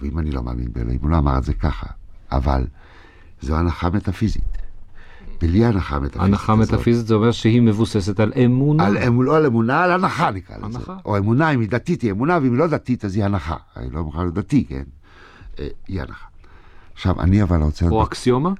ואם 0.01 0.19
אני 0.19 0.31
לא 0.31 0.43
מאמין 0.43 0.73
באלוהים, 0.73 0.99
הוא 1.03 1.11
לא 1.11 1.19
אמר 1.19 1.39
את 1.39 1.45
זה 1.45 1.55
ככה, 1.55 1.87
אבל 2.33 2.67
זו 3.41 3.57
הנחה 3.57 3.91
מטאפיזית. 3.91 4.59
בלי 5.41 5.65
הנחה 5.65 5.99
מטאפיזית. 5.99 6.29
הנחה 6.29 6.55
מטאפיזית 6.55 7.07
זה 7.07 7.15
אומר 7.15 7.31
שהיא 7.31 7.63
מבוססת 7.63 8.21
על 8.21 8.33
אמונה. 8.45 8.87
על 8.87 8.99
אמונה, 8.99 9.29
לא 9.29 9.37
על 9.37 9.47
אמונה, 9.47 9.83
על 9.83 9.93
הנחה 9.93 10.31
נקרא 10.31 10.57
לזה. 10.57 10.67
הנחה. 10.67 10.97
או 11.05 11.19
אמונה, 11.19 11.51
אם 11.51 11.61
היא 11.61 11.69
דתית 11.69 12.03
היא 12.03 12.11
אמונה, 12.11 12.39
ואם 12.43 12.53
היא 12.53 12.59
לא 12.59 12.67
דתית 12.67 13.05
אז 13.05 13.17
היא 13.17 13.25
הנחה. 13.25 13.57
היא 13.77 13.93
לא 13.93 14.11
להיות 14.15 14.35
דתי, 14.35 14.65
כן? 14.65 14.83
אה, 15.59 15.69
היא 15.89 16.01
הנחה. 16.01 16.27
עכשיו, 16.95 17.21
אני 17.21 17.43
אבל 17.43 17.63
רוצה... 17.63 17.89
או 17.89 18.03
אקסיומה? 18.03 18.51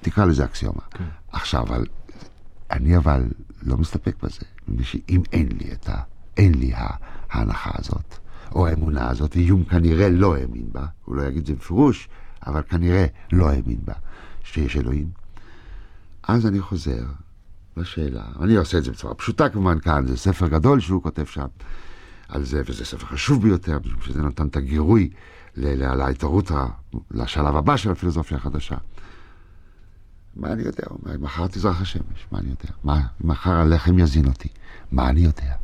תקרא 0.00 0.24
לזה 0.24 0.44
אקסיומה. 0.44 0.82
כן. 0.90 1.04
עכשיו, 1.32 1.62
אבל, 1.62 1.84
אני 2.70 2.96
אבל 2.96 3.22
לא 3.62 3.76
מסתפק 3.76 4.22
בזה, 4.22 4.40
אם 5.08 5.22
אין 5.32 5.48
לי 5.60 5.72
את 5.72 5.88
ה... 5.88 6.02
אין 6.38 6.54
לי 6.54 6.72
ההנחה 6.74 7.70
הזאת, 7.74 8.18
או 8.54 8.66
האמונה 8.66 9.10
הזאת, 9.10 9.36
איום 9.36 9.64
כנראה 9.64 10.08
לא 10.08 10.36
האמין 10.36 10.66
בה, 10.72 10.86
הוא 11.04 11.16
לא 11.16 11.22
יגיד 11.22 11.40
את 11.40 11.46
זה 11.46 11.54
בפירוש, 11.54 12.08
אבל 12.46 12.62
כנראה 12.68 13.06
לא 13.32 13.50
האמין 13.50 13.78
בה, 13.84 13.94
שיש 14.44 14.76
אלוהים. 14.76 15.10
אז 16.22 16.46
אני 16.46 16.60
חוזר 16.60 17.04
לשאלה, 17.76 18.24
אני 18.40 18.56
עושה 18.56 18.78
את 18.78 18.84
זה 18.84 18.90
בצורה 18.90 19.14
פשוטה 19.14 19.48
כמובן 19.48 19.80
כאן, 19.80 20.06
זה 20.06 20.16
ספר 20.16 20.48
גדול 20.48 20.80
שהוא 20.80 21.02
כותב 21.02 21.24
שם 21.24 21.46
על 22.28 22.44
זה, 22.44 22.62
וזה 22.66 22.84
ספר 22.84 23.06
חשוב 23.06 23.42
ביותר, 23.42 23.78
משום 23.84 24.00
שזה 24.00 24.22
נתן 24.22 24.46
את 24.46 24.56
הגירוי 24.56 25.10
להתערות, 25.56 26.50
לשלב 27.10 27.56
הבא 27.56 27.76
של 27.76 27.90
הפילוסופיה 27.90 28.36
החדשה. 28.36 28.76
מה 30.38 30.52
אני 30.52 30.62
יודע? 30.62 30.82
הוא 30.88 30.98
אומר, 31.02 31.18
מחר 31.18 31.46
תזרח 31.46 31.80
השמש, 31.80 32.26
מה 32.32 32.38
אני 32.38 32.48
יודע? 32.48 32.74
מה, 32.84 33.06
מחר 33.20 33.50
הלחם 33.50 33.98
יזין 33.98 34.26
אותי, 34.26 34.48
מה 34.92 35.08
אני 35.08 35.20
יודע? 35.20 35.54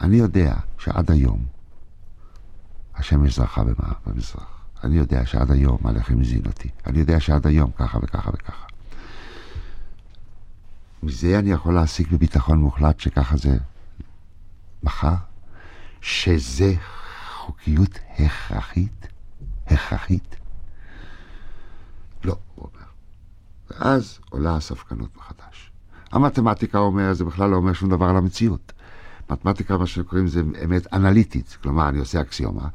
אני 0.00 0.16
יודע 0.16 0.54
שעד 0.78 1.10
היום 1.10 1.44
השמש 2.94 3.36
זרחה 3.36 3.62
במזרח. 4.06 4.64
אני 4.84 4.96
יודע 4.96 5.26
שעד 5.26 5.50
היום 5.50 5.78
הלחם 5.84 6.20
יזין 6.20 6.42
אותי. 6.46 6.68
אני 6.86 6.98
יודע 6.98 7.20
שעד 7.20 7.46
היום 7.46 7.70
ככה 7.70 7.98
וככה 8.02 8.30
וככה. 8.34 8.66
מזה 11.02 11.38
אני 11.38 11.50
יכול 11.50 11.74
להסיק 11.74 12.08
בביטחון 12.08 12.58
מוחלט 12.58 13.00
שככה 13.00 13.36
זה 13.36 13.56
מחר, 14.82 15.14
שזה 16.00 16.74
חוקיות 17.32 17.98
הכרחית? 18.18 19.06
הכרחית? 19.66 20.36
לא, 22.24 22.36
הוא 22.54 22.68
אומר. 22.74 22.83
ואז 23.80 24.18
עולה 24.30 24.56
הספקנות 24.56 25.16
מחדש. 25.16 25.70
המתמטיקה 26.12 26.78
אומר, 26.78 27.12
זה 27.12 27.24
בכלל 27.24 27.50
לא 27.50 27.56
אומר 27.56 27.72
שום 27.72 27.90
דבר 27.90 28.06
על 28.06 28.16
המציאות. 28.16 28.72
מתמטיקה, 29.30 29.78
מה 29.78 29.86
שקוראים 29.86 30.26
זה 30.26 30.42
אמת 30.64 30.92
אנליטית, 30.92 31.56
כלומר, 31.62 31.88
אני 31.88 31.98
עושה 31.98 32.20
אקסיומה, 32.20 32.68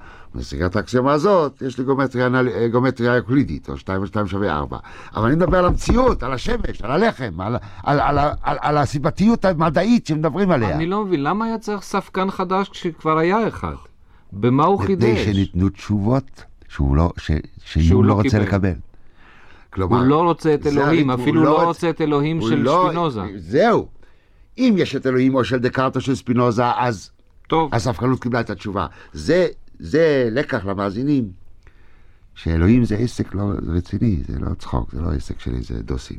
את 0.66 0.76
האקסיומה 0.76 1.14
הזאת, 1.14 1.62
יש 1.62 1.78
לי 1.78 1.84
גומטריה, 1.84 2.28
אנל... 2.28 2.68
גומטריה 2.68 3.18
אקולידית, 3.18 3.70
או 3.70 3.78
2 3.78 4.02
ו-2 4.02 4.28
שווה 4.28 4.56
4. 4.56 4.78
אבל 5.16 5.26
אני 5.28 5.36
מדבר 5.36 5.58
על 5.58 5.66
המציאות, 5.66 6.24
על 6.24 6.34
השמש, 6.34 6.82
על 6.82 6.92
הלחם, 6.92 7.42
על, 7.42 7.56
על, 7.84 8.00
על, 8.00 8.20
על, 8.20 8.30
על, 8.42 8.58
על 8.62 8.78
הסיבתיות 8.78 9.46
המדעית 9.46 10.08
שמדברים 10.08 10.52
עליה. 10.52 10.76
אני 10.76 10.86
לא 10.86 11.06
מבין, 11.06 11.24
למה 11.24 11.46
היה 11.46 11.58
צריך 11.58 11.82
ספקן 11.82 12.32
חדש 12.32 12.70
כשכבר 12.70 13.18
היה 13.18 13.48
אחד? 13.48 13.76
במה 14.32 14.66
הוא 14.66 14.80
חידש? 14.80 15.04
כדי 15.04 15.34
שניתנו 15.34 15.70
תשובות 15.70 16.44
שהוא 16.70 16.96
לא, 16.96 17.12
ש, 17.18 17.32
שיום 17.66 18.04
לא, 18.04 18.10
לא 18.10 18.14
רוצה 18.14 18.30
קיבל. 18.30 18.42
לקבל. 18.42 18.74
כלומר, 19.70 19.98
הוא 19.98 20.06
לא 20.06 20.24
רוצה 20.24 20.54
את 20.54 20.68
אלוהים, 20.68 21.12
אפילו 21.12 21.44
לא 21.44 21.64
רוצה 21.64 21.90
את 21.90 22.02
אלוהים 22.02 22.42
של 22.42 22.56
לא, 22.56 22.86
שפינוזה. 22.88 23.22
זהו. 23.38 23.88
אם 24.58 24.76
יש 24.78 24.96
את 24.96 25.08
אלוהים 25.08 25.36
או 25.36 25.44
של 25.44 25.58
דקארט 25.58 25.96
או 25.96 26.02
של 26.02 26.16
ספינוזה, 26.16 26.64
אז 26.78 27.12
טוב. 27.48 27.76
הספקנות 27.76 28.22
קיבלה 28.22 28.40
את 28.40 28.50
התשובה. 28.50 28.88
זה, 29.14 29.48
זה 29.80 30.30
לקח 30.32 30.66
למאזינים, 30.66 31.32
שאלוהים 32.36 32.86
זה 32.86 32.96
עסק 32.96 33.36
לא 33.36 33.52
רציני, 33.68 34.20
זה 34.28 34.40
לא 34.40 34.54
צחוק, 34.54 34.92
זה 34.92 35.02
לא 35.02 35.12
עסק 35.12 35.40
שלי, 35.40 35.62
זה 35.62 35.84
דוסים. 35.84 36.18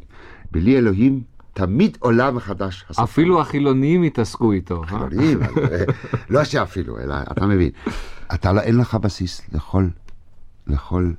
בלי 0.51 0.79
אלוהים 0.79 1.23
תמיד 1.53 1.97
עולה 2.01 2.31
מחדש 2.31 2.85
הספקנות. 2.89 3.09
אפילו 3.09 3.41
החילונים 3.41 4.03
התעסקו 4.03 4.53
איתו. 4.53 4.83
אה? 4.83 4.83
החילונים, 4.83 5.41
לא 6.31 6.45
שאפילו, 6.45 6.99
אלא 6.99 7.15
אתה 7.33 7.47
מבין. 7.47 7.71
אתה 8.35 8.53
לא, 8.53 8.61
אין 8.61 8.77
לך 8.77 8.95
בסיס 8.95 9.43
לכל, 9.53 9.89
לכל 10.67 11.11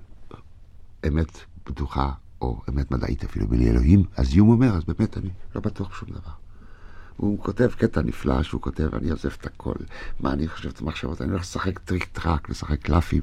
אמת 1.07 1.37
בטוחה, 1.65 2.09
או 2.41 2.61
אמת 2.69 2.91
מדעית 2.91 3.23
אפילו 3.23 3.47
בלי 3.47 3.69
אלוהים, 3.69 4.03
אז 4.17 4.35
יום 4.35 4.49
אומר, 4.49 4.75
אז 4.75 4.83
באמת 4.83 5.17
אני 5.17 5.29
לא 5.55 5.61
בטוח 5.61 5.89
בשום 5.89 6.09
דבר. 6.09 6.31
הוא 7.17 7.39
כותב 7.39 7.69
קטע 7.77 8.01
נפלא 8.01 8.43
שהוא 8.43 8.61
כותב, 8.61 8.95
אני 8.95 9.09
עוזב 9.09 9.29
את 9.41 9.45
הכל, 9.45 9.73
מה 10.19 10.33
אני 10.33 10.47
חושב 10.47 10.69
את 10.69 10.81
המחשבות, 10.81 11.21
אני 11.21 11.29
הולך 11.29 11.41
לשחק 11.41 11.79
טריק 11.79 12.05
טראק, 12.05 12.49
לשחק 12.49 12.81
קלפים, 12.81 13.21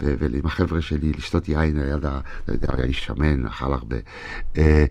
ועם 0.00 0.46
החבר'ה 0.46 0.80
שלי, 0.80 1.12
לשתות 1.12 1.48
יין 1.48 1.80
ליד 1.80 2.04
ה... 2.04 2.20
אתה 2.44 2.52
יודע, 2.52 2.68
היה 2.72 2.84
איש 2.84 3.04
שמן, 3.04 3.46
אכל 3.46 3.72
הרבה. 3.72 3.96
אה, 4.58 4.84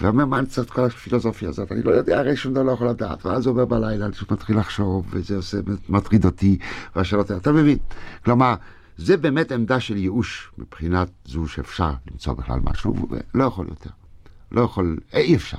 ואומר, 0.00 0.24
מה 0.24 0.38
אני 0.38 0.46
צריך 0.46 0.66
את 0.66 0.72
כל 0.72 0.84
הפילוסופיה 0.84 1.48
הזאת? 1.48 1.72
אני 1.72 1.82
לא 1.82 1.90
יודע, 1.90 2.18
הרי 2.18 2.36
שום 2.36 2.54
דבר 2.54 2.62
לא 2.62 2.72
יכול 2.72 2.88
לדעת. 2.88 3.26
ואז 3.26 3.46
הוא 3.46 3.52
אומר 3.52 3.64
בלילה, 3.64 4.06
אני 4.06 4.14
מתחיל 4.30 4.58
לחשוב, 4.58 5.06
וזה 5.10 5.36
עושה, 5.36 5.58
מטריד 5.88 6.24
אותי, 6.24 6.58
והשאלות 6.96 7.30
האלה, 7.30 7.40
אתה 7.40 7.52
מבין? 7.52 7.78
כלומר, 8.24 8.54
זה 8.96 9.16
באמת 9.16 9.52
עמדה 9.52 9.80
של 9.80 9.96
ייאוש 9.96 10.50
מבחינת 10.58 11.08
זו 11.24 11.48
שאפשר 11.48 11.90
למצוא 12.10 12.32
בכלל 12.32 12.60
משהו, 12.64 13.08
ולא 13.34 13.44
יכול 13.44 13.68
יותר. 13.68 13.90
לא 14.52 14.60
יכול, 14.60 14.98
אי 15.14 15.36
אפשר. 15.36 15.58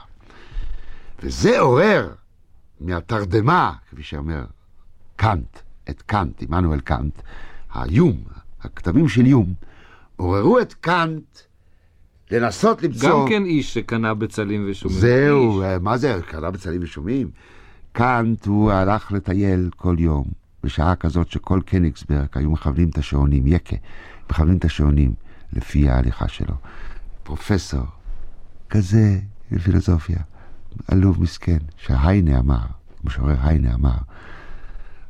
וזה 1.24 1.60
עורר 1.60 2.10
מהתרדמה, 2.82 3.74
כפי 3.90 4.04
שאומר 4.04 4.46
קאנט, 5.16 5.60
את 5.90 6.02
קאנט, 6.02 6.42
עמנואל 6.42 6.80
קאנט, 6.80 7.22
האיום, 7.72 8.24
הכתבים 8.62 9.08
של 9.08 9.26
איום, 9.26 9.54
עוררו 10.16 10.60
את 10.60 10.74
קאנט 10.74 11.40
לנסות 12.32 12.84
למצוא... 12.84 13.10
גם 13.10 13.30
כן 13.30 13.46
איש 13.46 13.74
שקנה 13.74 14.14
בצלים 14.14 14.68
ושומים. 14.70 14.98
זהו, 14.98 15.62
איש. 15.62 15.68
מה 15.82 15.98
זה, 15.98 16.20
קנה 16.28 16.52
בצלים 16.52 16.84
ושומים? 16.84 17.30
קאנט, 17.92 18.46
הוא 18.46 18.72
הלך 18.72 19.12
לטייל 19.12 19.70
כל 19.76 19.96
יום, 20.00 20.26
בשעה 20.64 20.96
כזאת 20.96 21.32
שכל 21.32 21.62
קניגסברג 21.66 22.28
היו 22.36 22.52
מכוונים 22.52 22.90
את 22.90 22.98
השעונים, 22.98 23.48
יקה, 23.48 23.76
מכוונים 24.30 24.58
את 24.58 24.66
השעונים 24.66 25.14
לפי 25.54 25.90
ההליכה 25.90 26.28
שלו. 26.28 26.56
פרופסור, 27.24 27.86
כזה 28.70 29.20
פילוסופיה. 29.64 30.20
עלוב 30.88 31.22
מסכן, 31.22 31.58
שהיינה 31.78 32.40
אמר, 32.40 32.66
משורר 33.04 33.36
היינה 33.42 33.74
אמר, 33.74 33.98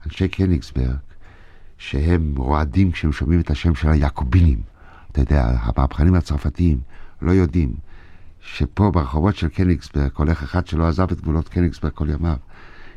אנשי 0.05 0.27
קניגסברג, 0.27 0.95
שהם 1.77 2.33
רועדים 2.37 2.91
כשהם 2.91 3.11
שומעים 3.11 3.39
את 3.39 3.51
השם 3.51 3.75
של 3.75 3.89
היעקובינים. 3.89 4.61
אתה 5.11 5.21
יודע, 5.21 5.57
המהפכנים 5.59 6.15
הצרפתיים 6.15 6.79
לא 7.21 7.31
יודעים 7.31 7.73
שפה 8.41 8.91
ברחובות 8.91 9.35
של 9.35 9.47
קניגסברג 9.47 10.09
הולך 10.15 10.43
אחד 10.43 10.67
שלא 10.67 10.87
עזב 10.87 11.11
את 11.11 11.21
גבולות 11.21 11.49
קניגסברג 11.49 11.91
כל 11.91 12.09
ימיו, 12.09 12.37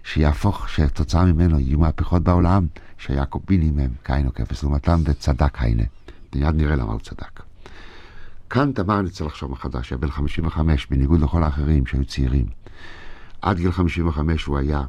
שיהפוך, 0.07 0.69
שתוצאה 0.69 1.25
ממנו 1.25 1.59
יהיו 1.59 1.79
מהפכות 1.79 2.23
בעולם, 2.23 2.67
שהיעקובינים 2.99 3.79
הם 3.79 3.91
כאין 4.05 4.29
וכפס 4.29 4.63
לעומתם, 4.63 5.01
וצדק 5.05 5.59
היינה. 5.59 5.83
מיד 6.35 6.55
נראה 6.55 6.77
למה 6.77 6.93
הוא 6.93 7.01
צדק. 7.01 7.41
קאנט 8.49 8.81
אמר, 8.81 9.01
אני 9.01 9.11
צריך 9.11 9.27
לחשוב 9.27 9.51
מחדש, 9.51 9.91
היה 9.91 9.99
בן 9.99 10.11
55, 10.11 10.87
בניגוד 10.87 11.21
לכל 11.21 11.43
האחרים 11.43 11.87
שהיו 11.87 12.05
צעירים. 12.05 12.47
עד 13.43 13.57
גיל 13.57 13.73
55 13.73 14.45
הוא 14.45 14.59
היה 14.59 14.83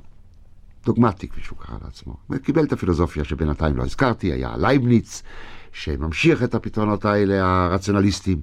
דוגמטי, 0.86 1.28
כפי 1.28 1.42
שהוא 1.42 1.58
קרא 1.58 1.78
לעצמו. 1.84 2.18
וקיבל 2.30 2.64
את 2.64 2.74
הפילוסופיה 2.74 3.24
שבינתיים 3.24 3.78
לא 3.78 3.84
הזכרתי, 3.84 4.32
היה 4.32 4.58
לייבניץ, 4.58 5.24
שממשיך 5.74 6.44
את 6.44 6.56
הפתרונות 6.56 7.06
האלה, 7.06 7.66
הרציונליסטיים. 7.66 8.42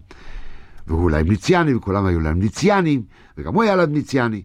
והוא 0.87 1.11
לייבניציאני, 1.11 1.75
וכולם 1.75 2.07
היו 2.07 2.21
לייבניציאנים, 2.21 3.03
וגם 3.39 3.55
הוא 3.55 3.63
היה 3.63 3.77
לייבניציאני. 3.77 4.43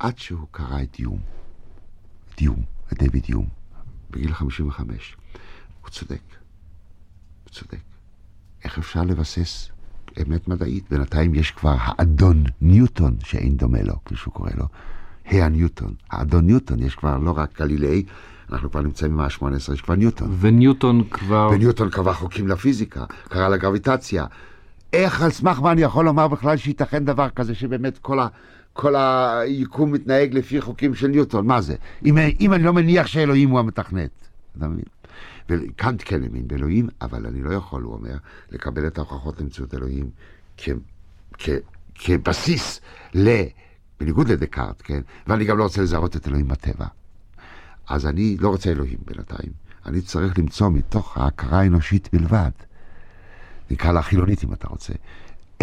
עד 0.00 0.18
שהוא 0.18 0.46
קרא 0.50 0.82
את 0.82 1.00
יום, 1.00 1.18
את 2.34 2.42
יום, 2.42 2.62
את 2.92 2.98
דיוויד 2.98 3.28
יום, 3.28 3.46
בגיל 4.10 4.34
55. 4.34 5.16
הוא 5.80 5.90
צודק, 5.90 6.22
הוא 7.44 7.50
צודק. 7.50 7.80
איך 8.64 8.78
אפשר 8.78 9.02
לבסס 9.02 9.70
אמת 10.22 10.48
מדעית? 10.48 10.84
בינתיים 10.90 11.34
יש 11.34 11.50
כבר 11.50 11.74
האדון 11.78 12.44
ניוטון, 12.60 13.16
שאין 13.24 13.56
דומה 13.56 13.82
לו, 13.82 13.94
כפי 14.04 14.16
שהוא 14.16 14.34
קורא 14.34 14.50
לו, 14.54 14.64
הניוטון. 15.24 15.94
האדון 16.10 16.46
ניוטון, 16.46 16.82
יש 16.82 16.94
כבר 16.94 17.18
לא 17.18 17.30
רק 17.36 17.60
גלילאי, 17.60 18.04
אנחנו 18.52 18.70
כבר 18.70 18.80
נמצאים 18.80 19.12
במאה 19.12 19.24
ה-18, 19.24 19.72
יש 19.72 19.80
כבר 19.80 19.94
ניוטון. 19.94 20.36
וניוטון 20.40 21.04
כבר... 21.10 21.50
וניוטון 21.52 21.90
קבע 21.90 22.12
חוקים 22.12 22.48
לפיזיקה, 22.48 23.04
קרא 23.28 23.48
לגרביטציה. 23.48 24.26
איך 24.92 25.22
על 25.22 25.30
סמך 25.30 25.60
מה 25.60 25.72
אני 25.72 25.82
יכול 25.82 26.04
לומר 26.04 26.28
בכלל 26.28 26.56
שייתכן 26.56 27.04
דבר 27.04 27.28
כזה 27.30 27.54
שבאמת 27.54 27.98
כל, 27.98 28.20
ה, 28.20 28.28
כל 28.80 28.94
היקום 28.96 29.92
מתנהג 29.92 30.34
לפי 30.34 30.60
חוקים 30.60 30.94
של 30.94 31.06
ניוטון? 31.06 31.46
מה 31.46 31.60
זה? 31.60 31.74
אם, 32.04 32.18
אם 32.40 32.52
אני 32.52 32.62
לא 32.62 32.72
מניח 32.72 33.06
שאלוהים 33.06 33.50
הוא 33.50 33.58
המתכנת, 33.58 34.10
אתה 34.58 34.68
מבין? 34.68 34.84
וקאנט 35.48 36.02
כן 36.04 36.22
האמין 36.22 36.48
באלוהים, 36.48 36.88
אבל 37.02 37.26
אני 37.26 37.42
לא 37.42 37.54
יכול, 37.54 37.82
הוא 37.82 37.92
אומר, 37.92 38.16
לקבל 38.50 38.86
את 38.86 38.98
ההוכחות 38.98 39.40
למציאות 39.40 39.74
אלוהים 39.74 40.10
כ, 40.56 40.68
כ, 41.38 41.48
כבסיס 41.94 42.80
ל... 43.14 43.28
בניגוד 44.00 44.28
לדקארט, 44.28 44.82
כן? 44.84 45.00
ואני 45.26 45.44
גם 45.44 45.58
לא 45.58 45.62
רוצה 45.62 45.82
לזהות 45.82 46.16
את 46.16 46.28
אלוהים 46.28 46.48
בטבע. 46.48 46.86
אז 47.88 48.06
אני 48.06 48.36
לא 48.40 48.48
רוצה 48.48 48.70
אלוהים 48.70 48.98
בינתיים. 49.06 49.52
אני 49.86 50.00
צריך 50.00 50.38
למצוא 50.38 50.70
מתוך 50.70 51.18
ההכרה 51.18 51.60
האנושית 51.60 52.08
בלבד, 52.12 52.50
נקרא 53.70 53.92
לה 53.92 54.02
חילונית 54.02 54.44
אם 54.44 54.52
אתה 54.52 54.68
רוצה, 54.68 54.92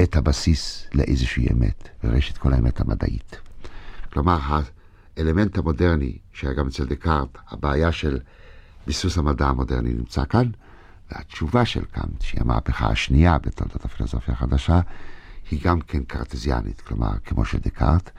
את 0.04 0.16
הבסיס 0.16 0.88
לאיזושהי 0.93 1.48
אמת, 1.54 1.89
וראשית 2.04 2.38
כל 2.38 2.54
האמת 2.54 2.82
המדעית. 2.82 3.39
כלומר, 4.14 4.38
האלמנט 5.18 5.58
המודרני, 5.58 6.18
שהיה 6.34 6.54
גם 6.54 6.68
אצל 6.68 6.86
דקארט, 6.86 7.38
הבעיה 7.50 7.91
של 7.91 8.20
ביסוס 8.88 9.18
המדע 9.18 9.48
המודרני 9.48 9.93
נמצא 9.93 10.26
כאן, 10.26 10.50
והתשובה 11.12 11.66
של 11.66 11.86
קאנט, 11.86 12.22
שהיא 12.22 12.41
המהפכה 12.41 12.88
השנייה 12.88 13.38
בתולדות 13.38 13.86
הפילוסופיה 13.86 14.34
החדשה, 14.34 14.80
היא 15.52 15.60
גם 15.64 15.82
כן 15.82 16.04
קרטזיאנית, 16.04 16.82
כלומר, 16.82 17.12
כמו 17.26 17.45
של 17.45 17.58
דקארט, 17.58 18.12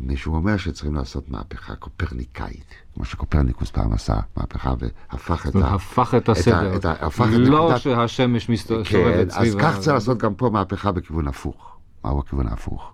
מפני 0.00 0.16
שהוא 0.16 0.36
אומר 0.36 0.56
שצריכים 0.56 0.94
לעשות 0.94 1.30
מהפכה 1.30 1.74
קופרניקאית, 1.74 2.74
כמו 2.94 3.04
שקופרניקוס 3.04 3.70
פעם 3.70 3.92
עשה, 3.92 4.16
מהפכה 4.36 4.74
והפך 4.78 5.46
את 5.46 5.54
ה... 5.56 5.74
הפך 5.74 6.14
את 6.16 6.28
הסדר, 6.28 6.76
את 6.76 6.84
ה, 6.84 6.92
הפך 6.92 7.24
את 7.24 7.38
לא 7.38 7.64
נקודת... 7.64 7.80
שהשמש 7.80 8.48
מסתובבת 8.48 8.86
כן, 8.88 9.30
סביב... 9.30 9.56
אז 9.56 9.60
כך 9.60 9.78
צריך 9.78 9.94
לעשות 9.94 10.18
גם 10.18 10.34
פה 10.34 10.50
מהפכה 10.50 10.92
בכיוון 10.92 11.28
הפוך. 11.28 11.76
מהו 12.04 12.18
הכיוון 12.18 12.48
ההפוך? 12.48 12.92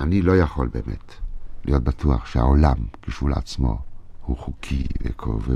אני 0.00 0.22
לא 0.22 0.36
יכול 0.36 0.68
באמת 0.74 1.14
להיות 1.64 1.84
בטוח 1.84 2.26
שהעולם, 2.26 2.76
כשהוא 3.02 3.30
לעצמו, 3.30 3.78
הוא 4.24 4.36
חוקי, 4.36 4.86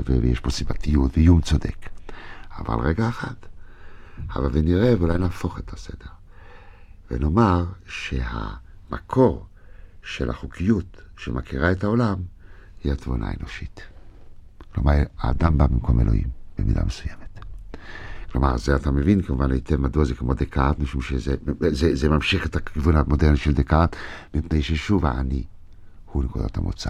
ויש 0.05 0.39
פה 0.39 0.49
סיבתיות, 0.49 1.17
ואיום 1.17 1.41
צודק. 1.41 1.89
אבל 2.57 2.75
רגע 2.75 3.09
אחד, 3.09 3.33
אבל 4.35 4.49
ונראה, 4.51 4.93
ואולי 4.99 5.17
נהפוך 5.17 5.59
את 5.59 5.73
הסדר. 5.73 6.09
ונאמר 7.11 7.65
שהמקור 7.85 9.45
של 10.03 10.29
החוקיות 10.29 11.01
שמכירה 11.17 11.71
את 11.71 11.83
העולם 11.83 12.15
היא 12.83 12.91
התבונה 12.91 13.27
האנושית. 13.27 13.81
כלומר, 14.75 14.93
האדם 15.19 15.57
בא 15.57 15.67
במקום 15.67 15.99
אלוהים, 15.99 16.27
במידה 16.57 16.81
מסוימת. 16.85 17.39
כלומר, 18.31 18.57
זה 18.57 18.75
אתה 18.75 18.91
מבין 18.91 19.21
כמובן 19.21 19.51
היטב 19.51 19.81
מדוע 19.81 20.03
זה 20.03 20.15
כמו 20.15 20.33
דקארט, 20.33 20.79
משום 20.79 21.01
שזה 21.01 21.35
זה, 21.59 21.95
זה 21.95 22.09
ממשיך 22.09 22.45
את 22.45 22.55
הכיוון 22.55 22.95
המודרני 22.95 23.37
של 23.37 23.53
דקארט, 23.53 23.95
מפני 24.33 24.61
ששוב 24.61 25.05
האני 25.05 25.43
הוא 26.05 26.23
נקודת 26.23 26.57
המוצא. 26.57 26.89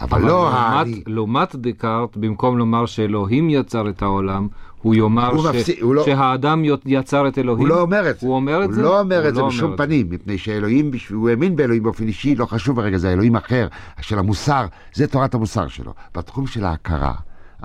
אבל, 0.00 0.18
אבל 0.18 0.28
לא 0.28 0.52
האני... 0.52 1.02
לעומת 1.06 1.56
דקארט, 1.56 2.16
במקום 2.16 2.58
לומר 2.58 2.86
שאלוהים 2.86 3.50
יצר 3.50 3.88
את 3.88 4.02
העולם, 4.02 4.48
הוא 4.84 4.94
יאמר 4.94 5.30
הוא 5.30 5.42
ש... 5.42 5.46
מפסיק- 5.46 5.82
הוא 5.82 5.94
לא- 5.94 6.04
שהאדם 6.04 6.62
יצר 6.86 7.28
את 7.28 7.38
אלוהים? 7.38 7.60
הוא 7.60 7.68
לא 7.68 7.80
אומר 7.80 8.10
את 8.10 8.20
זה. 8.20 8.26
הוא 8.26 8.36
אומר 8.36 8.64
את 8.64 8.72
זה? 8.72 8.80
הוא 8.80 8.84
לא 8.84 9.00
אומר 9.00 9.28
את 9.28 9.34
זה 9.34 9.40
לא 9.40 9.48
בשום 9.48 9.62
אומר 9.72 9.74
את 9.74 9.88
פנים, 9.88 10.06
מפני 10.10 10.38
שאלוהים, 10.38 10.90
הוא 11.10 11.30
האמין 11.30 11.56
באלוהים 11.56 11.82
באופן 11.82 12.06
אישי, 12.06 12.34
לא 12.34 12.46
חשוב 12.46 12.78
הרגע, 12.78 12.98
זה 12.98 13.12
אלוהים 13.12 13.36
אחר, 13.36 13.68
של 14.00 14.18
המוסר, 14.18 14.66
זה 14.94 15.06
תורת 15.06 15.34
המוסר 15.34 15.68
שלו. 15.68 15.94
בתחום 16.14 16.46
של 16.46 16.64
ההכרה, 16.64 17.14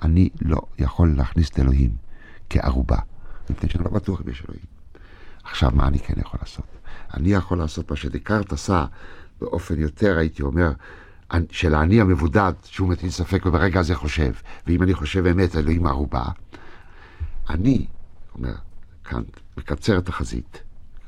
אני 0.01 0.29
לא 0.41 0.57
יכול 0.79 1.13
להכניס 1.17 1.49
את 1.49 1.59
אלוהים 1.59 1.89
כערובה, 2.49 2.97
מפני 3.49 3.69
שאני 3.69 3.83
לא 3.83 3.91
בטוח 3.91 4.21
אם 4.25 4.31
יש 4.31 4.43
אלוהים. 4.49 4.65
עכשיו, 5.43 5.69
מה 5.73 5.87
אני 5.87 5.99
כן 5.99 6.13
יכול 6.17 6.39
לעשות? 6.43 6.65
אני 7.13 7.29
יכול 7.33 7.57
לעשות 7.57 7.91
מה 7.91 7.97
שדקארט 7.97 8.53
עשה 8.53 8.85
באופן 9.41 9.79
יותר, 9.79 10.17
הייתי 10.17 10.43
אומר, 10.43 10.71
של 11.51 11.75
האני 11.75 12.01
המבודד, 12.01 12.53
שהוא 12.63 12.89
מטיל 12.89 13.09
ספק 13.09 13.45
וברגע 13.45 13.79
הזה 13.79 13.95
חושב, 13.95 14.31
ואם 14.67 14.83
אני 14.83 14.93
חושב 14.93 15.25
אמת, 15.25 15.55
אלוהים 15.55 15.85
ערובה, 15.87 16.23
אני, 17.49 17.85
אומר 18.35 18.53
קאנט, 19.03 19.39
מקצר 19.57 19.97
את 19.97 20.09
החזית. 20.09 20.61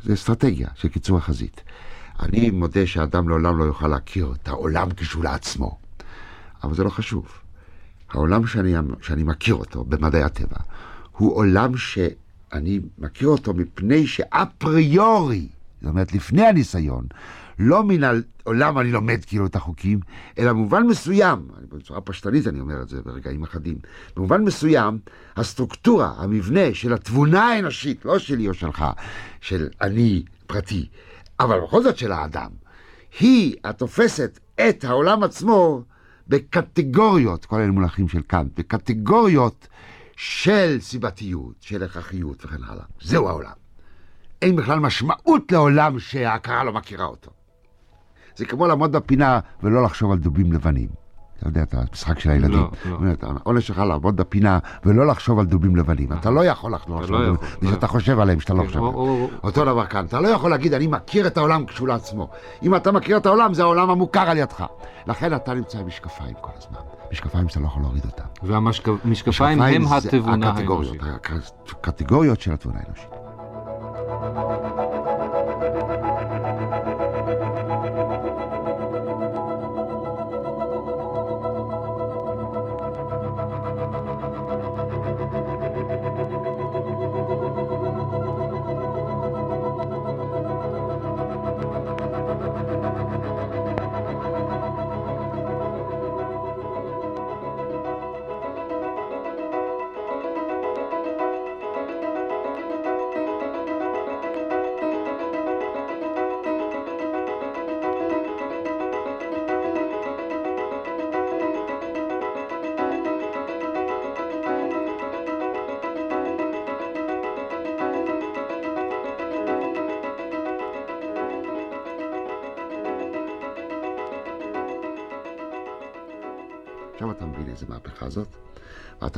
זה 0.04 0.14
אסטרטגיה 0.14 0.68
של 0.76 0.88
קיצור 0.88 1.18
החזית. 1.18 1.62
אני 2.20 2.50
מודה 2.50 2.88
שהאדם 2.88 3.30
לעולם 3.30 3.58
לא 3.58 3.64
יוכל 3.64 3.88
להכיר 3.88 4.34
את 4.42 4.48
העולם 4.48 4.88
כשהוא 4.98 5.24
לעצמו, 5.24 5.78
אבל 6.64 6.74
זה 6.74 6.84
לא 6.84 6.90
חשוב. 6.90 7.28
העולם 8.10 8.48
שאני, 8.48 8.74
שאני 9.02 9.24
מכיר 9.24 9.56
אותו 9.56 9.84
במדעי 9.84 10.24
הטבע, 10.24 10.58
הוא 11.12 11.36
עולם 11.36 11.78
שאני 11.78 12.80
מכיר 12.98 13.28
אותו 13.28 13.54
מפני 13.54 14.08
שאפריורי, 14.08 15.48
זאת 15.82 15.90
אומרת 15.90 16.14
לפני 16.14 16.46
הניסיון, 16.46 17.06
לא 17.62 17.84
מן 17.84 18.04
העולם 18.46 18.80
אני 18.80 18.92
לומד 18.92 19.26
כאילו 19.26 19.46
את 19.46 19.56
החוקים, 19.56 20.00
אלא 20.40 20.54
במובן 20.54 20.84
מסוים, 20.84 21.48
בצורה 21.70 22.02
פשטנית 22.02 22.48
אני 22.48 22.60
אומר 22.60 22.82
את 22.82 22.90
זה 22.90 23.02
ברגעים 23.02 23.44
אחדים, 23.44 23.78
במובן 24.16 24.44
מסוים, 24.44 25.00
הסטרוקטורה, 25.36 26.14
המבנה 26.18 26.74
של 26.74 26.94
התבונה 26.94 27.44
האנושית, 27.48 28.06
לא 28.06 28.20
שלי 28.20 28.48
או 28.48 28.54
שלך, 28.54 28.86
של 29.42 29.70
אני 29.82 30.24
פרטי, 30.48 30.90
אבל 31.40 31.60
בכל 31.60 31.84
זאת 31.84 31.98
של 31.98 32.12
האדם, 32.12 32.50
היא 33.20 33.56
התופסת 33.64 34.40
את 34.56 34.84
העולם 34.84 35.24
עצמו 35.24 35.84
בקטגוריות, 36.28 37.46
כל 37.46 37.56
אלה 37.56 37.72
מונחים 37.72 38.08
של 38.08 38.22
קאנט, 38.22 38.60
בקטגוריות 38.60 39.68
של 40.18 40.78
סיבתיות, 40.80 41.56
של 41.60 41.84
הכרחיות 41.84 42.46
וכן 42.46 42.64
הלאה. 42.64 42.84
זהו 43.02 43.28
העולם. 43.28 43.52
אין 44.42 44.56
בכלל 44.56 44.80
משמעות 44.80 45.52
לעולם 45.52 46.00
שההכרה 46.00 46.64
לא 46.64 46.74
מכירה 46.74 47.06
אותו. 47.06 47.32
זה 48.42 48.46
כמו 48.46 48.68
לעמוד 48.68 48.92
בפינה 48.92 49.40
ולא 49.64 49.84
לחשוב 49.84 50.12
על 50.12 50.18
דובים 50.18 50.54
לבנים. 50.54 50.88
אתה 51.40 51.50
יודע 51.50 51.64
את 51.64 51.74
המשחק 51.74 52.20
של 52.20 52.30
הילדים. 52.30 52.60
לא, 52.86 52.98
לא. 53.02 53.12
העונש 53.44 53.68
שלך 53.68 53.78
לעמוד 53.78 54.16
בפינה 54.16 54.60
ולא 54.86 55.08
לחשוב 55.08 55.40
על 55.40 55.46
דובים 55.46 55.76
לבנים. 55.76 56.14
אתה 56.14 56.30
לא 56.30 56.46
יכול 56.46 56.74
לחשוב 56.74 56.98
על 56.98 57.04
לא 57.10 57.26
דובים, 57.26 57.36
לא 57.62 57.70
שאתה 57.72 57.88
חושב 57.88 58.20
עליהם, 58.20 58.40
שאתה 58.40 58.54
לא 58.54 58.60
כן, 58.62 58.68
חושב 58.68 58.80
עליהם. 58.80 58.96
או- 58.96 59.30
אותו 59.44 59.66
דבר 59.66 59.86
כאן, 59.86 60.06
אתה 60.06 60.20
לא 60.20 60.28
יכול 60.28 60.50
להגיד, 60.52 60.74
אני 60.74 60.88
מכיר 60.88 61.28
את 61.28 61.38
העולם 61.38 61.66
כשהוא 61.66 61.88
לעצמו. 61.88 62.30
אם 62.64 62.76
אתה 62.76 62.92
מכיר 62.92 63.18
את 63.18 63.26
העולם, 63.26 63.54
זה 63.54 63.62
העולם 63.64 63.90
המוכר 63.90 64.20
על 64.30 64.38
ידך. 64.38 64.66
לכן 65.08 65.36
אתה 65.36 65.54
נמצא 65.54 65.80
עם 65.80 65.88
משקפיים 65.88 66.34
כל 66.42 66.52
הזמן. 66.58 66.80
משקפיים 67.12 67.50
שאתה 67.50 67.60
לא 67.60 67.66
יכול 67.66 67.82
להוריד 67.82 68.06
אותם. 68.06 68.24
והמשקפיים 68.44 69.62
הם 69.62 69.84
התבונה 69.92 70.50
האנושית. 70.50 71.02
הקטגוריות 71.72 72.42
של 72.42 72.54
התבונה 72.54 72.80
האנושית. 72.84 73.10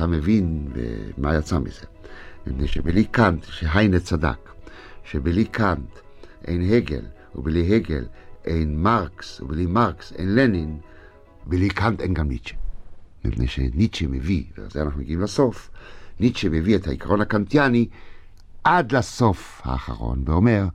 ואתה 0.04 0.16
מבין 0.16 0.68
אה, 0.76 0.82
מה 1.18 1.34
יצא 1.34 1.58
מזה. 1.58 1.86
מפני 2.46 2.68
שבלי 2.68 3.04
קאנט, 3.04 3.44
שהיינה 3.44 4.00
צדק, 4.00 4.50
שבלי 5.04 5.44
קאנט 5.44 5.90
אין 6.44 6.74
הגל, 6.74 7.04
ובלי 7.34 7.76
הגל 7.76 8.04
אין 8.44 8.82
מרקס, 8.82 9.40
ובלי 9.40 9.66
מרקס 9.66 10.12
אין 10.12 10.34
לנין, 10.34 10.78
בלי 11.46 11.68
קאנט 11.68 12.00
אין 12.00 12.14
גם 12.14 12.28
ניטשה. 12.28 12.54
מפני 13.24 13.46
שניטשה 13.46 14.06
מביא, 14.06 14.44
ובזה 14.58 14.82
אנחנו 14.82 15.00
מגיעים 15.00 15.20
לסוף, 15.20 15.70
ניטשה 16.20 16.48
מביא 16.48 16.76
את 16.76 16.86
העיקרון 16.86 17.20
הקנטיאני 17.20 17.88
עד 18.64 18.92
לסוף 18.92 19.60
האחרון, 19.64 20.22
ואומר, 20.26 20.66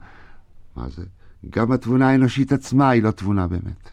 מה 0.75 0.89
זה? 0.89 1.03
גם 1.49 1.71
התבונה 1.71 2.09
האנושית 2.09 2.51
עצמה 2.51 2.89
היא 2.89 3.03
לא 3.03 3.11
תבונה 3.11 3.47
באמת. 3.47 3.89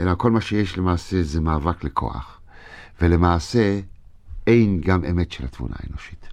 אלא 0.00 0.14
כל 0.14 0.30
מה 0.30 0.40
שיש 0.40 0.78
למעשה 0.78 1.22
זה 1.22 1.40
מאבק 1.40 1.84
לכוח, 1.84 2.40
ולמעשה 3.00 3.80
אין 4.46 4.80
גם 4.80 5.04
אמת 5.04 5.32
של 5.32 5.44
התבונה 5.44 5.74
האנושית. 5.78 6.28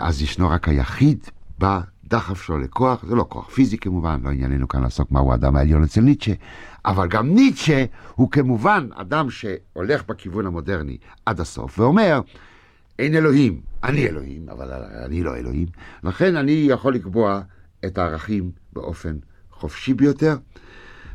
אז 0.00 0.22
ישנו 0.22 0.50
רק 0.50 0.68
היחיד 0.68 1.18
בדחף 1.58 2.42
שלו 2.42 2.58
לכוח, 2.58 3.04
זה 3.04 3.14
לא 3.14 3.26
כוח 3.28 3.50
פיזי 3.50 3.78
כמובן, 3.78 4.20
לא 4.24 4.30
ענייננו 4.30 4.68
כאן 4.68 4.82
לעסוק 4.82 5.10
מהו 5.10 5.32
האדם 5.32 5.56
העליון 5.56 5.82
אצל 5.82 6.00
ניטשה, 6.00 6.32
אבל 6.84 7.08
גם 7.08 7.34
ניטשה 7.34 7.84
הוא 8.14 8.30
כמובן 8.30 8.88
אדם 8.94 9.30
שהולך 9.30 10.06
בכיוון 10.06 10.46
המודרני 10.46 10.98
עד 11.26 11.40
הסוף, 11.40 11.78
ואומר, 11.78 12.20
אין 12.98 13.14
אלוהים, 13.14 13.60
אני 13.84 14.06
אלוהים, 14.06 14.48
אבל 14.48 14.72
אני 15.04 15.22
לא 15.22 15.36
אלוהים, 15.36 15.66
לכן 16.02 16.36
אני 16.36 16.66
יכול 16.68 16.94
לקבוע 16.94 17.40
את 17.84 17.98
הערכים 17.98 18.50
באופן 18.72 19.16
חופשי 19.50 19.94
ביותר. 19.94 20.36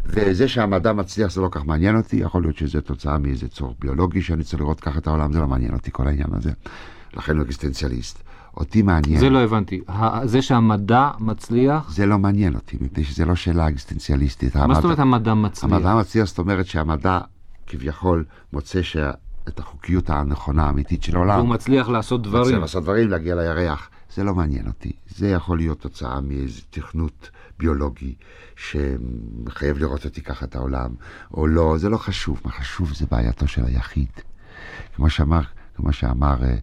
וזה 0.05 0.47
שהמדע 0.47 0.93
מצליח 0.93 1.31
זה 1.31 1.41
לא 1.41 1.47
כך 1.51 1.65
מעניין 1.65 1.97
אותי, 1.97 2.15
יכול 2.17 2.41
להיות 2.41 2.57
שזה 2.57 2.81
תוצאה 2.81 3.17
מאיזה 3.17 3.47
צורך 3.47 3.73
ביולוגי 3.79 4.21
שאני 4.21 4.43
צריך 4.43 4.61
לראות 4.61 4.79
ככה 4.79 4.99
את 4.99 5.07
העולם, 5.07 5.33
זה 5.33 5.39
לא 5.39 5.47
מעניין 5.47 5.73
אותי 5.73 5.91
כל 5.93 6.07
העניין 6.07 6.29
הזה. 6.33 6.51
לכן 7.13 7.35
הוא 7.37 7.43
אקזיסטנציאליסט. 7.45 8.23
אותי 8.57 8.81
מעניין, 8.81 9.19
זה 9.19 9.29
לא 9.29 9.39
הבנתי. 9.39 9.81
זה 10.23 10.41
שהמדע 10.41 11.09
מצליח, 11.19 11.91
זה 11.91 12.05
לא 12.05 12.17
מעניין 12.19 12.55
אותי, 12.55 12.77
מפני 12.81 13.03
שזה 13.03 13.25
לא 13.25 13.35
שאלה 13.35 13.67
אקזיסטנציאליסטית. 13.69 14.55
מה 14.55 14.63
המדע- 14.63 14.73
זאת 14.75 14.83
אומרת 14.83 14.99
המדע 14.99 15.33
מצליח? 15.33 15.71
המדע 15.73 15.95
מצליח, 15.95 16.27
זאת 16.27 16.37
אומרת 16.37 16.65
שהמדע 16.65 17.19
כביכול 17.67 18.23
מוצא 18.53 18.81
שה... 18.81 19.11
את 19.47 19.59
החוקיות 19.59 20.09
הנכונה 20.09 20.63
האמיתית 20.63 21.03
של 21.03 21.15
העולם. 21.15 21.39
הוא 21.39 21.47
מצליח 21.49 21.89
לעשות 21.89 22.21
מצליח 22.21 22.33
דברים. 22.41 22.59
לעשות 22.61 22.83
דברים, 22.83 23.09
להגיע 23.09 23.35
לירח. 23.35 23.89
זה 24.13 24.23
לא 24.23 24.35
מעניין 24.35 24.67
אותי. 24.67 24.91
זה 25.07 25.29
יכול 25.29 25.57
להיות 25.57 25.79
תוצאה 25.79 26.21
מאיזה 26.21 26.61
תכנות 26.69 27.29
ביולוגי 27.59 28.15
שמחייב 28.55 29.77
לראות 29.77 30.05
אותי 30.05 30.21
ככה 30.21 30.45
את 30.45 30.55
העולם, 30.55 30.91
או 31.33 31.47
לא, 31.47 31.77
זה 31.77 31.89
לא 31.89 31.97
חשוב. 31.97 32.41
מה 32.45 32.51
חשוב 32.51 32.93
זה 32.93 33.05
בעייתו 33.11 33.47
של 33.47 33.65
היחיד. 33.65 34.11
כמו 34.95 35.09
שאמר, 35.09 35.41
כמו 35.75 35.93
שאמר 35.93 36.43
אה, 36.43 36.55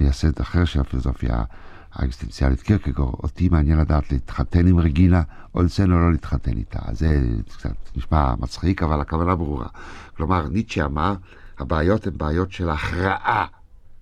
מייסד 0.00 0.40
אחר 0.40 0.64
של 0.64 0.80
הפילוסופיה 0.80 1.44
האקזיסטנציאלית 1.92 2.60
קירקגור, 2.60 3.16
אותי 3.22 3.48
מעניין 3.48 3.78
לדעת 3.78 4.12
להתחתן 4.12 4.66
עם 4.66 4.78
רגינה, 4.78 5.22
או 5.54 5.64
אצלנו 5.64 6.00
לא 6.00 6.12
להתחתן 6.12 6.56
איתה. 6.56 6.78
זה 6.92 7.20
קצת 7.48 7.74
נשמע 7.96 8.34
מצחיק, 8.38 8.82
אבל 8.82 9.00
הכוונה 9.00 9.34
ברורה. 9.34 9.68
כלומר, 10.16 10.48
ניטשה 10.48 10.84
אמר, 10.84 11.14
הבעיות 11.58 12.06
הן 12.06 12.12
בעיות 12.16 12.52
של 12.52 12.70
הכרעה, 12.70 13.46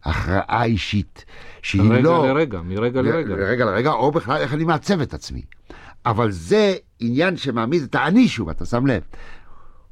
הכרעה 0.05 0.65
אישית, 0.65 1.25
שהיא 1.63 1.83
רגע 1.83 2.01
לא... 2.01 2.29
לרגע, 2.29 2.61
מרגע 2.61 3.03
לרגע. 3.03 3.37
לרגע 3.37 3.65
לרגע, 3.65 3.91
או 3.91 4.11
בכלל 4.11 4.37
איך 4.37 4.55
אני 4.55 4.65
מעצב 4.65 5.01
את 5.01 5.15
עצמי. 5.15 5.43
אבל 6.07 6.31
זה 6.31 6.75
עניין 7.01 7.37
שמעמיד 7.37 7.83
את 7.83 7.95
האני 7.95 8.29
שוב, 8.29 8.49
אתה 8.49 8.67
שם 8.67 8.87
לב. 8.87 9.03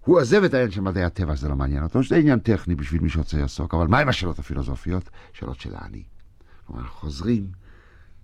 הוא 0.05 0.21
עוזב 0.21 0.45
את 0.45 0.55
העניין 0.55 0.71
של 0.71 0.81
מדעי 0.81 1.05
הטבע, 1.05 1.35
זה 1.35 1.49
לא 1.49 1.57
מעניין 1.57 1.83
אותו, 1.83 2.03
שזה 2.03 2.17
עניין 2.17 2.39
טכני 2.39 2.75
בשביל 2.75 3.03
מי 3.03 3.09
שרוצה 3.09 3.37
לעסוק, 3.37 3.75
אבל 3.75 3.87
מהם 3.87 4.09
השאלות 4.09 4.39
הפילוסופיות? 4.39 5.11
שאלות 5.33 5.61
של 5.61 5.75
האני. 5.75 6.03
כלומר, 6.67 6.83
אנחנו 6.83 6.97
חוזרים 6.97 7.47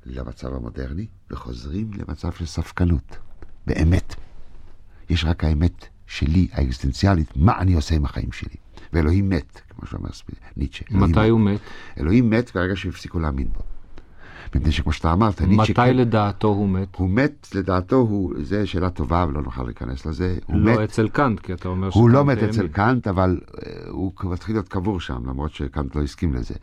למצב 0.06 0.54
המודרני, 0.54 1.06
וחוזרים 1.30 1.90
למצב 1.92 2.32
של 2.32 2.46
ספקנות. 2.46 3.16
באמת. 3.66 4.14
יש 5.10 5.24
רק 5.24 5.44
האמת 5.44 5.86
שלי, 6.06 6.48
האקזיסטנציאלית, 6.52 7.36
מה 7.36 7.58
אני 7.58 7.74
עושה 7.74 7.94
עם 7.94 8.04
החיים 8.04 8.32
שלי. 8.32 8.56
ואלוהים 8.92 9.28
מת, 9.28 9.60
כמו 9.78 9.88
שאומר 9.88 10.08
ניטשה. 10.56 10.84
מתי 10.90 11.06
מת. 11.06 11.28
הוא 11.30 11.40
מת? 11.40 11.60
אלוהים 12.00 12.30
מת 12.30 12.50
ברגע 12.54 12.76
שהפסיקו 12.76 13.18
להאמין 13.18 13.48
בו. 13.52 13.60
מפני 14.54 14.72
שכמו 14.72 14.92
שאתה 14.92 15.12
אמרת, 15.12 15.42
ניטשה... 15.42 15.72
מתי 15.72 15.94
לדעתו 15.94 16.48
הוא 16.48 16.68
מת? 16.68 16.96
הוא 16.96 17.10
מת, 17.10 17.48
לדעתו, 17.54 17.96
הוא, 17.96 18.34
זה 18.42 18.66
שאלה 18.66 18.90
טובה, 18.90 19.26
ולא 19.28 19.42
נוכל 19.42 19.62
להיכנס 19.62 20.06
לזה. 20.06 20.38
הוא 20.46 20.60
לא 20.60 20.72
מת, 20.72 20.78
אצל 20.78 21.08
קאנט, 21.08 21.40
כי 21.40 21.52
אתה 21.52 21.68
אומר 21.68 21.88
הוא 21.94 22.10
לא 22.10 22.24
מת 22.24 22.38
אצל 22.38 22.60
האמין. 22.60 22.72
קאנט, 22.72 23.08
אבל 23.08 23.40
אה, 23.66 23.72
הוא 23.88 24.12
מתחיל 24.24 24.54
להיות 24.54 24.68
קבור 24.68 25.00
שם, 25.00 25.26
למרות 25.26 25.52
שקאנט 25.54 25.96
לא 25.96 26.02
הסכים 26.02 26.34
לזה. 26.34 26.54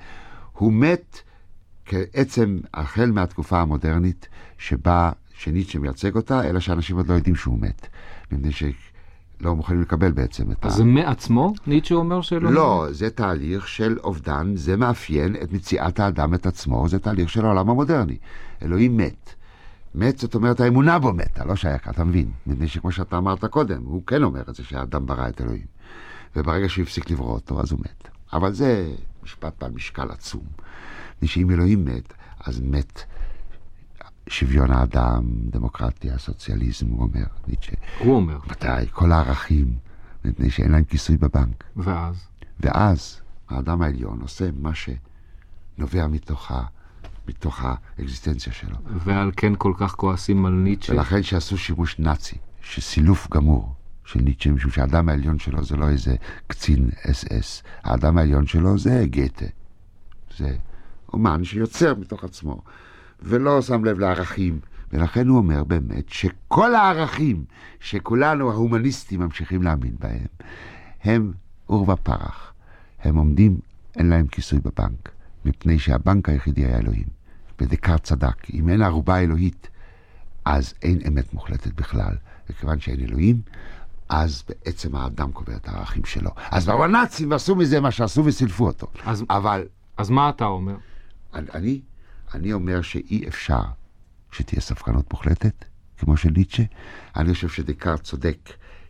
הוא 0.51 0.73
מת 0.73 1.21
כעצם, 1.85 2.59
החל 2.73 3.11
מהתקופה 3.11 3.61
המודרנית, 3.61 4.27
שבה, 4.57 5.11
שניטשה 5.33 5.79
מייצג 5.79 6.15
אותה, 6.15 6.49
אלא 6.49 6.59
שאנשים 6.59 6.97
עוד 6.97 7.07
לא 7.07 7.13
יודעים 7.13 7.35
שהוא 7.35 7.59
מת. 7.59 7.87
מפני 8.31 8.51
שלא 9.39 9.55
מוכנים 9.55 9.81
לקבל 9.81 10.11
בעצם 10.11 10.51
את 10.51 10.65
ה... 10.65 10.67
אז 10.67 10.73
זה 10.73 10.83
מעצמו? 10.83 11.53
ניטשה 11.67 11.95
אומר 11.95 12.21
שלא? 12.21 12.51
לא, 12.51 12.87
זה 12.91 13.09
תהליך 13.09 13.67
של 13.67 13.97
אובדן, 14.03 14.55
זה 14.55 14.77
מאפיין 14.77 15.35
את 15.43 15.53
מציאת 15.53 15.99
האדם 15.99 16.33
את 16.33 16.45
עצמו, 16.45 16.87
זה 16.87 16.99
תהליך 16.99 17.29
של 17.29 17.45
העולם 17.45 17.69
המודרני. 17.69 18.17
אלוהים 18.61 18.97
מת. 18.97 19.33
מת 19.95 20.17
זאת 20.17 20.35
אומרת 20.35 20.59
האמונה 20.59 20.99
בו 20.99 21.13
מתה, 21.13 21.45
לא 21.45 21.55
שייך, 21.55 21.89
אתה 21.89 22.03
מבין. 22.03 22.31
מפני 22.47 22.67
שכמו 22.67 22.91
שאתה 22.91 23.17
אמרת 23.17 23.45
קודם, 23.45 23.83
הוא 23.85 24.01
כן 24.07 24.23
אומר 24.23 24.41
את 24.49 24.55
זה 24.55 24.63
שהאדם 24.63 25.05
ברא 25.05 25.27
את 25.29 25.41
אלוהים. 25.41 25.65
וברגע 26.35 26.69
שהוא 26.69 26.83
הפסיק 26.83 27.11
לברוא 27.11 27.33
אותו, 27.33 27.61
אז 27.61 27.71
הוא 27.71 27.79
מת. 27.79 28.07
אבל 28.33 28.53
זה 28.53 28.87
משפט 29.23 29.53
בעל 29.61 29.71
משקל 29.71 30.11
עצום. 30.11 30.43
מפני 31.15 31.27
שאם 31.27 31.51
אלוהים 31.51 31.85
מת, 31.85 32.13
אז 32.39 32.61
מת 32.61 33.03
שוויון 34.29 34.71
האדם, 34.71 35.23
דמוקרטיה, 35.49 36.17
סוציאליזם, 36.17 36.87
הוא 36.87 37.01
אומר, 37.01 37.25
ניטשה. 37.47 37.71
הוא 37.99 38.15
אומר. 38.15 38.37
מתי? 38.47 38.87
כל 38.91 39.11
הערכים, 39.11 39.75
מפני 40.25 40.49
שאין 40.49 40.71
להם 40.71 40.83
כיסוי 40.83 41.17
בבנק. 41.17 41.63
ואז? 41.75 42.27
ואז 42.59 43.21
האדם 43.49 43.81
העליון 43.81 44.21
עושה 44.21 44.49
מה 44.59 44.71
שנובע 44.75 46.07
מתוך, 46.07 46.51
ה, 46.51 46.63
מתוך 47.27 47.59
האקזיסטנציה 47.63 48.53
שלו. 48.53 48.75
ועל 48.85 49.31
כן 49.37 49.53
כל 49.57 49.73
כך 49.77 49.91
כועסים 49.91 50.45
על 50.45 50.53
ניטשה? 50.53 50.93
ולכן 50.93 51.23
שעשו 51.23 51.57
שימוש 51.57 51.99
נאצי, 51.99 52.37
שסילוף 52.61 53.27
גמור 53.33 53.73
של 54.05 54.19
ניטשה, 54.19 54.51
משום 54.51 54.71
שהאדם 54.71 55.09
העליון 55.09 55.39
שלו 55.39 55.63
זה 55.63 55.75
לא 55.75 55.89
איזה 55.89 56.15
קצין 56.47 56.89
אס 57.11 57.25
אס, 57.31 57.63
האדם 57.83 58.17
העליון 58.17 58.47
שלו 58.47 58.77
זה 58.77 59.05
גתה. 59.05 59.45
זה 60.37 60.57
אומן 61.13 61.43
שיוצר 61.43 61.95
מתוך 61.95 62.23
עצמו, 62.23 62.61
ולא 63.21 63.61
שם 63.61 63.85
לב 63.85 63.99
לערכים. 63.99 64.59
ולכן 64.93 65.27
הוא 65.27 65.37
אומר 65.37 65.63
באמת 65.63 66.09
שכל 66.09 66.75
הערכים 66.75 67.45
שכולנו 67.79 68.51
ההומניסטים 68.51 69.19
ממשיכים 69.19 69.63
להאמין 69.63 69.95
בהם, 69.99 70.27
הם 71.03 71.33
עורבא 71.65 71.95
פרח. 71.95 72.53
הם 73.03 73.15
עומדים, 73.15 73.57
אין 73.95 74.09
להם 74.09 74.27
כיסוי 74.27 74.59
בבנק, 74.59 75.11
מפני 75.45 75.79
שהבנק 75.79 76.29
היחידי 76.29 76.65
היה 76.65 76.77
אלוהים. 76.77 77.07
ודקארט 77.61 78.03
צדק, 78.03 78.49
אם 78.53 78.69
אין 78.69 78.81
ערובה 78.81 79.19
אלוהית, 79.19 79.67
אז 80.45 80.73
אין 80.81 80.99
אמת 81.07 81.33
מוחלטת 81.33 81.73
בכלל. 81.73 82.15
וכיוון 82.49 82.79
שאין 82.79 82.99
אלוהים, 82.99 83.41
אז 84.09 84.43
בעצם 84.49 84.95
האדם 84.95 85.31
קובע 85.31 85.55
את 85.55 85.67
הערכים 85.67 86.05
שלו. 86.05 86.31
אז 86.51 86.65
באו 86.65 86.83
הנאצים 86.83 87.31
ועשו 87.31 87.55
מזה 87.55 87.79
מה 87.81 87.91
שעשו 87.91 88.25
וסילפו 88.25 88.67
אותו. 88.67 88.87
אז, 89.05 89.23
אבל 89.29 89.67
אז 89.97 90.09
מה 90.09 90.29
אתה 90.29 90.45
אומר? 90.45 90.75
אני, 91.33 91.81
אני 92.33 92.53
אומר 92.53 92.81
שאי 92.81 93.27
אפשר 93.27 93.61
שתהיה 94.31 94.61
ספקנות 94.61 95.11
מוחלטת, 95.13 95.65
כמו 95.97 96.17
של 96.17 96.29
ניטשה. 96.35 96.63
אני 97.15 97.33
חושב 97.33 97.49
שדקארט 97.49 98.01
צודק 98.01 98.37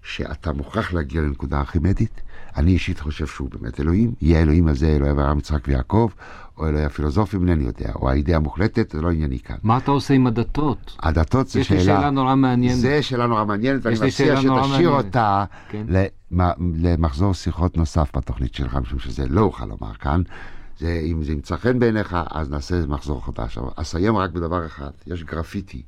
שאתה 0.04 0.54
מוכרח 0.54 0.94
להגיע 0.94 1.22
לנקודה 1.22 1.60
ארכימדית. 1.60 2.22
אני 2.58 2.72
אישית 2.72 3.00
חושב 3.00 3.28
שהוא 3.28 3.50
באמת 3.50 3.80
אלוהים. 3.80 4.14
יהיה 4.22 4.40
האלוהים 4.40 4.68
הזה 4.68 4.88
אלוהי 4.96 5.12
אברהם, 5.12 5.38
יצחק 5.38 5.68
ויעקב, 5.68 6.10
או 6.58 6.68
אלוהי 6.68 6.86
הפילוסופים, 6.86 7.48
אינני 7.50 7.64
יודע, 7.64 7.92
או 7.96 8.10
האידאה 8.10 8.36
המוחלטת, 8.36 8.92
זה 8.92 9.02
לא 9.02 9.12
ענייני 9.12 9.40
כאן. 9.40 9.56
מה 9.64 9.78
אתה 9.78 9.92
עושה 9.92 10.14
עם 10.14 10.28
הדתות? 10.28 10.98
הדתות 11.00 11.48
זה 11.48 11.60
יש 11.60 11.72
לי 11.72 11.80
שאלה... 11.80 11.96
שאלה 11.98 12.10
נורא 12.10 12.36
מעניינת. 12.36 12.76
זה 12.80 13.02
שאלה 13.02 13.28
נורא 13.28 13.46
מעניינת, 13.46 13.86
לי 13.86 13.94
מציע 13.94 14.12
שאלה 14.12 14.42
שתשאיר. 14.42 14.90
אותה 14.90 15.46
כן. 15.70 15.86
למ- 15.90 16.50
למחזור 16.76 17.34
שיחות 17.34 17.78
נוסף 17.78 18.12
בתוכנית 18.18 18.54
שלך, 18.56 18.76
משום 18.76 19.00
שזה 19.00 19.28
לא 19.30 19.42
אוכל 19.42 19.66
לומר 19.66 19.94
כאן. 19.94 20.22
זה, 20.80 21.02
אם 21.04 21.24
זה 21.24 21.32
ימצא 21.32 21.58
חן 21.58 21.80
בעיניך, 21.80 22.16
אז 22.32 22.50
נעשה 22.50 22.86
מחזור 22.86 23.26
חדש. 23.26 23.58
אבל 23.58 23.70
אסיים 23.76 24.18
רק 24.18 24.30
בדבר 24.30 24.66
אחד, 24.66 24.92
יש 25.08 25.24
גרפיטי. 25.24 25.84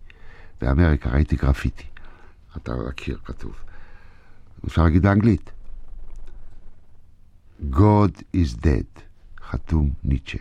באמריקה 0.62 1.10
ראיתי 1.10 1.36
גרפיטי. 1.36 1.84
אתה 2.58 2.76
מכיר, 2.90 3.18
כתוב. 3.26 3.56
אפשר 4.68 4.84
להגיד 4.84 5.02
באנגלית. 5.02 5.52
God 7.72 8.22
is 8.36 8.56
dead, 8.64 9.02
חתום 9.42 9.90
ניטשה. 10.04 10.38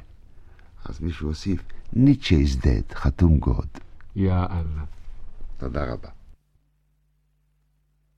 אז 0.85 1.01
מישהו 1.01 1.29
הוסיף, 1.29 1.63
ניטשה 1.93 2.37
is 2.37 2.63
dead, 2.63 2.95
חתום 2.95 3.41
God. 3.45 3.81
יאללה. 4.17 4.85
תודה 5.59 5.93
רבה. 5.93 6.16